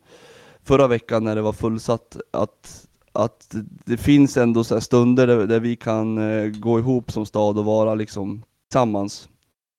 förra 0.64 0.86
veckan 0.86 1.24
när 1.24 1.36
det 1.36 1.42
var 1.42 1.52
fullsatt, 1.52 2.16
att, 2.30 2.86
att 3.12 3.54
det 3.84 3.96
finns 3.96 4.36
ändå 4.36 4.64
så 4.64 4.80
stunder 4.80 5.26
där, 5.26 5.46
där, 5.46 5.60
vi 5.60 5.76
kan 5.76 6.18
eh, 6.18 6.46
gå 6.46 6.78
ihop 6.78 7.12
som 7.12 7.26
stad 7.26 7.58
och 7.58 7.64
vara 7.64 7.94
liksom 7.94 8.42
tillsammans. 8.70 9.28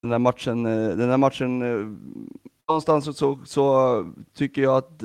Den 0.01 0.11
där 0.11 0.19
matchen, 0.19 0.65
eh, 0.65 0.97
den 0.97 1.09
där 1.09 1.17
matchen 1.17 1.61
eh, 1.61 1.87
någonstans 2.67 3.17
så, 3.17 3.39
så, 3.45 4.05
tycker 4.33 4.61
jag 4.61 4.77
att 4.77 5.03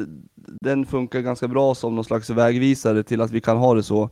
den 0.60 0.86
funkar 0.86 1.20
ganska 1.20 1.48
bra 1.48 1.74
som 1.74 1.94
någon 1.94 2.04
slags 2.04 2.30
vägvisare 2.30 3.02
till 3.02 3.20
att 3.20 3.30
vi 3.30 3.40
kan 3.40 3.56
ha 3.56 3.74
det 3.74 3.82
så. 3.82 4.10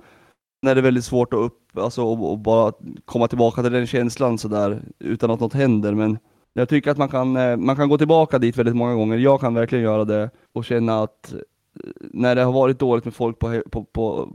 När 0.63 0.75
det 0.75 0.81
är 0.81 0.83
väldigt 0.83 1.05
svårt 1.05 1.33
att 1.33 1.41
upp, 1.41 1.79
alltså, 1.79 2.03
och, 2.03 2.31
och 2.31 2.39
bara 2.39 2.73
komma 3.05 3.29
tillbaka 3.29 3.63
till 3.63 3.73
den 3.73 3.87
känslan 3.87 4.39
sådär 4.39 4.83
utan 4.99 5.31
att 5.31 5.41
något 5.41 5.55
händer. 5.55 5.95
Men 5.95 6.19
jag 6.53 6.69
tycker 6.69 6.91
att 6.91 6.99
man 6.99 7.09
kan, 7.09 7.37
eh, 7.37 7.57
man 7.57 7.77
kan 7.77 7.89
gå 7.89 7.99
tillbaka 7.99 8.39
dit 8.39 8.57
väldigt 8.57 8.77
många 8.77 8.95
gånger. 8.95 9.17
Jag 9.17 9.41
kan 9.41 9.55
verkligen 9.55 9.85
göra 9.85 10.05
det 10.05 10.31
och 10.53 10.65
känna 10.65 11.03
att 11.03 11.35
när 12.01 12.35
det 12.35 12.43
har 12.43 12.53
varit 12.53 12.79
dåligt 12.79 13.05
med 13.05 13.15
folk 13.15 13.39
på, 13.39 13.63
på, 13.71 13.85
på 13.85 14.29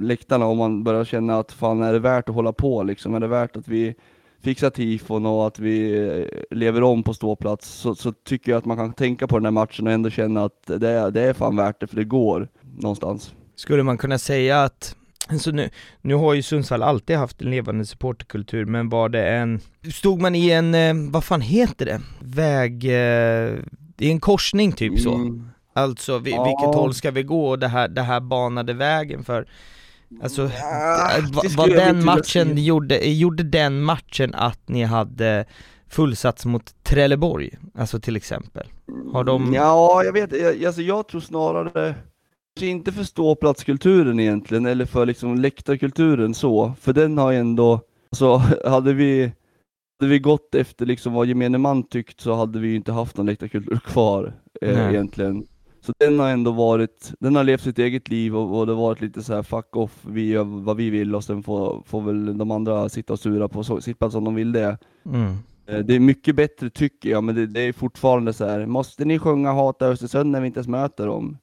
läktarna 0.00 0.46
och 0.46 0.56
man 0.56 0.84
börjar 0.84 1.04
känna 1.04 1.38
att 1.38 1.52
fan 1.52 1.82
är 1.82 1.92
det 1.92 1.98
värt 1.98 2.28
att 2.28 2.34
hålla 2.34 2.52
på 2.52 2.82
liksom, 2.82 3.14
är 3.14 3.20
det 3.20 3.26
värt 3.26 3.56
att 3.56 3.68
vi 3.68 3.94
fixar 4.42 4.70
tifon 4.70 5.26
och 5.26 5.46
att 5.46 5.58
vi 5.58 6.06
eh, 6.08 6.56
lever 6.56 6.82
om 6.82 7.02
på 7.02 7.14
ståplats 7.14 7.68
så, 7.68 7.94
så 7.94 8.12
tycker 8.12 8.52
jag 8.52 8.58
att 8.58 8.64
man 8.64 8.76
kan 8.76 8.92
tänka 8.92 9.26
på 9.26 9.38
den 9.38 9.44
här 9.44 9.50
matchen 9.50 9.86
och 9.86 9.92
ändå 9.92 10.10
känna 10.10 10.44
att 10.44 10.66
det 10.66 10.90
är, 10.90 11.10
det 11.10 11.22
är 11.22 11.32
fan 11.32 11.56
värt 11.56 11.80
det 11.80 11.86
för 11.86 11.96
det 11.96 12.04
går 12.04 12.48
någonstans. 12.78 13.34
Skulle 13.56 13.82
man 13.82 13.98
kunna 13.98 14.18
säga 14.18 14.62
att 14.62 14.96
så 15.38 15.52
nu, 15.52 15.70
nu 16.00 16.14
har 16.14 16.34
ju 16.34 16.42
Sundsvall 16.42 16.82
alltid 16.82 17.16
haft 17.16 17.42
en 17.42 17.50
levande 17.50 17.86
supporterkultur, 17.86 18.64
men 18.64 18.88
var 18.88 19.08
det 19.08 19.28
en... 19.28 19.60
Stod 19.92 20.20
man 20.20 20.34
i 20.34 20.50
en, 20.50 20.74
eh, 20.74 20.94
vad 21.10 21.24
fan 21.24 21.40
heter 21.40 21.86
det? 21.86 22.00
Väg... 22.20 22.84
Eh, 22.84 23.58
I 23.98 24.10
en 24.10 24.20
korsning 24.20 24.72
typ 24.72 25.00
så? 25.00 25.14
Mm. 25.14 25.48
Alltså 25.74 26.18
vi, 26.18 26.30
ja. 26.30 26.44
vilket 26.44 26.74
håll 26.74 26.94
ska 26.94 27.10
vi 27.10 27.22
gå 27.22 27.48
och 27.48 27.58
det 27.58 27.68
här, 27.68 27.88
det 27.88 28.02
här 28.02 28.20
banade 28.20 28.72
vägen 28.72 29.24
för 29.24 29.46
Alltså, 30.22 30.42
ja, 30.42 31.10
var 31.56 31.68
den 31.68 32.04
matchen, 32.04 32.64
gjorde, 32.64 33.08
gjorde 33.08 33.42
den 33.42 33.82
matchen 33.82 34.34
att 34.34 34.68
ni 34.68 34.82
hade 34.82 35.44
fullsats 35.88 36.46
mot 36.46 36.74
Trelleborg, 36.82 37.58
alltså 37.74 38.00
till 38.00 38.16
exempel? 38.16 38.66
Har 39.12 39.24
de... 39.24 39.42
Mm, 39.42 39.54
ja, 39.54 40.04
jag 40.04 40.12
vet, 40.12 40.32
jag, 40.32 40.64
alltså 40.64 40.82
jag 40.82 41.08
tror 41.08 41.20
snarare, 41.20 41.94
kanske 42.56 42.66
inte 42.66 42.92
för 42.92 43.04
ståplatskulturen 43.04 44.20
egentligen, 44.20 44.66
eller 44.66 44.86
för 44.86 45.06
liksom 45.06 45.34
läktarkulturen 45.34 46.34
så, 46.34 46.74
för 46.80 46.92
den 46.92 47.18
har 47.18 47.32
ändå, 47.32 47.80
alltså 48.10 48.36
hade 48.70 48.92
vi 48.92 49.32
hade 50.00 50.10
vi 50.10 50.18
gått 50.18 50.54
efter 50.54 50.86
liksom 50.86 51.12
vad 51.12 51.26
gemene 51.26 51.58
man 51.58 51.82
tyckt 51.82 52.20
så 52.20 52.34
hade 52.34 52.58
vi 52.58 52.74
inte 52.74 52.92
haft 52.92 53.16
någon 53.16 53.26
läktarkultur 53.26 53.78
kvar 53.84 54.32
eh, 54.62 54.88
egentligen. 54.88 55.46
Så 55.84 55.92
den 55.98 56.18
har 56.18 56.28
ändå 56.28 56.52
varit, 56.52 57.12
den 57.20 57.36
har 57.36 57.44
levt 57.44 57.62
sitt 57.62 57.78
eget 57.78 58.08
liv 58.08 58.36
och, 58.36 58.58
och 58.58 58.66
det 58.66 58.72
har 58.72 58.80
varit 58.80 59.00
lite 59.00 59.22
så 59.22 59.34
här 59.34 59.42
fuck 59.42 59.76
off, 59.76 60.04
vi 60.06 60.28
gör 60.28 60.44
vad 60.44 60.76
vi 60.76 60.90
vill 60.90 61.14
och 61.14 61.24
sen 61.24 61.42
får, 61.42 61.82
får 61.86 62.00
väl 62.00 62.38
de 62.38 62.50
andra 62.50 62.88
sitta 62.88 63.12
och 63.12 63.18
sura 63.18 63.48
på 63.48 63.64
sitt 63.80 63.98
plats 63.98 64.14
om 64.14 64.24
de 64.24 64.34
vill 64.34 64.52
det. 64.52 64.78
Mm. 65.04 65.36
Eh, 65.66 65.78
det 65.78 65.94
är 65.94 66.00
mycket 66.00 66.36
bättre 66.36 66.70
tycker 66.70 67.10
jag, 67.10 67.24
men 67.24 67.34
det, 67.34 67.46
det, 67.46 67.60
är 67.60 67.72
fortfarande 67.72 68.32
så 68.32 68.46
här. 68.46 68.66
måste 68.66 69.04
ni 69.04 69.18
sjunga 69.18 69.52
Hata 69.52 69.86
Östersund 69.86 70.30
när 70.30 70.40
vi 70.40 70.46
inte 70.46 70.58
ens 70.58 70.68
möter 70.68 71.06
dem? 71.06 71.38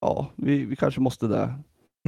Ja, 0.00 0.26
vi, 0.36 0.64
vi 0.64 0.76
kanske 0.76 1.00
måste 1.00 1.26
det. 1.26 1.54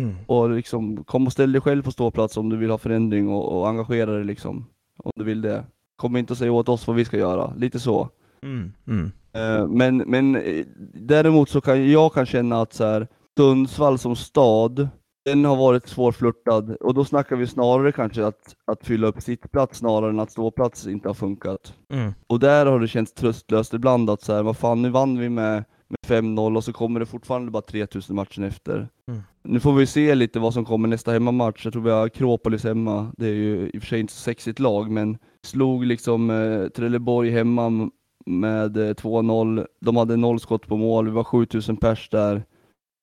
Mm. 0.00 0.16
Och 0.26 0.50
liksom, 0.50 1.04
kom 1.04 1.26
och 1.26 1.32
ställ 1.32 1.52
dig 1.52 1.60
själv 1.60 1.82
på 1.82 1.92
ståplats 1.92 2.36
om 2.36 2.48
du 2.48 2.56
vill 2.56 2.70
ha 2.70 2.78
förändring 2.78 3.28
och, 3.28 3.58
och 3.58 3.68
engagera 3.68 4.12
dig 4.12 4.24
liksom, 4.24 4.66
om 4.98 5.12
du 5.16 5.24
vill 5.24 5.42
det. 5.42 5.64
Kom 5.96 6.16
inte 6.16 6.32
och 6.32 6.36
säg 6.36 6.50
åt 6.50 6.68
oss 6.68 6.86
vad 6.86 6.96
vi 6.96 7.04
ska 7.04 7.16
göra, 7.16 7.54
lite 7.56 7.80
så. 7.80 8.10
Mm. 8.42 8.72
Mm. 8.86 9.12
Eh, 9.32 9.68
men, 9.68 9.96
men 9.96 10.36
eh, 10.36 10.64
däremot 10.94 11.48
så 11.50 11.60
kan 11.60 11.90
jag 11.90 12.14
kan 12.14 12.26
känna 12.26 12.60
att 12.60 12.72
så 12.72 12.84
här, 12.84 13.06
Sundsvall 13.38 13.98
som 13.98 14.16
stad, 14.16 14.88
den 15.24 15.44
har 15.44 15.56
varit 15.56 15.88
svårflörtad 15.88 16.76
och 16.80 16.94
då 16.94 17.04
snackar 17.04 17.36
vi 17.36 17.46
snarare 17.46 17.92
kanske 17.92 18.26
att, 18.26 18.56
att 18.66 18.86
fylla 18.86 19.06
upp 19.06 19.22
sittplats 19.22 19.78
snarare 19.78 20.10
än 20.10 20.20
att 20.20 20.30
ståplats 20.30 20.86
inte 20.86 21.08
har 21.08 21.14
funkat. 21.14 21.74
Mm. 21.92 22.12
Och 22.26 22.40
där 22.40 22.66
har 22.66 22.80
det 22.80 22.88
känts 22.88 23.12
tröstlöst 23.12 23.74
ibland 23.74 24.10
att 24.10 24.22
så 24.22 24.32
här, 24.34 24.42
vad 24.42 24.56
fan 24.56 24.82
nu 24.82 24.90
vann 24.90 25.18
vi 25.18 25.28
med, 25.28 25.64
med 25.88 26.24
5-0 26.24 26.56
och 26.56 26.64
så 26.64 26.72
kommer 26.72 27.00
det 27.00 27.06
fortfarande 27.06 27.50
bara 27.50 27.62
3000 27.62 28.16
matchen 28.16 28.44
efter. 28.44 28.88
Mm. 29.08 29.22
Nu 29.44 29.60
får 29.60 29.72
vi 29.72 29.86
se 29.86 30.14
lite 30.14 30.38
vad 30.38 30.54
som 30.54 30.64
kommer 30.64 30.88
nästa 30.88 31.12
hemmamatch. 31.12 31.64
Jag 31.64 31.72
tror 31.72 31.82
vi 31.82 31.90
har 31.90 32.06
Akropolis 32.06 32.64
hemma. 32.64 33.12
Det 33.16 33.26
är 33.26 33.34
ju 33.34 33.70
i 33.74 33.78
och 33.78 33.82
för 33.82 33.88
sig 33.88 34.00
inte 34.00 34.12
så 34.12 34.20
sexigt 34.20 34.58
lag, 34.58 34.90
men 34.90 35.18
slog 35.46 35.84
liksom 35.84 36.30
eh, 36.30 36.68
Trelleborg 36.68 37.30
hemma 37.30 37.90
med 38.26 38.76
2-0. 38.76 39.58
Eh, 39.58 39.64
De 39.80 39.96
hade 39.96 40.16
noll 40.16 40.40
skott 40.40 40.66
på 40.66 40.76
mål, 40.76 41.04
vi 41.04 41.10
var 41.10 41.24
7000 41.24 41.76
pers 41.76 42.08
där. 42.08 42.42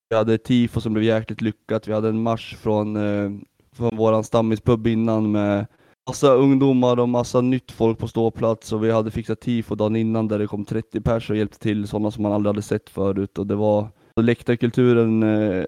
Vi 0.08 0.16
hade 0.16 0.38
tifo 0.38 0.80
som 0.80 0.92
blev 0.92 1.04
jäkligt 1.04 1.40
lyckat, 1.40 1.88
vi 1.88 1.92
hade 1.92 2.08
en 2.08 2.22
marsch 2.22 2.56
från, 2.56 2.96
eh, 2.96 3.30
från 3.72 3.96
våran 3.96 4.24
stammispub 4.24 4.86
innan 4.86 5.32
med 5.32 5.66
massa 6.06 6.34
ungdomar 6.34 7.00
och 7.00 7.08
massa 7.08 7.40
nytt 7.40 7.72
folk 7.72 7.98
på 7.98 8.08
ståplats 8.08 8.72
och 8.72 8.84
vi 8.84 8.90
hade 8.90 9.10
fixat 9.10 9.40
tifo 9.40 9.74
dagen 9.74 9.96
innan 9.96 10.28
där 10.28 10.38
det 10.38 10.46
kom 10.46 10.64
30 10.64 11.00
pers 11.00 11.30
och 11.30 11.36
hjälpte 11.36 11.58
till, 11.58 11.88
sådana 11.88 12.10
som 12.10 12.22
man 12.22 12.32
aldrig 12.32 12.48
hade 12.48 12.62
sett 12.62 12.90
förut 12.90 13.38
och 13.38 13.46
det 13.46 13.54
var 13.54 13.88
läktarkulturen, 14.20 15.22
eh, 15.22 15.64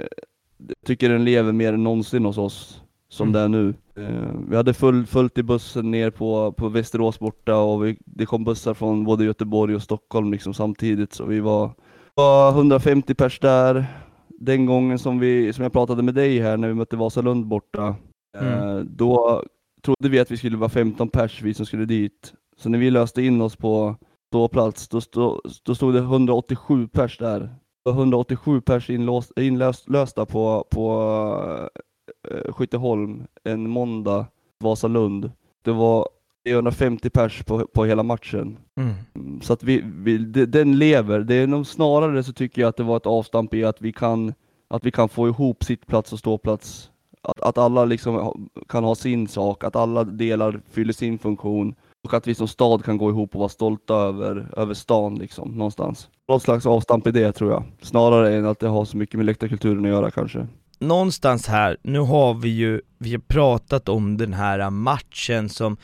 tycker 0.87 1.09
den 1.09 1.25
lever 1.25 1.53
mer 1.53 1.73
än 1.73 1.85
någonsin 1.85 2.25
hos 2.25 2.39
oss 2.39 2.83
som 3.09 3.29
mm. 3.29 3.33
det 3.33 3.41
är 3.41 3.49
nu. 3.49 3.75
Eh, 3.97 4.31
vi 4.49 4.57
hade 4.57 4.75
full, 4.75 5.07
fullt 5.07 5.39
i 5.39 5.43
bussen 5.43 5.91
ner 5.91 6.11
på, 6.11 6.53
på 6.53 6.69
Västerås 6.69 7.19
borta 7.19 7.57
och 7.57 7.85
vi, 7.85 7.97
det 8.05 8.27
kom 8.27 8.45
bussar 8.45 8.75
från 8.75 9.05
både 9.05 9.25
Göteborg 9.25 9.75
och 9.75 9.83
Stockholm 9.83 10.33
liksom 10.33 10.55
samtidigt 10.55 11.13
så 11.13 11.25
vi 11.25 11.41
var, 11.41 11.71
var 12.15 12.51
150 12.51 13.15
pers 13.15 13.41
där. 13.41 13.87
Den 14.29 14.67
gången 14.67 14.99
som, 14.99 15.19
vi, 15.19 15.53
som 15.53 15.63
jag 15.63 15.73
pratade 15.73 16.03
med 16.03 16.15
dig 16.15 16.41
här 16.41 16.57
när 16.57 16.69
vi 16.69 16.75
mötte 16.75 16.97
Vasalund 16.97 17.47
borta, 17.47 17.95
mm. 18.39 18.53
eh, 18.53 18.77
då 18.77 19.43
trodde 19.83 20.09
vi 20.09 20.21
att 20.21 20.31
vi 20.31 20.37
skulle 20.37 20.57
vara 20.57 20.71
15 20.71 21.09
pers 21.09 21.43
vi 21.43 21.55
som 21.55 21.67
skulle 21.67 21.85
dit. 21.85 22.33
Så 22.57 22.69
när 22.69 22.79
vi 22.79 22.91
löste 22.91 23.23
in 23.23 23.41
oss 23.41 23.57
på 23.57 23.97
ståplats, 24.31 24.89
då, 24.89 25.01
stod, 25.01 25.41
då 25.63 25.75
stod 25.75 25.95
det 25.95 26.01
187 26.01 26.89
pers 26.89 27.19
där. 27.19 27.55
187 27.89 28.61
pers 28.61 28.91
inlösta 29.37 30.27
på, 30.27 30.67
på 30.71 31.71
Skytteholm 32.49 33.27
en 33.45 33.71
måndag, 33.71 34.27
Vasalund. 34.59 35.31
Det 35.63 35.73
var 35.73 36.09
350 36.47 37.11
pers 37.11 37.43
på, 37.43 37.67
på 37.67 37.85
hela 37.85 38.03
matchen. 38.03 38.59
Mm. 38.77 39.41
Så 39.43 39.53
att 39.53 39.63
vi, 39.63 39.83
vi, 39.85 40.19
den 40.47 40.79
lever. 40.79 41.21
Det 41.21 41.35
är 41.35 41.47
nog 41.47 41.67
snarare 41.67 42.23
så 42.23 42.33
tycker 42.33 42.63
jag 42.63 42.69
att 42.69 42.77
det 42.77 42.83
var 42.83 42.97
ett 42.97 43.07
avstamp 43.07 43.55
i 43.55 43.65
att 43.65 43.83
vi 43.83 43.93
kan, 43.93 44.35
att 44.69 44.85
vi 44.85 44.91
kan 44.91 45.09
få 45.09 45.29
ihop 45.29 45.65
sittplats 45.65 46.13
och 46.13 46.19
ståplats 46.19 46.91
att, 47.27 47.41
att 47.41 47.59
alla 47.59 47.85
liksom 47.85 48.49
kan 48.69 48.85
ha 48.85 48.95
sin 48.95 49.29
sak, 49.29 49.65
att 49.65 49.77
alla 49.77 50.05
delar 50.05 50.61
fyller 50.71 50.93
sin 50.93 51.19
funktion 51.19 51.75
och 52.05 52.15
att 52.15 52.27
vi 52.27 52.35
som 52.35 52.49
stad 52.49 52.85
kan 52.85 52.99
gå 52.99 53.11
ihop 53.11 53.35
och 53.35 53.39
vara 53.39 53.49
stolta 53.49 53.95
över, 53.95 54.49
över 54.57 54.75
stan 54.75 55.15
liksom, 55.15 55.51
någonstans. 55.51 56.09
Någon 56.29 56.41
slags 56.41 56.67
avstamp 56.67 57.07
i 57.07 57.11
det 57.11 57.33
tror 57.33 57.51
jag, 57.51 57.63
snarare 57.83 58.37
än 58.37 58.47
att 58.47 58.59
det 58.59 58.69
har 58.69 58.85
så 58.85 58.97
mycket 58.97 59.15
med 59.15 59.27
läktarkulturen 59.27 59.85
att 59.85 59.91
göra 59.91 60.11
kanske. 60.11 60.47
Någonstans 60.79 61.47
här, 61.47 61.77
nu 61.83 61.99
har 61.99 62.35
vi 62.35 62.49
ju, 62.49 62.81
vi 62.99 63.13
har 63.13 63.19
pratat 63.19 63.89
om 63.89 64.17
den 64.17 64.33
här 64.33 64.71
matchen 64.71 65.49
som 65.49 65.77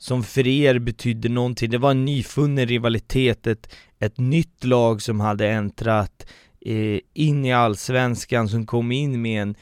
som 0.00 0.22
för 0.22 0.46
er 0.46 0.78
betydde 0.78 1.28
någonting, 1.28 1.70
det 1.70 1.78
var 1.78 1.90
en 1.90 2.04
nyfunnen 2.04 2.66
rivalitet, 2.66 3.46
ett, 3.46 3.74
ett 3.98 4.18
nytt 4.18 4.64
lag 4.64 5.02
som 5.02 5.20
hade 5.20 5.48
äntrat 5.48 6.26
eh, 6.60 6.98
in 7.14 7.44
i 7.44 7.52
allsvenskan, 7.52 8.48
som 8.48 8.66
kom 8.66 8.92
in 8.92 9.22
med 9.22 9.42
en 9.42 9.54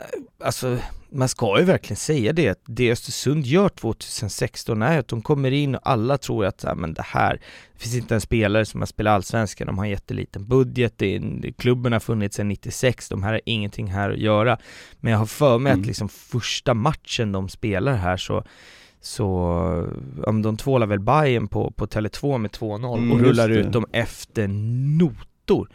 eh, 0.00 0.46
alltså 0.46 0.78
man 1.12 1.28
ska 1.28 1.58
ju 1.58 1.64
verkligen 1.64 1.96
säga 1.96 2.32
det, 2.32 2.48
att 2.48 2.62
det 2.66 2.92
Östersund 2.92 3.46
gör 3.46 3.68
2016 3.68 4.82
är 4.82 4.98
att 4.98 5.08
de 5.08 5.22
kommer 5.22 5.50
in 5.50 5.74
och 5.74 5.80
alla 5.84 6.18
tror 6.18 6.44
att 6.44 6.62
ja, 6.62 6.74
men 6.74 6.94
det 6.94 7.02
här, 7.02 7.40
det 7.72 7.82
finns 7.82 7.96
inte 7.96 8.14
en 8.14 8.20
spelare 8.20 8.64
som 8.64 8.80
har 8.80 8.86
spelat 8.86 9.14
allsvenskan, 9.14 9.66
de 9.66 9.78
har 9.78 9.84
en 9.84 9.90
jätteliten 9.90 10.46
budget, 10.46 10.94
det 10.96 11.16
är, 11.16 11.52
klubben 11.52 11.92
har 11.92 12.00
funnits 12.00 12.36
sedan 12.36 12.48
96, 12.48 13.08
de 13.08 13.22
här 13.22 13.32
har 13.32 13.40
ingenting 13.44 13.86
här 13.86 14.10
att 14.10 14.18
göra. 14.18 14.58
Men 15.00 15.12
jag 15.12 15.18
har 15.18 15.26
för 15.26 15.58
mig 15.58 15.72
mm. 15.72 15.80
att 15.80 15.86
liksom 15.86 16.08
första 16.08 16.74
matchen 16.74 17.32
de 17.32 17.48
spelar 17.48 17.94
här 17.94 18.16
så 18.16 18.44
så, 19.02 19.26
om 20.26 20.42
de 20.42 20.56
tvålar 20.56 20.86
väl 20.86 21.00
Bayern 21.00 21.48
på, 21.48 21.70
på 21.70 21.86
Tele2 21.86 22.38
med 22.38 22.50
2-0 22.50 22.98
mm, 22.98 23.12
och 23.12 23.20
rullar 23.20 23.48
ut 23.48 23.72
dem 23.72 23.86
efter 23.92 24.48
notor. 24.98 25.68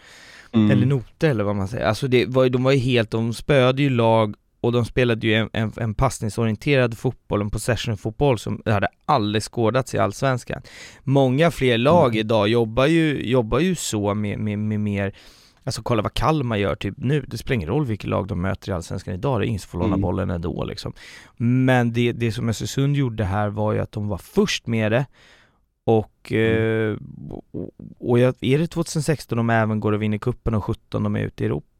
Mm. 0.54 0.72
Eller 0.72 0.86
noter 0.86 1.30
eller 1.30 1.44
vad 1.44 1.56
man 1.56 1.68
säger. 1.68 1.86
Alltså 1.86 2.08
det 2.08 2.26
var, 2.26 2.50
de 2.50 2.64
var 2.64 2.72
ju 2.72 2.78
helt, 2.78 3.12
de 3.12 3.34
spöade 3.34 3.82
ju 3.82 3.90
lag 3.90 4.36
och 4.66 4.72
de 4.72 4.86
spelade 4.86 5.28
ju 5.28 5.34
en, 5.34 5.50
en, 5.54 5.72
en 5.78 5.94
passningsorienterad 5.94 6.98
fotboll, 6.98 7.42
en 7.42 7.50
possession-fotboll 7.50 8.40
som 8.40 8.62
hade 8.66 8.88
aldrig 9.06 9.44
skådats 9.44 9.96
i 9.96 9.98
Allsvenskan. 9.98 10.62
Många 11.04 11.52
fler 11.52 11.78
lag 11.78 12.08
mm. 12.08 12.20
idag 12.20 12.48
jobbar 12.48 12.86
ju, 12.86 13.30
jobbar 13.30 13.60
ju 13.60 13.76
så 13.76 14.14
med, 14.14 14.40
med, 14.40 14.60
med 14.60 14.80
mer 14.80 15.16
Alltså 15.64 15.82
kolla 15.82 16.02
vad 16.02 16.14
Kalmar 16.14 16.56
gör 16.56 16.76
typ 16.76 16.94
nu, 16.98 17.26
det 17.28 17.38
spelar 17.38 17.56
ingen 17.56 17.70
roll 17.70 17.86
vilket 17.86 18.10
lag 18.10 18.28
de 18.28 18.42
möter 18.42 18.70
i 18.70 18.72
Allsvenskan 18.72 19.14
idag, 19.14 19.40
det 19.40 19.46
är 19.46 19.48
ingen 19.48 19.60
som 19.60 19.70
får 19.70 19.80
låna 19.80 19.88
mm. 19.88 20.02
bollen 20.02 20.30
ändå 20.30 20.64
liksom. 20.64 20.94
Men 21.38 21.94
det, 21.94 22.12
det 22.12 22.32
som 22.32 22.50
Östersund 22.50 22.96
gjorde 22.96 23.24
här 23.24 23.50
var 23.50 23.74
ju 23.74 23.80
att 23.80 23.92
de 23.92 24.08
var 24.08 24.18
först 24.18 24.68
med 24.68 24.92
det, 24.92 25.06
och, 25.86 26.32
mm. 26.32 26.92
eh, 26.92 26.98
och 28.00 28.20
jag, 28.20 28.36
är 28.42 28.60
det 28.60 28.68
2016 28.68 29.38
de 29.38 29.50
även 29.50 29.80
går 29.80 29.92
och 29.92 30.02
vinner 30.02 30.18
kuppen 30.18 30.54
och 30.54 30.64
17 30.64 31.04
de 31.04 31.16
är 31.16 31.20
ute 31.20 31.44
i 31.44 31.46
Europa? 31.46 31.75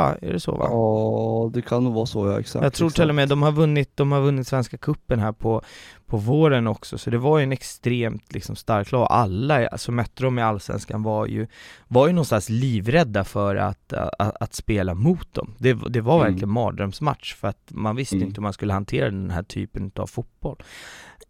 Är 0.00 0.32
det 0.32 0.40
så 0.40 0.52
va? 0.52 0.66
Ja, 0.70 1.50
det 1.54 1.62
kan 1.62 1.84
nog 1.84 1.94
vara 1.94 2.06
så 2.06 2.26
ja, 2.26 2.40
exakt. 2.40 2.62
Jag 2.62 2.72
tror 2.72 2.86
exakt. 2.88 3.00
till 3.00 3.08
och 3.08 3.14
med 3.14 3.28
de 3.28 3.42
har 3.42 3.52
vunnit, 3.52 3.96
de 3.96 4.12
har 4.12 4.20
vunnit 4.20 4.48
Svenska 4.48 4.76
kuppen 4.76 5.20
här 5.20 5.32
på, 5.32 5.62
på 6.06 6.16
våren 6.16 6.66
också, 6.66 6.98
så 6.98 7.10
det 7.10 7.18
var 7.18 7.38
ju 7.38 7.44
en 7.44 7.52
extremt 7.52 8.34
liksom 8.34 8.56
stark 8.56 8.92
lag. 8.92 9.06
Alla 9.10 9.68
alltså, 9.68 9.92
mötte 9.92 10.22
de 10.22 10.38
i 10.38 10.42
Allsvenskan 10.42 11.02
var 11.02 11.26
ju, 11.26 11.46
var 11.88 12.06
ju 12.06 12.12
någonstans 12.12 12.48
livrädda 12.48 13.24
för 13.24 13.56
att, 13.56 13.92
att, 13.92 14.42
att 14.42 14.54
spela 14.54 14.94
mot 14.94 15.34
dem. 15.34 15.54
Det, 15.58 15.72
det 15.72 16.00
var 16.00 16.14
mm. 16.14 16.26
verkligen 16.26 16.52
mardrömsmatch 16.52 17.34
för 17.34 17.48
att 17.48 17.70
man 17.70 17.96
visste 17.96 18.16
mm. 18.16 18.28
inte 18.28 18.38
hur 18.38 18.42
man 18.42 18.52
skulle 18.52 18.72
hantera 18.72 19.10
den 19.10 19.30
här 19.30 19.42
typen 19.42 19.90
av 19.96 20.06
fotboll 20.06 20.56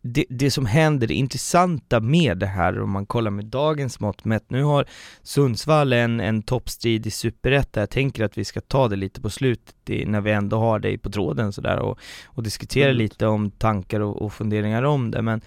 det, 0.07 0.25
det 0.29 0.51
som 0.51 0.67
händer, 0.67 1.07
det 1.07 1.15
intressanta 1.15 2.01
med 2.01 2.39
det 2.39 2.47
här 2.47 2.81
om 2.81 2.91
man 2.91 3.07
kollar 3.07 3.31
med 3.31 3.45
dagens 3.45 4.01
mått 4.01 4.25
mätt, 4.25 4.51
nu 4.51 4.63
har 4.63 4.87
Sundsvall 5.23 5.93
en, 5.93 6.21
en 6.21 6.43
toppstrid 6.43 7.07
i 7.07 7.11
Superettan, 7.11 7.81
jag 7.81 7.91
tänker 7.91 8.25
att 8.25 8.39
vi 8.39 8.45
ska 8.45 8.61
ta 8.61 8.89
det 8.89 8.97
lite 8.97 9.21
på 9.21 9.31
slutet 9.31 9.91
i, 9.91 10.05
när 10.05 10.21
vi 10.21 10.31
ändå 10.31 10.59
har 10.59 10.79
dig 10.79 10.99
på 10.99 11.11
tråden 11.11 11.53
sådär 11.53 11.79
och, 11.79 11.99
och 12.27 12.43
diskutera 12.43 12.89
mm. 12.89 12.97
lite 12.97 13.27
om 13.27 13.51
tankar 13.51 14.01
och, 14.01 14.23
och 14.23 14.33
funderingar 14.33 14.83
om 14.83 15.11
det, 15.11 15.23
men 15.23 15.41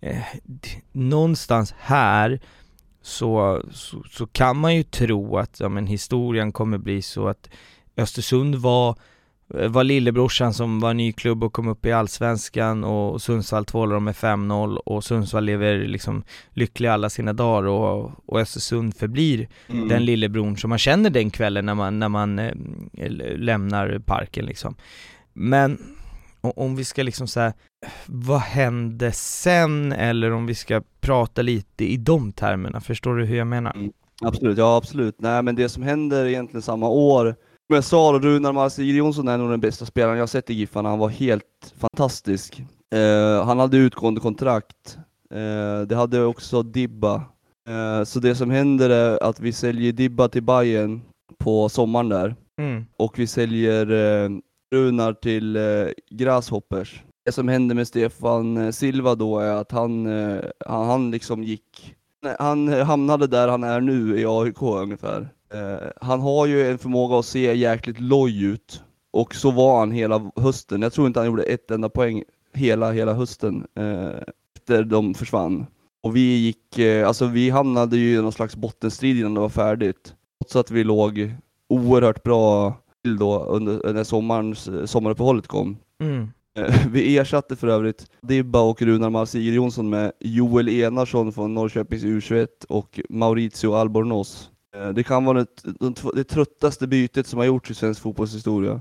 eh, 0.00 0.22
någonstans 0.92 1.74
här 1.78 2.40
så, 3.02 3.62
så, 3.72 4.02
så, 4.10 4.26
kan 4.26 4.56
man 4.56 4.76
ju 4.76 4.82
tro 4.82 5.36
att 5.36 5.60
ja, 5.60 5.68
men 5.68 5.86
historien 5.86 6.52
kommer 6.52 6.78
bli 6.78 7.02
så 7.02 7.28
att 7.28 7.50
Östersund 7.96 8.56
var 8.56 8.96
var 9.54 9.84
lillebrorsan 9.84 10.54
som 10.54 10.80
var 10.80 10.94
ny 10.94 11.12
klubb 11.12 11.44
och 11.44 11.52
kom 11.52 11.68
upp 11.68 11.86
i 11.86 11.92
Allsvenskan 11.92 12.84
och 12.84 13.22
Sundsvall 13.22 13.64
tvålade 13.64 13.96
dem 13.96 14.04
med 14.04 14.14
5-0 14.14 14.76
och 14.76 15.04
Sundsvall 15.04 15.44
lever 15.44 15.78
liksom 15.78 16.22
lyckliga 16.50 16.92
alla 16.92 17.10
sina 17.10 17.32
dagar 17.32 17.68
och, 17.68 18.10
och 18.26 18.40
Östersund 18.40 18.96
förblir 18.96 19.48
mm. 19.68 19.88
den 19.88 20.04
lillebror 20.04 20.56
som 20.56 20.68
man 20.68 20.78
känner 20.78 21.10
den 21.10 21.30
kvällen 21.30 21.66
när 21.66 21.74
man, 21.74 21.98
när 21.98 22.08
man 22.08 22.38
eh, 22.38 22.52
lämnar 23.36 23.98
parken 23.98 24.44
liksom. 24.46 24.74
Men 25.32 25.78
om 26.40 26.76
vi 26.76 26.84
ska 26.84 27.02
liksom 27.02 27.28
säga, 27.28 27.52
vad 28.06 28.40
hände 28.40 29.12
sen? 29.12 29.92
Eller 29.92 30.30
om 30.32 30.46
vi 30.46 30.54
ska 30.54 30.82
prata 31.00 31.42
lite 31.42 31.84
i 31.84 31.96
de 31.96 32.32
termerna, 32.32 32.80
förstår 32.80 33.16
du 33.16 33.24
hur 33.24 33.36
jag 33.36 33.46
menar? 33.46 33.72
Mm. 33.76 33.92
Absolut, 34.22 34.58
ja 34.58 34.76
absolut. 34.76 35.14
Nej 35.18 35.42
men 35.42 35.54
det 35.54 35.68
som 35.68 35.82
händer 35.82 36.26
egentligen 36.26 36.62
samma 36.62 36.88
år 36.88 37.36
som 37.70 37.74
jag 37.74 37.84
sa, 37.84 38.18
Runar 38.22 38.52
Marcel 38.52 38.96
Jonsson 38.96 39.28
är 39.28 39.38
nog 39.38 39.50
den 39.50 39.60
bästa 39.60 39.86
spelaren 39.86 40.18
jag 40.18 40.28
sett 40.28 40.50
i 40.50 40.54
Giffarna. 40.54 40.88
Han 40.88 40.98
var 40.98 41.08
helt 41.08 41.74
fantastisk. 41.78 42.62
Eh, 42.94 43.44
han 43.44 43.58
hade 43.58 43.76
utgående 43.76 44.20
kontrakt. 44.20 44.98
Eh, 45.34 45.86
det 45.86 45.94
hade 45.96 46.24
också 46.24 46.62
Dibba. 46.62 47.14
Eh, 47.68 48.04
så 48.04 48.20
det 48.20 48.34
som 48.34 48.50
händer 48.50 48.90
är 48.90 49.22
att 49.22 49.40
vi 49.40 49.52
säljer 49.52 49.92
Dibba 49.92 50.28
till 50.28 50.42
Bayern 50.42 51.00
på 51.38 51.68
sommaren 51.68 52.08
där. 52.08 52.34
Mm. 52.60 52.86
Och 52.96 53.18
vi 53.18 53.26
säljer 53.26 53.90
eh, 53.90 54.30
Runar 54.74 55.12
till 55.12 55.56
eh, 55.56 55.62
Grasshoppers. 56.10 57.02
Det 57.24 57.32
som 57.32 57.48
hände 57.48 57.74
med 57.74 57.88
Stefan 57.88 58.56
eh, 58.56 58.70
Silva 58.70 59.14
då 59.14 59.38
är 59.38 59.54
att 59.54 59.72
han, 59.72 60.06
han, 60.66 60.88
han 60.88 61.10
liksom 61.10 61.44
gick, 61.44 61.94
han 62.38 62.68
hamnade 62.68 63.26
där 63.26 63.48
han 63.48 63.64
är 63.64 63.80
nu 63.80 64.20
i 64.20 64.26
AIK 64.26 64.62
ungefär. 64.62 65.28
Eh, 65.54 65.88
han 66.00 66.20
har 66.20 66.46
ju 66.46 66.70
en 66.70 66.78
förmåga 66.78 67.18
att 67.18 67.26
se 67.26 67.54
jäkligt 67.54 68.00
loj 68.00 68.44
ut 68.44 68.82
och 69.10 69.34
så 69.34 69.50
var 69.50 69.78
han 69.78 69.90
hela 69.90 70.30
hösten. 70.36 70.82
Jag 70.82 70.92
tror 70.92 71.06
inte 71.06 71.20
han 71.20 71.26
gjorde 71.26 71.42
ett 71.42 71.70
enda 71.70 71.88
poäng 71.88 72.22
hela, 72.54 72.92
hela 72.92 73.12
hösten 73.12 73.66
eh, 73.74 74.10
efter 74.56 74.84
de 74.84 75.14
försvann. 75.14 75.66
Och 76.02 76.16
vi 76.16 76.36
gick, 76.36 76.78
eh, 76.78 77.08
alltså 77.08 77.26
vi 77.26 77.50
hamnade 77.50 77.96
ju 77.96 78.14
i 78.14 78.22
någon 78.22 78.32
slags 78.32 78.56
bottenstrid 78.56 79.18
innan 79.18 79.34
det 79.34 79.40
var 79.40 79.48
färdigt. 79.48 80.14
Trots 80.40 80.56
att 80.56 80.70
vi 80.70 80.84
låg 80.84 81.34
oerhört 81.68 82.22
bra 82.22 82.74
till 83.02 83.18
då 83.18 83.44
under 83.44 83.92
när 83.92 84.04
sommarens, 84.04 84.90
sommaruppehållet 84.90 85.46
kom. 85.46 85.76
Mm. 86.02 86.28
Eh, 86.58 86.86
vi 86.90 87.18
ersatte 87.18 87.56
för 87.56 87.68
övrigt 87.68 88.06
Dibba 88.20 88.60
och 88.60 88.82
Runar 88.82 89.10
Malsiger 89.10 89.52
Jonsson 89.52 89.90
med 89.90 90.12
Joel 90.20 90.68
Enarsson 90.68 91.32
från 91.32 91.54
Norrköpings 91.54 92.02
U21 92.02 92.48
och 92.68 93.00
Maurizio 93.08 93.74
Albornoz 93.74 94.50
Eh, 94.50 94.59
det 94.94 95.02
kan 95.02 95.24
vara 95.24 95.38
det, 95.38 95.46
det 96.14 96.24
tröttaste 96.24 96.86
bytet 96.86 97.26
som 97.26 97.38
har 97.38 97.46
gjorts 97.46 97.70
i 97.70 97.74
svensk 97.74 98.02
fotbollshistoria. 98.02 98.80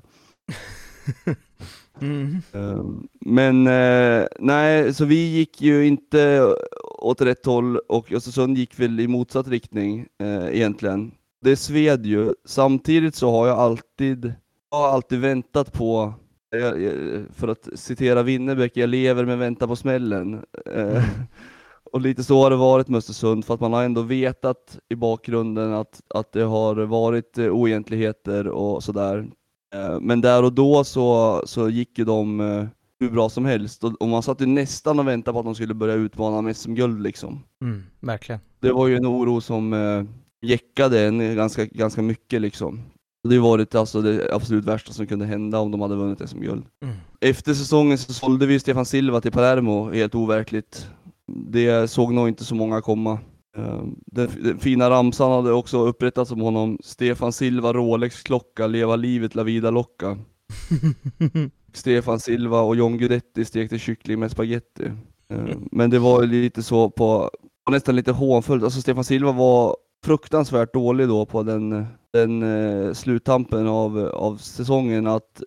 mm. 2.01 2.37
Ehm, 2.53 3.07
men 3.21 3.67
eh, 3.67 4.27
nej, 4.39 4.93
så 4.93 5.05
vi 5.05 5.15
gick 5.15 5.61
ju 5.61 5.85
inte 5.85 6.53
åt 6.83 7.21
rätt 7.21 7.45
håll 7.45 7.77
och 7.77 8.11
Östersund 8.11 8.57
gick 8.57 8.79
väl 8.79 8.99
i 8.99 9.07
motsatt 9.07 9.47
riktning 9.47 10.07
eh, 10.23 10.47
egentligen. 10.47 11.11
Det 11.41 11.55
sved 11.55 12.05
ju. 12.05 12.33
Samtidigt 12.45 13.15
så 13.15 13.31
har 13.31 13.47
jag 13.47 13.57
alltid, 13.57 14.33
jag 14.71 14.77
har 14.77 14.89
alltid 14.89 15.19
väntat 15.19 15.73
på 15.73 16.13
för 17.35 17.47
att 17.47 17.67
citera 17.75 18.23
Winnerbäck, 18.23 18.77
jag 18.77 18.89
lever 18.89 19.25
men 19.25 19.39
väntar 19.39 19.67
på 19.67 19.75
smällen. 19.75 20.43
Eh, 20.65 20.81
mm. 20.81 21.03
Och 21.93 22.01
lite 22.01 22.23
så 22.23 22.43
har 22.43 22.49
det 22.49 22.55
varit 22.55 22.87
med 22.87 22.97
Östersund, 22.97 23.45
för 23.45 23.53
att 23.53 23.59
man 23.59 23.73
har 23.73 23.83
ändå 23.83 24.01
vetat 24.01 24.79
i 24.89 24.95
bakgrunden 24.95 25.73
att, 25.73 26.01
att 26.07 26.31
det 26.31 26.43
har 26.43 26.75
varit 26.75 27.37
eh, 27.37 27.45
oegentligheter 27.45 28.47
och 28.47 28.83
sådär. 28.83 29.27
Men 30.01 30.21
där 30.21 30.43
och 30.43 30.53
då 30.53 30.83
så, 30.83 31.41
så 31.45 31.69
gick 31.69 31.97
ju 31.97 32.05
de 32.05 32.69
hur 32.99 33.09
bra 33.09 33.29
som 33.29 33.45
helst 33.45 33.83
och, 33.83 34.09
man 34.09 34.23
satt 34.23 34.41
ju 34.41 34.45
nästan 34.45 34.99
och 34.99 35.07
väntade 35.07 35.33
på 35.33 35.39
att 35.39 35.45
de 35.45 35.55
skulle 35.55 35.73
börja 35.73 35.93
utmana 35.93 36.41
med 36.41 36.57
SM-guld 36.57 37.03
liksom. 37.03 37.43
Mm, 37.61 37.83
verkligen. 37.99 38.41
Det 38.59 38.71
var 38.71 38.87
ju 38.87 38.95
en 38.95 39.05
oro 39.05 39.41
som 39.41 39.73
eh, 39.73 40.03
jäckade 40.41 41.05
en 41.05 41.35
ganska, 41.35 41.65
ganska 41.65 42.01
mycket 42.01 42.41
liksom. 42.41 42.81
Det 43.29 43.35
har 43.35 43.49
varit 43.49 43.75
alltså 43.75 44.01
det 44.01 44.33
absolut 44.33 44.65
värsta 44.65 44.93
som 44.93 45.07
kunde 45.07 45.25
hända 45.25 45.59
om 45.59 45.71
de 45.71 45.81
hade 45.81 45.95
vunnit 45.95 46.29
SM-guld. 46.29 46.63
Mm. 46.83 46.95
Efter 47.21 47.53
säsongen 47.53 47.97
så 47.97 48.13
sålde 48.13 48.45
vi 48.45 48.59
Stefan 48.59 48.85
Silva 48.85 49.21
till 49.21 49.31
Palermo, 49.31 49.91
helt 49.91 50.15
overkligt. 50.15 50.89
Det 51.35 51.89
såg 51.89 52.13
nog 52.13 52.27
inte 52.27 52.45
så 52.45 52.55
många 52.55 52.81
komma. 52.81 53.19
Eh, 53.57 53.83
den, 54.05 54.29
den, 54.43 54.59
fina 54.59 54.89
ramsan 54.89 55.31
hade 55.31 55.51
också 55.51 55.85
upprättats 55.85 56.31
om 56.31 56.41
honom. 56.41 56.77
Stefan 56.83 57.33
Silva, 57.33 57.73
Rolex-klocka, 57.73 58.67
leva 58.67 58.95
livet, 58.95 59.35
la 59.35 59.43
vida 59.43 59.71
locka. 59.71 60.17
Stefan 61.73 62.19
Silva 62.19 62.61
och 62.61 62.75
John 62.75 62.97
Guidetti 62.97 63.45
stekte 63.45 63.79
kyckling 63.79 64.19
med 64.19 64.31
spaghetti. 64.31 64.91
Eh, 65.29 65.57
men 65.71 65.89
det 65.89 65.99
var 65.99 66.23
lite 66.23 66.63
så 66.63 66.89
på, 66.89 67.29
nästan 67.71 67.95
lite 67.95 68.11
hånfullt. 68.11 68.63
Alltså 68.63 68.81
Stefan 68.81 69.03
Silva 69.03 69.31
var 69.31 69.75
fruktansvärt 70.05 70.73
dålig 70.73 71.07
då 71.07 71.25
på 71.25 71.43
den, 71.43 71.85
den 72.13 72.43
uh, 72.43 72.93
sluttampen 72.93 73.67
av, 73.67 73.97
av 73.99 74.37
säsongen 74.37 75.07
att 75.07 75.41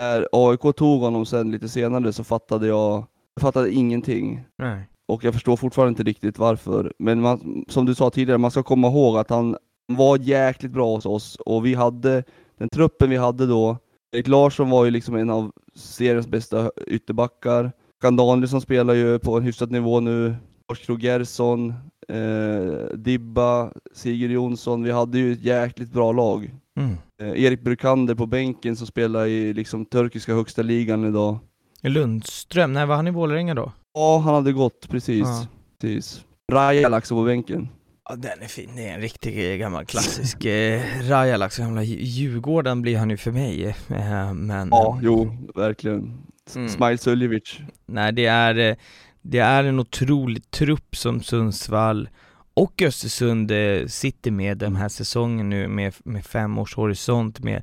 när 0.00 0.28
AIK 0.32 0.76
tog 0.76 1.00
honom 1.00 1.26
sen 1.26 1.50
lite 1.50 1.68
senare 1.68 2.12
så 2.12 2.24
fattade 2.24 2.66
jag, 2.66 3.04
jag 3.34 3.40
fattade 3.40 3.72
ingenting. 3.72 4.40
Nej. 4.58 4.88
Och 5.08 5.24
jag 5.24 5.34
förstår 5.34 5.56
fortfarande 5.56 5.88
inte 5.88 6.02
riktigt 6.02 6.38
varför. 6.38 6.92
Men 6.98 7.20
man, 7.20 7.64
som 7.68 7.86
du 7.86 7.94
sa 7.94 8.10
tidigare, 8.10 8.38
man 8.38 8.50
ska 8.50 8.62
komma 8.62 8.88
ihåg 8.88 9.16
att 9.16 9.30
han 9.30 9.56
var 9.86 10.18
jäkligt 10.18 10.72
bra 10.72 10.94
hos 10.94 11.06
oss 11.06 11.36
och 11.36 11.66
vi 11.66 11.74
hade, 11.74 12.24
den 12.58 12.68
truppen 12.68 13.10
vi 13.10 13.16
hade 13.16 13.46
då, 13.46 13.76
Erik 14.12 14.28
Larsson 14.28 14.70
var 14.70 14.84
ju 14.84 14.90
liksom 14.90 15.14
en 15.14 15.30
av 15.30 15.52
seriens 15.74 16.26
bästa 16.26 16.70
ytterbackar. 16.86 17.72
Kan 18.00 18.16
Danielsson 18.16 18.60
spelar 18.60 18.94
ju 18.94 19.18
på 19.18 19.36
en 19.36 19.42
hyfsad 19.42 19.70
nivå 19.70 20.00
nu. 20.00 20.36
Oskar 20.72 20.98
Gerson, 20.98 21.74
eh, 22.08 22.96
Dibba, 22.96 23.72
Sigurd 23.94 24.30
Jonsson. 24.30 24.82
Vi 24.82 24.90
hade 24.90 25.18
ju 25.18 25.32
ett 25.32 25.42
jäkligt 25.42 25.92
bra 25.92 26.12
lag. 26.12 26.50
Mm. 26.76 26.96
Eh, 27.22 27.44
Erik 27.44 27.62
Brukander 27.62 28.14
på 28.14 28.26
bänken 28.26 28.76
som 28.76 28.86
spelar 28.86 29.26
i 29.26 29.52
liksom 29.52 29.84
turkiska 29.84 30.34
högsta 30.34 30.62
ligan 30.62 31.04
idag. 31.04 31.38
Lundström, 31.82 32.72
nej 32.72 32.86
var 32.86 32.96
han 32.96 33.06
i 33.06 33.10
Vålerenga 33.10 33.54
då? 33.54 33.72
Ja, 33.94 34.18
han 34.18 34.34
hade 34.34 34.52
gått 34.52 34.88
precis. 34.88 35.26
Ja. 35.26 35.46
precis. 35.80 36.24
Rajalax 36.52 37.08
på 37.08 37.24
bänken. 37.24 37.68
Ja 38.08 38.16
den 38.16 38.42
är 38.42 38.46
fin, 38.46 38.70
det 38.76 38.88
är 38.88 38.94
en 38.94 39.00
riktig 39.00 39.52
eh, 39.52 39.56
gammal 39.56 39.84
klassisk 39.84 40.44
eh, 40.44 40.82
Rajalax, 41.08 41.58
gamla 41.58 41.82
Djurgården 41.82 42.82
blir 42.82 42.98
han 42.98 43.10
ju 43.10 43.16
för 43.16 43.32
mig 43.32 43.76
eh, 43.88 44.34
men 44.34 44.68
Ja, 44.70 44.98
jo, 45.02 45.36
verkligen 45.54 46.28
mm. 46.54 46.68
Smile 46.68 46.98
Suljevic 46.98 47.58
Nej 47.86 48.12
det 48.12 48.26
är, 48.26 48.58
eh, 48.58 48.76
det 49.22 49.38
är 49.38 49.64
en 49.64 49.80
otrolig 49.80 50.50
trupp 50.50 50.96
som 50.96 51.22
Sundsvall 51.22 52.08
och 52.54 52.82
Östersund 52.82 53.50
eh, 53.50 53.86
sitter 53.86 54.30
med 54.30 54.58
den 54.58 54.76
här 54.76 54.88
säsongen 54.88 55.50
nu 55.50 55.68
med, 55.68 55.94
med 56.04 56.26
fem 56.26 56.58
års 56.58 56.74
horisont 56.74 57.40
med 57.40 57.62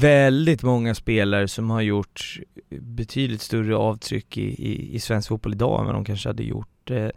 väldigt 0.00 0.62
många 0.62 0.94
spelare 0.94 1.48
som 1.48 1.70
har 1.70 1.80
gjort 1.80 2.38
betydligt 2.70 3.40
större 3.40 3.76
avtryck 3.76 4.38
i, 4.38 4.42
i, 4.42 4.94
i 4.94 5.00
svensk 5.00 5.28
fotboll 5.28 5.52
idag 5.52 5.80
än 5.80 5.86
vad 5.86 5.94
de 5.94 6.04
kanske 6.04 6.28
hade 6.28 6.42
gjort 6.42 6.90
eh, 6.90 7.08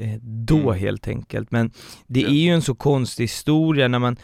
Eh, 0.00 0.18
då 0.22 0.58
mm. 0.58 0.80
helt 0.80 1.08
enkelt. 1.08 1.50
Men 1.50 1.70
det 2.06 2.24
är 2.24 2.30
ju 2.30 2.50
en 2.50 2.62
så 2.62 2.74
konstig 2.74 3.24
historia 3.24 3.88
när 3.88 3.98
man 3.98 4.16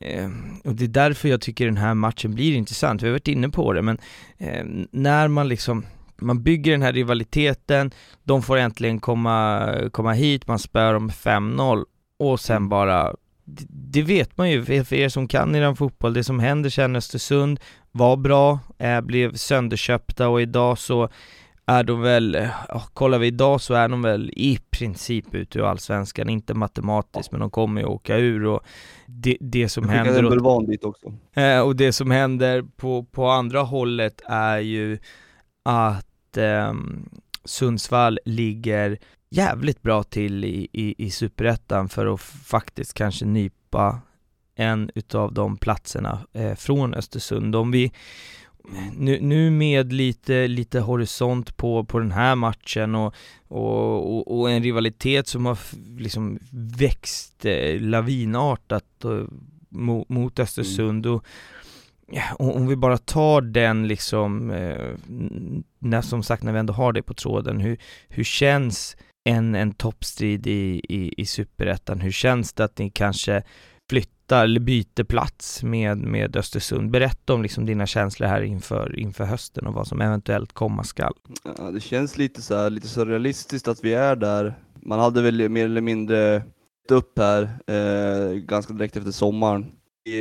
eh, 0.00 0.30
och 0.64 0.74
det 0.74 0.84
är 0.84 0.88
därför 0.88 1.28
jag 1.28 1.40
tycker 1.40 1.64
den 1.66 1.76
här 1.76 1.94
matchen 1.94 2.34
blir 2.34 2.54
intressant, 2.54 3.02
vi 3.02 3.06
har 3.06 3.12
varit 3.12 3.28
inne 3.28 3.48
på 3.48 3.72
det, 3.72 3.82
men 3.82 3.98
eh, 4.38 4.64
när 4.90 5.28
man 5.28 5.48
liksom 5.48 5.86
man 6.16 6.42
bygger 6.42 6.72
den 6.72 6.82
här 6.82 6.92
rivaliteten, 6.92 7.90
de 8.24 8.42
får 8.42 8.56
äntligen 8.56 9.00
komma, 9.00 9.74
komma 9.92 10.12
hit, 10.12 10.46
man 10.46 10.58
spör 10.58 10.92
dem 10.92 11.10
5-0 11.10 11.84
och 12.18 12.40
sen 12.40 12.56
mm. 12.56 12.68
bara 12.68 13.14
det 13.70 14.02
vet 14.02 14.36
man 14.36 14.50
ju 14.50 14.64
för 14.64 14.94
er 14.94 15.08
som 15.08 15.28
kan 15.28 15.54
i 15.54 15.60
den 15.60 15.76
fotboll, 15.76 16.14
det 16.14 16.24
som 16.24 16.40
händer 16.40 16.70
sen 16.70 16.96
Östersund 16.96 17.60
var 17.92 18.16
bra, 18.16 18.58
blev 19.02 19.34
sönderköpta 19.34 20.28
och 20.28 20.42
idag 20.42 20.78
så 20.78 21.08
är 21.68 21.84
de 21.84 22.00
väl, 22.00 22.48
ja, 22.68 22.82
kollar 22.94 23.18
vi 23.18 23.26
idag 23.26 23.60
så 23.60 23.74
är 23.74 23.88
de 23.88 24.02
väl 24.02 24.30
i 24.36 24.58
princip 24.70 25.34
ute 25.34 25.58
ur 25.58 25.64
allsvenskan, 25.64 26.28
inte 26.28 26.54
matematiskt 26.54 27.32
men 27.32 27.40
de 27.40 27.50
kommer 27.50 27.80
ju 27.80 27.86
åka 27.86 28.16
ur 28.16 28.46
och 28.46 28.60
det, 29.06 29.36
det 29.40 29.68
som 29.68 29.88
händer 29.88 30.46
och, 30.46 30.66
dit 30.66 30.84
också. 30.84 31.12
Eh, 31.32 31.60
och 31.60 31.76
det 31.76 31.92
som 31.92 32.10
händer 32.10 32.62
på, 32.76 33.04
på 33.04 33.28
andra 33.28 33.62
hållet 33.62 34.20
är 34.26 34.58
ju 34.58 34.98
att 35.64 36.36
eh, 36.36 36.72
Sundsvall 37.44 38.18
ligger 38.24 38.98
jävligt 39.30 39.82
bra 39.82 40.02
till 40.02 40.44
i, 40.44 40.68
i, 40.72 40.94
i 40.98 41.10
superettan 41.10 41.88
för 41.88 42.14
att 42.14 42.20
faktiskt 42.20 42.94
kanske 42.94 43.24
nypa 43.24 44.00
en 44.54 44.90
utav 44.94 45.32
de 45.34 45.56
platserna 45.56 46.20
eh, 46.32 46.54
från 46.54 46.94
Östersund. 46.94 47.56
Om 47.56 47.70
vi 47.70 47.92
nu, 48.96 49.20
nu 49.20 49.50
med 49.50 49.92
lite, 49.92 50.46
lite 50.46 50.80
horisont 50.80 51.56
på, 51.56 51.84
på 51.84 51.98
den 51.98 52.12
här 52.12 52.34
matchen 52.34 52.94
och, 52.94 53.14
och, 53.48 54.16
och, 54.16 54.38
och 54.38 54.50
en 54.50 54.62
rivalitet 54.62 55.26
som 55.26 55.46
har 55.46 55.58
liksom 55.98 56.38
växt 56.52 57.44
eh, 57.44 57.80
lavinartat 57.80 59.04
och, 59.04 59.26
mot, 59.68 60.08
mot 60.08 60.38
Östersund 60.38 61.06
mm. 61.06 61.16
och 61.16 61.24
ja, 62.12 62.34
om 62.38 62.66
vi 62.66 62.76
bara 62.76 62.98
tar 62.98 63.40
den 63.40 63.88
liksom, 63.88 64.50
eh, 64.50 64.94
när, 65.78 66.02
som 66.02 66.22
sagt 66.22 66.42
när 66.42 66.52
vi 66.52 66.58
ändå 66.58 66.72
har 66.72 66.92
det 66.92 67.02
på 67.02 67.14
tråden, 67.14 67.60
hur, 67.60 67.78
hur 68.08 68.24
känns 68.24 68.96
en, 69.28 69.54
en 69.54 69.72
toppstrid 69.72 70.46
i, 70.46 70.80
i, 70.88 71.14
i 71.16 71.26
Superettan? 71.26 72.00
Hur 72.00 72.10
känns 72.10 72.52
det 72.52 72.64
att 72.64 72.78
ni 72.78 72.90
kanske 72.90 73.42
flyttar 73.90 74.44
eller 74.44 74.60
byter 74.60 75.04
plats 75.04 75.62
med, 75.62 75.98
med 75.98 76.36
Östersund. 76.36 76.90
Berätta 76.90 77.34
om 77.34 77.42
liksom 77.42 77.66
dina 77.66 77.86
känslor 77.86 78.28
här 78.28 78.42
inför, 78.42 78.98
inför 78.98 79.24
hösten 79.24 79.66
och 79.66 79.74
vad 79.74 79.86
som 79.86 80.00
eventuellt 80.00 80.52
komma 80.52 80.84
skall. 80.84 81.14
Ja, 81.58 81.70
det 81.70 81.80
känns 81.80 82.18
lite 82.18 82.42
så 82.42 82.56
här, 82.56 82.70
lite 82.70 82.88
surrealistiskt 82.88 83.68
att 83.68 83.84
vi 83.84 83.94
är 83.94 84.16
där. 84.16 84.58
Man 84.82 84.98
hade 84.98 85.22
väl 85.22 85.48
mer 85.48 85.64
eller 85.64 85.80
mindre 85.80 86.42
upp 86.90 87.18
här 87.18 87.42
eh, 87.66 88.34
ganska 88.34 88.72
direkt 88.72 88.96
efter 88.96 89.10
sommaren. 89.10 89.66
I, 90.08 90.20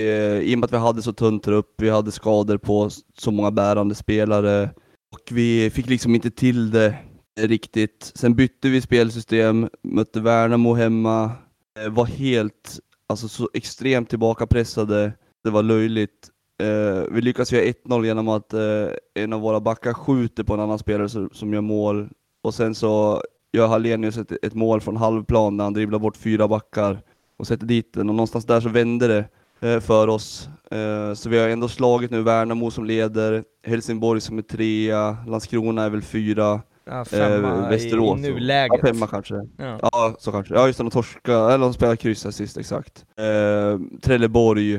I 0.52 0.56
och 0.56 0.60
med 0.60 0.66
att 0.66 0.74
vi 0.74 0.78
hade 0.78 1.02
så 1.02 1.14
tunn 1.14 1.40
trupp, 1.40 1.76
vi 1.78 1.90
hade 1.90 2.12
skador 2.12 2.58
på 2.58 2.90
så 3.18 3.32
många 3.32 3.52
bärande 3.52 3.96
spelare 3.96 4.70
och 5.12 5.32
vi 5.32 5.70
fick 5.70 5.90
liksom 5.90 6.16
inte 6.16 6.32
till 6.32 6.72
det 6.72 6.96
riktigt. 7.38 8.12
Sen 8.16 8.36
bytte 8.36 8.70
vi 8.70 8.82
spelsystem, 8.82 9.70
mötte 9.84 10.20
Värnamo 10.20 10.74
hemma, 10.74 11.32
eh, 11.80 11.90
var 11.90 12.06
helt 12.06 12.80
alltså 13.08 13.28
så 13.28 13.50
extremt 13.54 14.10
tillbakapressade, 14.10 15.12
det 15.44 15.50
var 15.50 15.64
löjligt. 15.64 16.30
Eh, 16.64 17.04
vi 17.12 17.22
lyckas 17.22 17.52
göra 17.52 17.64
1-0 17.64 18.06
genom 18.06 18.28
att 18.28 18.54
eh, 18.54 18.88
en 19.14 19.34
av 19.34 19.42
våra 19.42 19.60
backar 19.60 19.94
skjuter 19.94 20.44
på 20.44 20.54
en 20.54 20.60
annan 20.60 20.80
spelare 20.80 21.10
som, 21.10 21.30
som 21.34 21.54
gör 21.54 21.62
mål, 21.62 22.10
och 22.42 22.54
sen 22.54 22.76
så 22.76 23.22
gör 23.54 23.68
Hallenius 23.68 24.18
ett, 24.18 24.32
ett 24.46 24.54
mål 24.54 24.82
från 24.82 24.98
halvplan 24.98 25.58
när 25.58 25.64
han 25.64 25.74
dribblar 25.74 26.00
bort 26.00 26.18
fyra 26.18 26.48
backar 26.48 27.02
och 27.38 27.48
sätter 27.48 27.66
dit 27.66 27.94
den, 27.94 28.10
och 28.10 28.16
någonstans 28.16 28.46
där 28.46 28.62
så 28.62 28.70
vände 28.70 29.08
det 29.08 29.26
eh, 29.70 29.80
för 29.80 30.08
oss. 30.08 30.50
Eh, 30.72 31.14
så 31.14 31.30
vi 31.30 31.40
har 31.40 31.50
ändå 31.50 31.68
slagit 31.68 32.12
nu 32.12 32.22
Värnamo 32.22 32.72
som 32.72 32.86
leder, 32.86 33.44
Helsingborg 33.64 34.22
som 34.22 34.38
är 34.38 34.42
trea, 34.42 35.18
Landskrona 35.28 35.84
är 35.84 35.90
väl 35.90 36.02
fyra, 36.02 36.62
Ja, 36.90 37.06
femma 37.06 37.64
eh, 37.64 37.70
Västerås. 37.70 38.20
i 38.20 38.22
nuläget. 38.22 38.80
Ja, 38.84 38.88
femma 38.88 39.08
kanske. 39.08 39.36
Ja. 39.58 39.80
ja, 39.82 40.16
så 40.20 40.32
kanske. 40.32 40.54
Ja, 40.54 40.68
just 40.68 40.78
det, 40.78 40.84
de 40.84 40.92
torska, 40.92 41.34
eller 41.34 41.58
de 41.58 41.74
spelade 41.74 41.98
kryss 41.98 42.24
här 42.24 42.32
sist, 42.32 42.58
exakt. 42.58 43.06
Eh, 43.20 44.00
Trelleborg, 44.02 44.76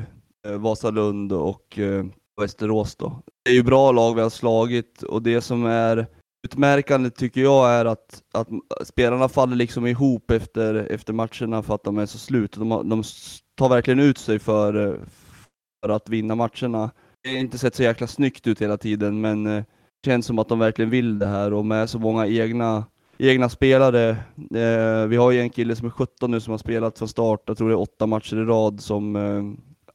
eh, 0.49 0.53
Vasalund 0.59 1.33
och 1.33 1.79
eh, 1.79 2.05
Västerås 2.41 2.97
då. 2.97 3.23
Det 3.45 3.51
är 3.51 3.55
ju 3.55 3.63
bra 3.63 3.93
lag 3.93 4.15
vi 4.15 4.21
har 4.21 4.31
slagit 4.31 5.03
och 5.03 5.23
det 5.23 5.41
som 5.41 5.67
är 5.67 6.07
utmärkande 6.47 7.11
tycker 7.11 7.41
jag 7.41 7.71
är 7.71 7.85
att, 7.85 8.23
att 8.35 8.49
spelarna 8.87 9.29
faller 9.29 9.57
liksom 9.57 9.87
ihop 9.87 10.31
efter, 10.31 10.75
efter 10.75 11.13
matcherna 11.13 11.63
för 11.63 11.75
att 11.75 11.85
de 11.85 11.99
är 11.99 12.07
så 12.07 12.19
slut. 12.19 12.53
De, 12.53 12.69
de 12.69 13.03
tar 13.59 13.69
verkligen 13.69 14.01
ut 14.01 14.19
sig 14.19 14.39
för, 14.39 15.01
för 15.83 15.93
att 15.93 16.09
vinna 16.09 16.35
matcherna. 16.35 16.91
Det 17.23 17.31
har 17.31 17.39
inte 17.39 17.59
sett 17.59 17.75
så 17.75 17.83
jäkla 17.83 18.07
snyggt 18.07 18.47
ut 18.47 18.63
hela 18.63 18.77
tiden, 18.77 19.21
men 19.21 19.47
eh, 19.47 19.65
känns 20.05 20.27
som 20.27 20.39
att 20.39 20.49
de 20.49 20.59
verkligen 20.59 20.91
vill 20.91 21.19
det 21.19 21.27
här 21.27 21.53
och 21.53 21.67
med 21.67 21.91
så 21.91 21.99
många 21.99 22.27
egna, 22.27 22.85
egna 23.19 23.49
spelare. 23.49 24.11
Eh, 24.55 25.07
vi 25.09 25.17
har 25.17 25.31
ju 25.31 25.41
en 25.41 25.51
kille 25.51 25.77
som 25.77 25.87
är 25.87 25.91
17 25.91 26.31
nu 26.31 26.41
som 26.41 26.51
har 26.51 26.59
spelat 26.59 26.99
från 26.99 27.09
start, 27.09 27.43
jag 27.47 27.59
tror 27.59 27.69
det 27.69 27.75
är 27.75 27.81
åtta 27.81 28.07
matcher 28.07 28.37
i 28.37 28.45
rad 28.45 28.81
som 28.81 29.17
eh, 29.17 29.43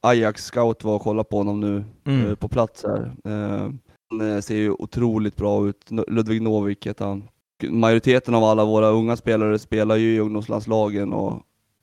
Ajax 0.00 0.44
scout 0.44 0.84
var 0.84 0.94
och 0.94 1.02
kollade 1.02 1.28
på 1.28 1.36
honom 1.36 1.60
nu 1.60 1.84
mm. 2.04 2.26
eh, 2.26 2.34
på 2.34 2.48
plats 2.48 2.84
här. 2.84 3.12
Eh, 3.24 3.70
Han 4.10 4.42
ser 4.42 4.56
ju 4.56 4.70
otroligt 4.70 5.36
bra 5.36 5.68
ut. 5.68 5.90
Ludvig 6.08 6.42
Novik 6.42 6.86
heter 6.86 7.04
han. 7.04 7.28
Majoriteten 7.62 8.34
av 8.34 8.44
alla 8.44 8.64
våra 8.64 8.88
unga 8.88 9.16
spelare 9.16 9.58
spelar 9.58 9.96
ju 9.96 10.14
i 10.14 10.20
ungdomslandslagen 10.20 11.12
och, 11.12 11.32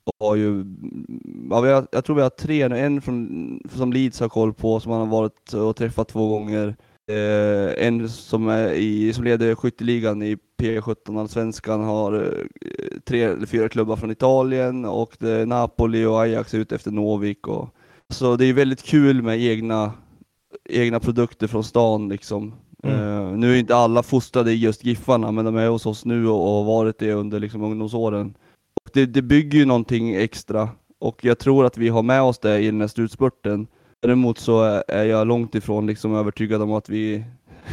och 0.03 0.27
har 0.27 0.35
ju, 0.35 0.65
ja, 1.49 1.55
har, 1.55 1.87
jag 1.91 2.05
tror 2.05 2.15
vi 2.15 2.21
har 2.21 2.29
tre 2.29 2.67
nu, 2.67 2.79
en 2.79 3.01
från, 3.01 3.59
som 3.69 3.93
Leeds 3.93 4.19
har 4.19 4.29
koll 4.29 4.53
på, 4.53 4.79
som 4.79 4.91
han 4.91 5.01
har 5.01 5.07
varit 5.07 5.53
och 5.53 5.75
träffat 5.75 6.07
två 6.07 6.27
gånger. 6.27 6.75
Eh, 7.07 7.87
en 7.87 8.09
som, 8.09 8.47
är 8.47 8.71
i, 8.71 9.13
som 9.13 9.23
leder 9.23 9.55
skytteligan 9.55 10.23
i 10.23 10.37
P17 10.61 11.19
allsvenskan 11.19 11.83
har 11.83 12.13
eh, 12.13 12.99
tre 13.05 13.23
eller 13.23 13.45
fyra 13.45 13.69
klubbar 13.69 13.95
från 13.95 14.11
Italien 14.11 14.85
och 14.85 15.21
Napoli 15.47 16.05
och 16.05 16.21
Ajax 16.21 16.53
är 16.53 16.57
ute 16.57 16.75
efter 16.75 16.91
Novik. 16.91 17.47
Och, 17.47 17.69
så 18.09 18.35
det 18.35 18.45
är 18.45 18.53
väldigt 18.53 18.83
kul 18.83 19.21
med 19.21 19.41
egna, 19.41 19.93
egna 20.69 20.99
produkter 20.99 21.47
från 21.47 21.63
stan 21.63 22.09
liksom. 22.09 22.53
Mm. 22.83 22.99
Uh, 22.99 23.37
nu 23.37 23.53
är 23.53 23.59
inte 23.59 23.75
alla 23.75 24.03
fostrade 24.03 24.51
i 24.51 24.55
just 24.55 24.85
Giffarna, 24.85 25.31
men 25.31 25.45
de 25.45 25.55
är 25.55 25.67
hos 25.67 25.85
oss 25.85 26.05
nu 26.05 26.27
och, 26.27 26.43
och 26.43 26.51
har 26.51 26.63
varit 26.63 26.99
det 26.99 27.13
under 27.13 27.39
liksom, 27.39 27.63
ungdomsåren. 27.63 28.33
Och 28.83 28.89
det, 28.93 29.05
det 29.05 29.21
bygger 29.21 29.59
ju 29.59 29.65
någonting 29.65 30.15
extra 30.15 30.69
och 31.01 31.25
jag 31.25 31.39
tror 31.39 31.65
att 31.65 31.77
vi 31.77 31.89
har 31.89 32.03
med 32.03 32.21
oss 32.21 32.39
det 32.39 32.59
i 32.59 32.65
den 32.65 32.81
här 32.81 32.87
slutspurten. 32.87 33.67
Däremot 34.01 34.37
så 34.37 34.83
är 34.87 35.05
jag 35.05 35.27
långt 35.27 35.55
ifrån 35.55 35.87
liksom 35.87 36.15
övertygad 36.15 36.61
om 36.61 36.73
att 36.73 36.89
vi, 36.89 37.25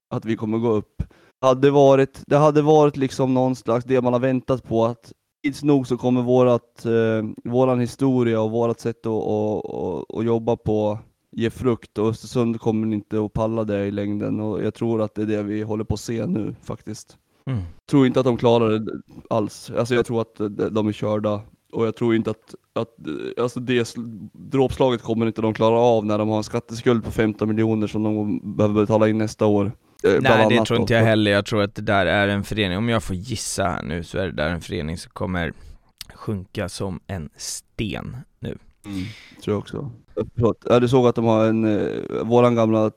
att 0.09 0.25
vi 0.25 0.37
kommer 0.37 0.59
gå 0.59 0.71
upp. 0.71 1.03
Det 1.41 1.47
hade 1.47 1.71
varit, 1.71 2.23
det 2.27 2.37
hade 2.37 2.63
varit 2.63 2.97
liksom 2.97 3.35
någon 3.35 3.57
slags, 3.57 3.85
det 3.85 4.01
man 4.01 4.13
har 4.13 4.21
väntat 4.21 4.69
på, 4.69 4.85
att 4.85 5.13
tids 5.43 5.63
nog 5.63 5.87
så 5.87 5.97
kommer 5.97 6.23
vårat, 6.23 6.85
eh, 6.85 7.51
våran 7.53 7.81
historia 7.81 8.41
och 8.41 8.51
vårat 8.51 8.81
sätt 8.81 9.07
att, 9.07 9.13
att, 9.13 10.17
att, 10.17 10.25
jobba 10.25 10.57
på 10.57 10.99
ge 11.31 11.51
frukt 11.51 11.99
och 11.99 12.09
Östersund 12.09 12.61
kommer 12.61 12.95
inte 12.95 13.25
att 13.25 13.33
palla 13.33 13.65
det 13.65 13.87
i 13.87 13.91
längden 13.91 14.41
och 14.41 14.65
jag 14.65 14.75
tror 14.75 15.03
att 15.03 15.15
det 15.15 15.23
är 15.23 15.27
det 15.27 15.43
vi 15.43 15.63
håller 15.63 15.85
på 15.85 15.95
att 15.95 16.01
se 16.01 16.27
nu 16.27 16.55
faktiskt. 16.63 17.17
Mm. 17.47 17.63
Tror 17.91 18.07
inte 18.07 18.21
att 18.21 18.27
de 18.27 18.37
klarar 18.37 18.79
det 18.79 18.93
alls. 19.31 19.71
Alltså 19.71 19.95
jag 19.95 20.07
tror 20.07 20.21
att 20.21 20.35
de 20.71 20.89
är 20.89 20.93
körda 20.93 21.41
och 21.73 21.87
jag 21.87 21.97
tror 21.97 22.15
inte 22.15 22.31
att, 22.31 22.55
att 22.73 22.89
alltså 23.41 23.61
det 23.61 23.95
dråpslaget 24.33 25.03
kommer 25.03 25.27
inte 25.27 25.43
de 25.43 25.55
klara 25.55 25.79
av 25.79 26.07
när 26.07 26.19
de 26.19 26.29
har 26.29 26.37
en 26.37 26.45
skatteskuld 26.45 27.05
på 27.05 27.11
15 27.11 27.49
miljoner 27.49 27.87
som 27.87 28.03
de 28.03 28.41
behöver 28.57 28.81
betala 28.81 29.09
in 29.09 29.19
nästa 29.19 29.47
år. 29.47 29.73
Eh, 30.05 30.13
Nej 30.21 30.47
det 30.49 30.65
tror 30.65 30.81
inte 30.81 30.95
jag 30.95 31.05
heller, 31.05 31.31
jag 31.31 31.47
tror 31.47 31.63
att 31.63 31.75
det 31.75 31.83
där 31.83 32.07
är 32.07 32.29
en 32.29 32.45
förening, 32.45 32.79
om 32.79 32.89
jag 32.89 33.03
får 33.03 33.17
gissa 33.17 33.65
här 33.65 33.83
nu 33.83 34.05
så 34.05 34.19
är 34.19 34.27
det 34.27 34.33
där 34.33 34.49
en 34.49 34.61
förening 34.61 34.99
som 34.99 35.11
kommer 35.11 35.53
sjunka 36.15 36.69
som 36.69 37.01
en 37.07 37.31
sten 37.37 38.17
nu. 38.41 38.59
Mm, 38.85 39.05
tror 39.45 39.55
jag 39.55 39.59
också. 39.59 39.91
Förlåt. 40.35 40.65
Ja, 40.69 40.81
du 40.81 40.89
såg 40.89 41.07
att 41.07 41.15
de 41.15 41.25
har 41.25 41.45
en, 41.45 41.65
eh, 41.65 42.25
våran 42.25 42.55
gamla 42.55 42.91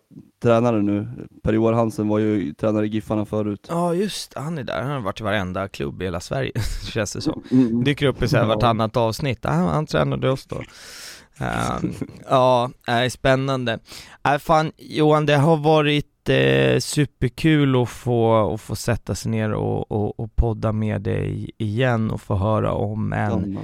tränare 0.43 0.81
nu, 0.81 1.07
Per-Johan 1.43 1.73
Hansen 1.73 2.07
var 2.07 2.19
ju 2.19 2.53
tränare 2.53 2.85
i 2.85 2.89
Giffarna 2.89 3.25
förut. 3.25 3.67
Ja 3.69 3.93
just 3.93 4.33
han 4.35 4.57
är 4.57 4.63
där, 4.63 4.81
han 4.81 4.91
har 4.91 4.99
varit 4.99 5.19
i 5.19 5.23
varenda 5.23 5.67
klubb 5.67 6.01
i 6.01 6.05
hela 6.05 6.19
Sverige, 6.19 6.51
känns 6.93 7.13
det 7.13 7.21
som. 7.21 7.43
Mm. 7.51 7.83
Dyker 7.83 8.05
upp 8.05 8.23
i 8.23 8.27
så 8.27 8.37
här 8.37 8.45
vartannat 8.45 8.97
avsnitt, 8.97 9.45
ah, 9.45 9.51
han 9.51 9.85
tränade 9.85 10.29
oss 10.29 10.45
då. 10.45 10.55
Um, 10.55 11.93
ja, 12.29 12.69
är 12.87 13.09
spännande. 13.09 13.79
Äh, 14.23 14.37
fan 14.37 14.71
Johan, 14.77 15.25
det 15.25 15.37
har 15.37 15.57
varit 15.57 16.29
eh, 16.29 16.79
superkul 16.79 17.81
att 17.81 17.89
få, 17.89 18.53
att 18.53 18.61
få 18.61 18.75
sätta 18.75 19.15
sig 19.15 19.31
ner 19.31 19.53
och, 19.53 19.91
och, 19.91 20.19
och 20.19 20.35
podda 20.35 20.71
med 20.71 21.01
dig 21.01 21.51
igen 21.57 22.11
och 22.11 22.21
få 22.21 22.35
höra 22.35 22.71
om 22.71 23.13
en 23.13 23.59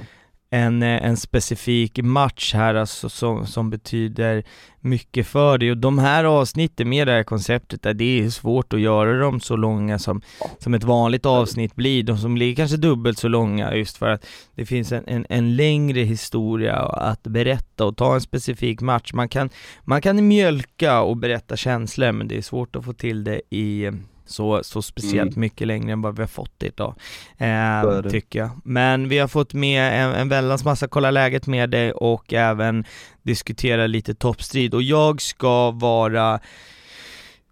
en, 0.50 0.82
eh, 0.82 1.04
en 1.04 1.16
specifik 1.16 2.02
match 2.02 2.54
här 2.54 2.74
alltså 2.74 3.08
som, 3.08 3.46
som 3.46 3.70
betyder 3.70 4.44
mycket 4.80 5.26
för 5.26 5.58
dig 5.58 5.70
och 5.70 5.76
de 5.76 5.98
här 5.98 6.24
avsnitten 6.24 6.88
med 6.88 7.06
det 7.06 7.12
här 7.12 7.22
konceptet 7.22 7.82
där 7.82 7.94
det 7.94 8.20
är 8.20 8.30
svårt 8.30 8.72
att 8.72 8.80
göra 8.80 9.18
dem 9.18 9.40
så 9.40 9.56
långa 9.56 9.98
som, 9.98 10.22
som 10.58 10.74
ett 10.74 10.84
vanligt 10.84 11.26
avsnitt 11.26 11.74
blir, 11.74 12.02
de 12.02 12.18
som 12.18 12.34
blir 12.34 12.54
kanske 12.54 12.76
dubbelt 12.76 13.18
så 13.18 13.28
långa 13.28 13.74
just 13.74 13.96
för 13.96 14.08
att 14.08 14.26
det 14.54 14.66
finns 14.66 14.92
en, 14.92 15.04
en, 15.06 15.26
en 15.28 15.56
längre 15.56 16.00
historia 16.00 16.76
att 16.76 17.22
berätta 17.22 17.84
och 17.84 17.96
ta 17.96 18.14
en 18.14 18.20
specifik 18.20 18.80
match. 18.80 19.12
Man 19.12 19.28
kan, 19.28 19.50
man 19.84 20.02
kan 20.02 20.28
mjölka 20.28 21.00
och 21.00 21.16
berätta 21.16 21.56
känslor 21.56 22.12
men 22.12 22.28
det 22.28 22.36
är 22.36 22.42
svårt 22.42 22.76
att 22.76 22.84
få 22.84 22.92
till 22.92 23.24
det 23.24 23.40
i 23.50 23.90
så, 24.30 24.64
så 24.64 24.82
speciellt 24.82 25.36
mm. 25.36 25.40
mycket 25.40 25.66
längre 25.66 25.92
än 25.92 26.02
vad 26.02 26.16
vi 26.16 26.22
har 26.22 26.28
fått 26.28 26.62
idag, 26.62 26.94
eh, 27.38 28.02
tycker 28.10 28.38
jag. 28.38 28.50
Men 28.64 29.08
vi 29.08 29.18
har 29.18 29.28
fått 29.28 29.54
med 29.54 30.04
en, 30.04 30.14
en 30.14 30.28
väldans 30.28 30.64
massa 30.64 30.88
kolla 30.88 31.10
läget 31.10 31.46
med 31.46 31.70
dig 31.70 31.92
och 31.92 32.32
även 32.32 32.84
diskutera 33.22 33.86
lite 33.86 34.14
toppstrid 34.14 34.74
och 34.74 34.82
jag 34.82 35.22
ska 35.22 35.70
vara 35.70 36.40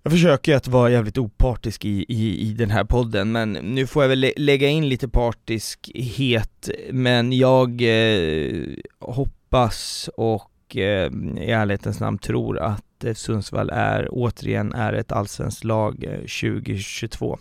jag 0.07 0.13
försöker 0.13 0.57
att 0.57 0.69
vara 0.69 0.91
jävligt 0.91 1.19
opartisk 1.19 1.85
i, 1.85 2.05
i, 2.09 2.49
i 2.49 2.53
den 2.53 2.71
här 2.71 2.85
podden, 2.85 3.33
men 3.33 3.53
nu 3.53 3.87
får 3.87 4.03
jag 4.03 4.09
väl 4.09 4.33
lägga 4.37 4.69
in 4.69 4.89
lite 4.89 5.09
partiskhet, 5.09 6.71
men 6.91 7.33
jag 7.33 7.83
eh, 7.83 8.63
hoppas 9.01 10.11
och 10.17 10.51
eh, 10.77 11.13
i 11.39 11.51
ärlighetens 11.51 12.01
namn 12.01 12.19
tror 12.19 12.59
att 12.59 12.83
Eh, 13.05 13.15
Sundsvall 13.15 13.71
är 13.71 14.09
återigen 14.11 14.73
är 14.73 14.93
ett 14.93 15.13
allsvenskt 15.13 15.65
lag 15.65 16.05
2022. 16.21 17.39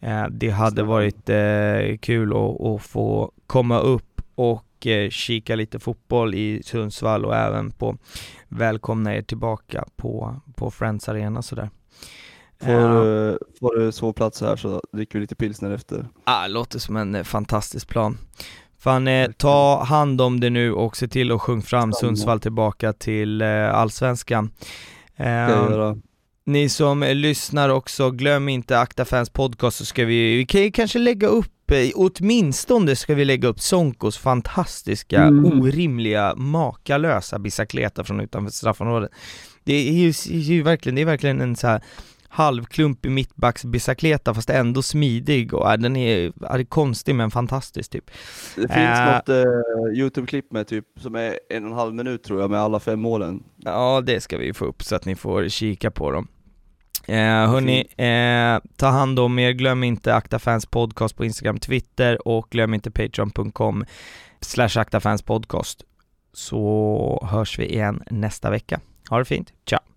Eh, 0.00 0.26
det 0.30 0.50
hade 0.50 0.82
varit 0.82 1.30
kul 2.00 2.32
att, 2.32 2.82
få 2.82 3.32
komma 3.46 3.78
upp 3.78 4.22
och 4.34 4.86
kika 5.10 5.56
lite 5.56 5.78
fotboll 5.78 6.34
i 6.34 6.62
Sundsvall 6.64 7.24
och 7.24 7.36
även 7.36 7.70
på 7.70 7.96
välkomna 8.48 9.16
er 9.16 9.22
tillbaka 9.22 9.84
på, 9.96 10.40
på 10.56 10.70
Friends 10.70 11.08
Arena 11.08 11.42
sådär. 11.42 11.70
Får, 12.60 13.06
uh, 13.06 13.36
får 13.60 13.78
du 13.78 13.92
sovplats 13.92 14.40
här 14.40 14.56
så 14.56 14.82
dricker 14.92 15.18
vi 15.18 15.20
lite 15.20 15.34
pilsner 15.34 15.70
efter. 15.70 16.06
Ah, 16.24 16.46
låter 16.46 16.78
som 16.78 16.96
en 16.96 17.24
fantastisk 17.24 17.88
plan. 17.88 18.18
Fan, 18.86 19.08
eh, 19.08 19.30
ta 19.30 19.84
hand 19.84 20.20
om 20.20 20.40
det 20.40 20.50
nu 20.50 20.72
och 20.72 20.96
se 20.96 21.08
till 21.08 21.32
att 21.32 21.40
sjunga 21.40 21.62
fram 21.62 21.92
Sundsvall 21.92 22.40
tillbaka 22.40 22.92
till 22.92 23.42
eh, 23.42 23.74
Allsvenskan. 23.74 24.50
Eh, 25.16 25.94
ni 26.44 26.68
som 26.68 27.00
lyssnar 27.00 27.68
också, 27.68 28.10
glöm 28.10 28.48
inte 28.48 28.78
Akta 28.78 29.04
Fans 29.04 29.30
podcast 29.30 29.76
så 29.76 29.84
ska 29.84 30.04
vi, 30.04 30.36
vi 30.36 30.46
kan 30.46 30.62
ju 30.62 30.70
kanske 30.70 30.98
lägga 30.98 31.26
upp, 31.26 31.70
eh, 31.70 31.90
åtminstone 31.94 32.96
ska 32.96 33.14
vi 33.14 33.24
lägga 33.24 33.48
upp 33.48 33.60
Sonkos 33.60 34.18
fantastiska, 34.18 35.22
mm. 35.22 35.44
orimliga, 35.44 36.34
makalösa 36.36 37.38
bicicleta 37.38 38.04
från 38.04 38.20
utanför 38.20 38.52
straffområdet. 38.52 39.10
Det 39.64 39.74
är 39.74 39.92
ju, 39.92 40.12
ju 40.40 40.62
verkligen, 40.62 40.96
det 40.96 41.02
är 41.02 41.06
verkligen 41.06 41.40
en 41.40 41.56
så 41.56 41.66
här 41.66 41.82
halvklumpig 42.28 43.10
mittbacksbicicleta 43.10 44.34
fast 44.34 44.50
ändå 44.50 44.82
smidig 44.82 45.54
och 45.54 45.72
äh, 45.72 45.78
den 45.78 45.96
är, 45.96 46.32
är 46.44 46.64
konstig 46.64 47.14
men 47.14 47.30
fantastisk 47.30 47.90
typ. 47.90 48.10
Det 48.54 48.60
finns 48.60 48.98
äh, 48.98 49.14
något 49.14 49.28
uh, 49.28 49.98
Youtube-klipp 49.98 50.52
med 50.52 50.66
typ, 50.66 50.84
som 51.00 51.14
är 51.14 51.38
en 51.50 51.64
och 51.64 51.70
en 51.70 51.76
halv 51.76 51.94
minut 51.94 52.22
tror 52.22 52.40
jag 52.40 52.50
med 52.50 52.60
alla 52.60 52.80
fem 52.80 53.00
målen. 53.00 53.42
Ja 53.56 54.02
det 54.06 54.20
ska 54.20 54.38
vi 54.38 54.52
få 54.52 54.64
upp 54.64 54.82
så 54.82 54.96
att 54.96 55.04
ni 55.04 55.16
får 55.16 55.48
kika 55.48 55.90
på 55.90 56.10
dem. 56.10 56.28
Eh, 57.08 57.50
hörni, 57.50 57.80
eh, 57.96 58.70
ta 58.76 58.86
hand 58.86 59.18
om 59.18 59.38
er, 59.38 59.50
glöm 59.50 59.84
inte 59.84 60.14
Akta 60.14 60.38
Fans 60.38 60.66
Podcast 60.66 61.16
på 61.16 61.24
Instagram, 61.24 61.58
Twitter 61.58 62.28
och 62.28 62.46
glöm 62.50 62.74
inte 62.74 62.90
patreon.com 62.90 63.84
slash 64.40 64.78
Akta 64.78 65.00
Fans 65.00 65.22
Podcast. 65.22 65.84
Så 66.32 67.28
hörs 67.30 67.58
vi 67.58 67.66
igen 67.66 68.02
nästa 68.10 68.50
vecka. 68.50 68.80
Ha 69.10 69.18
det 69.18 69.24
fint, 69.24 69.52
ciao! 69.68 69.80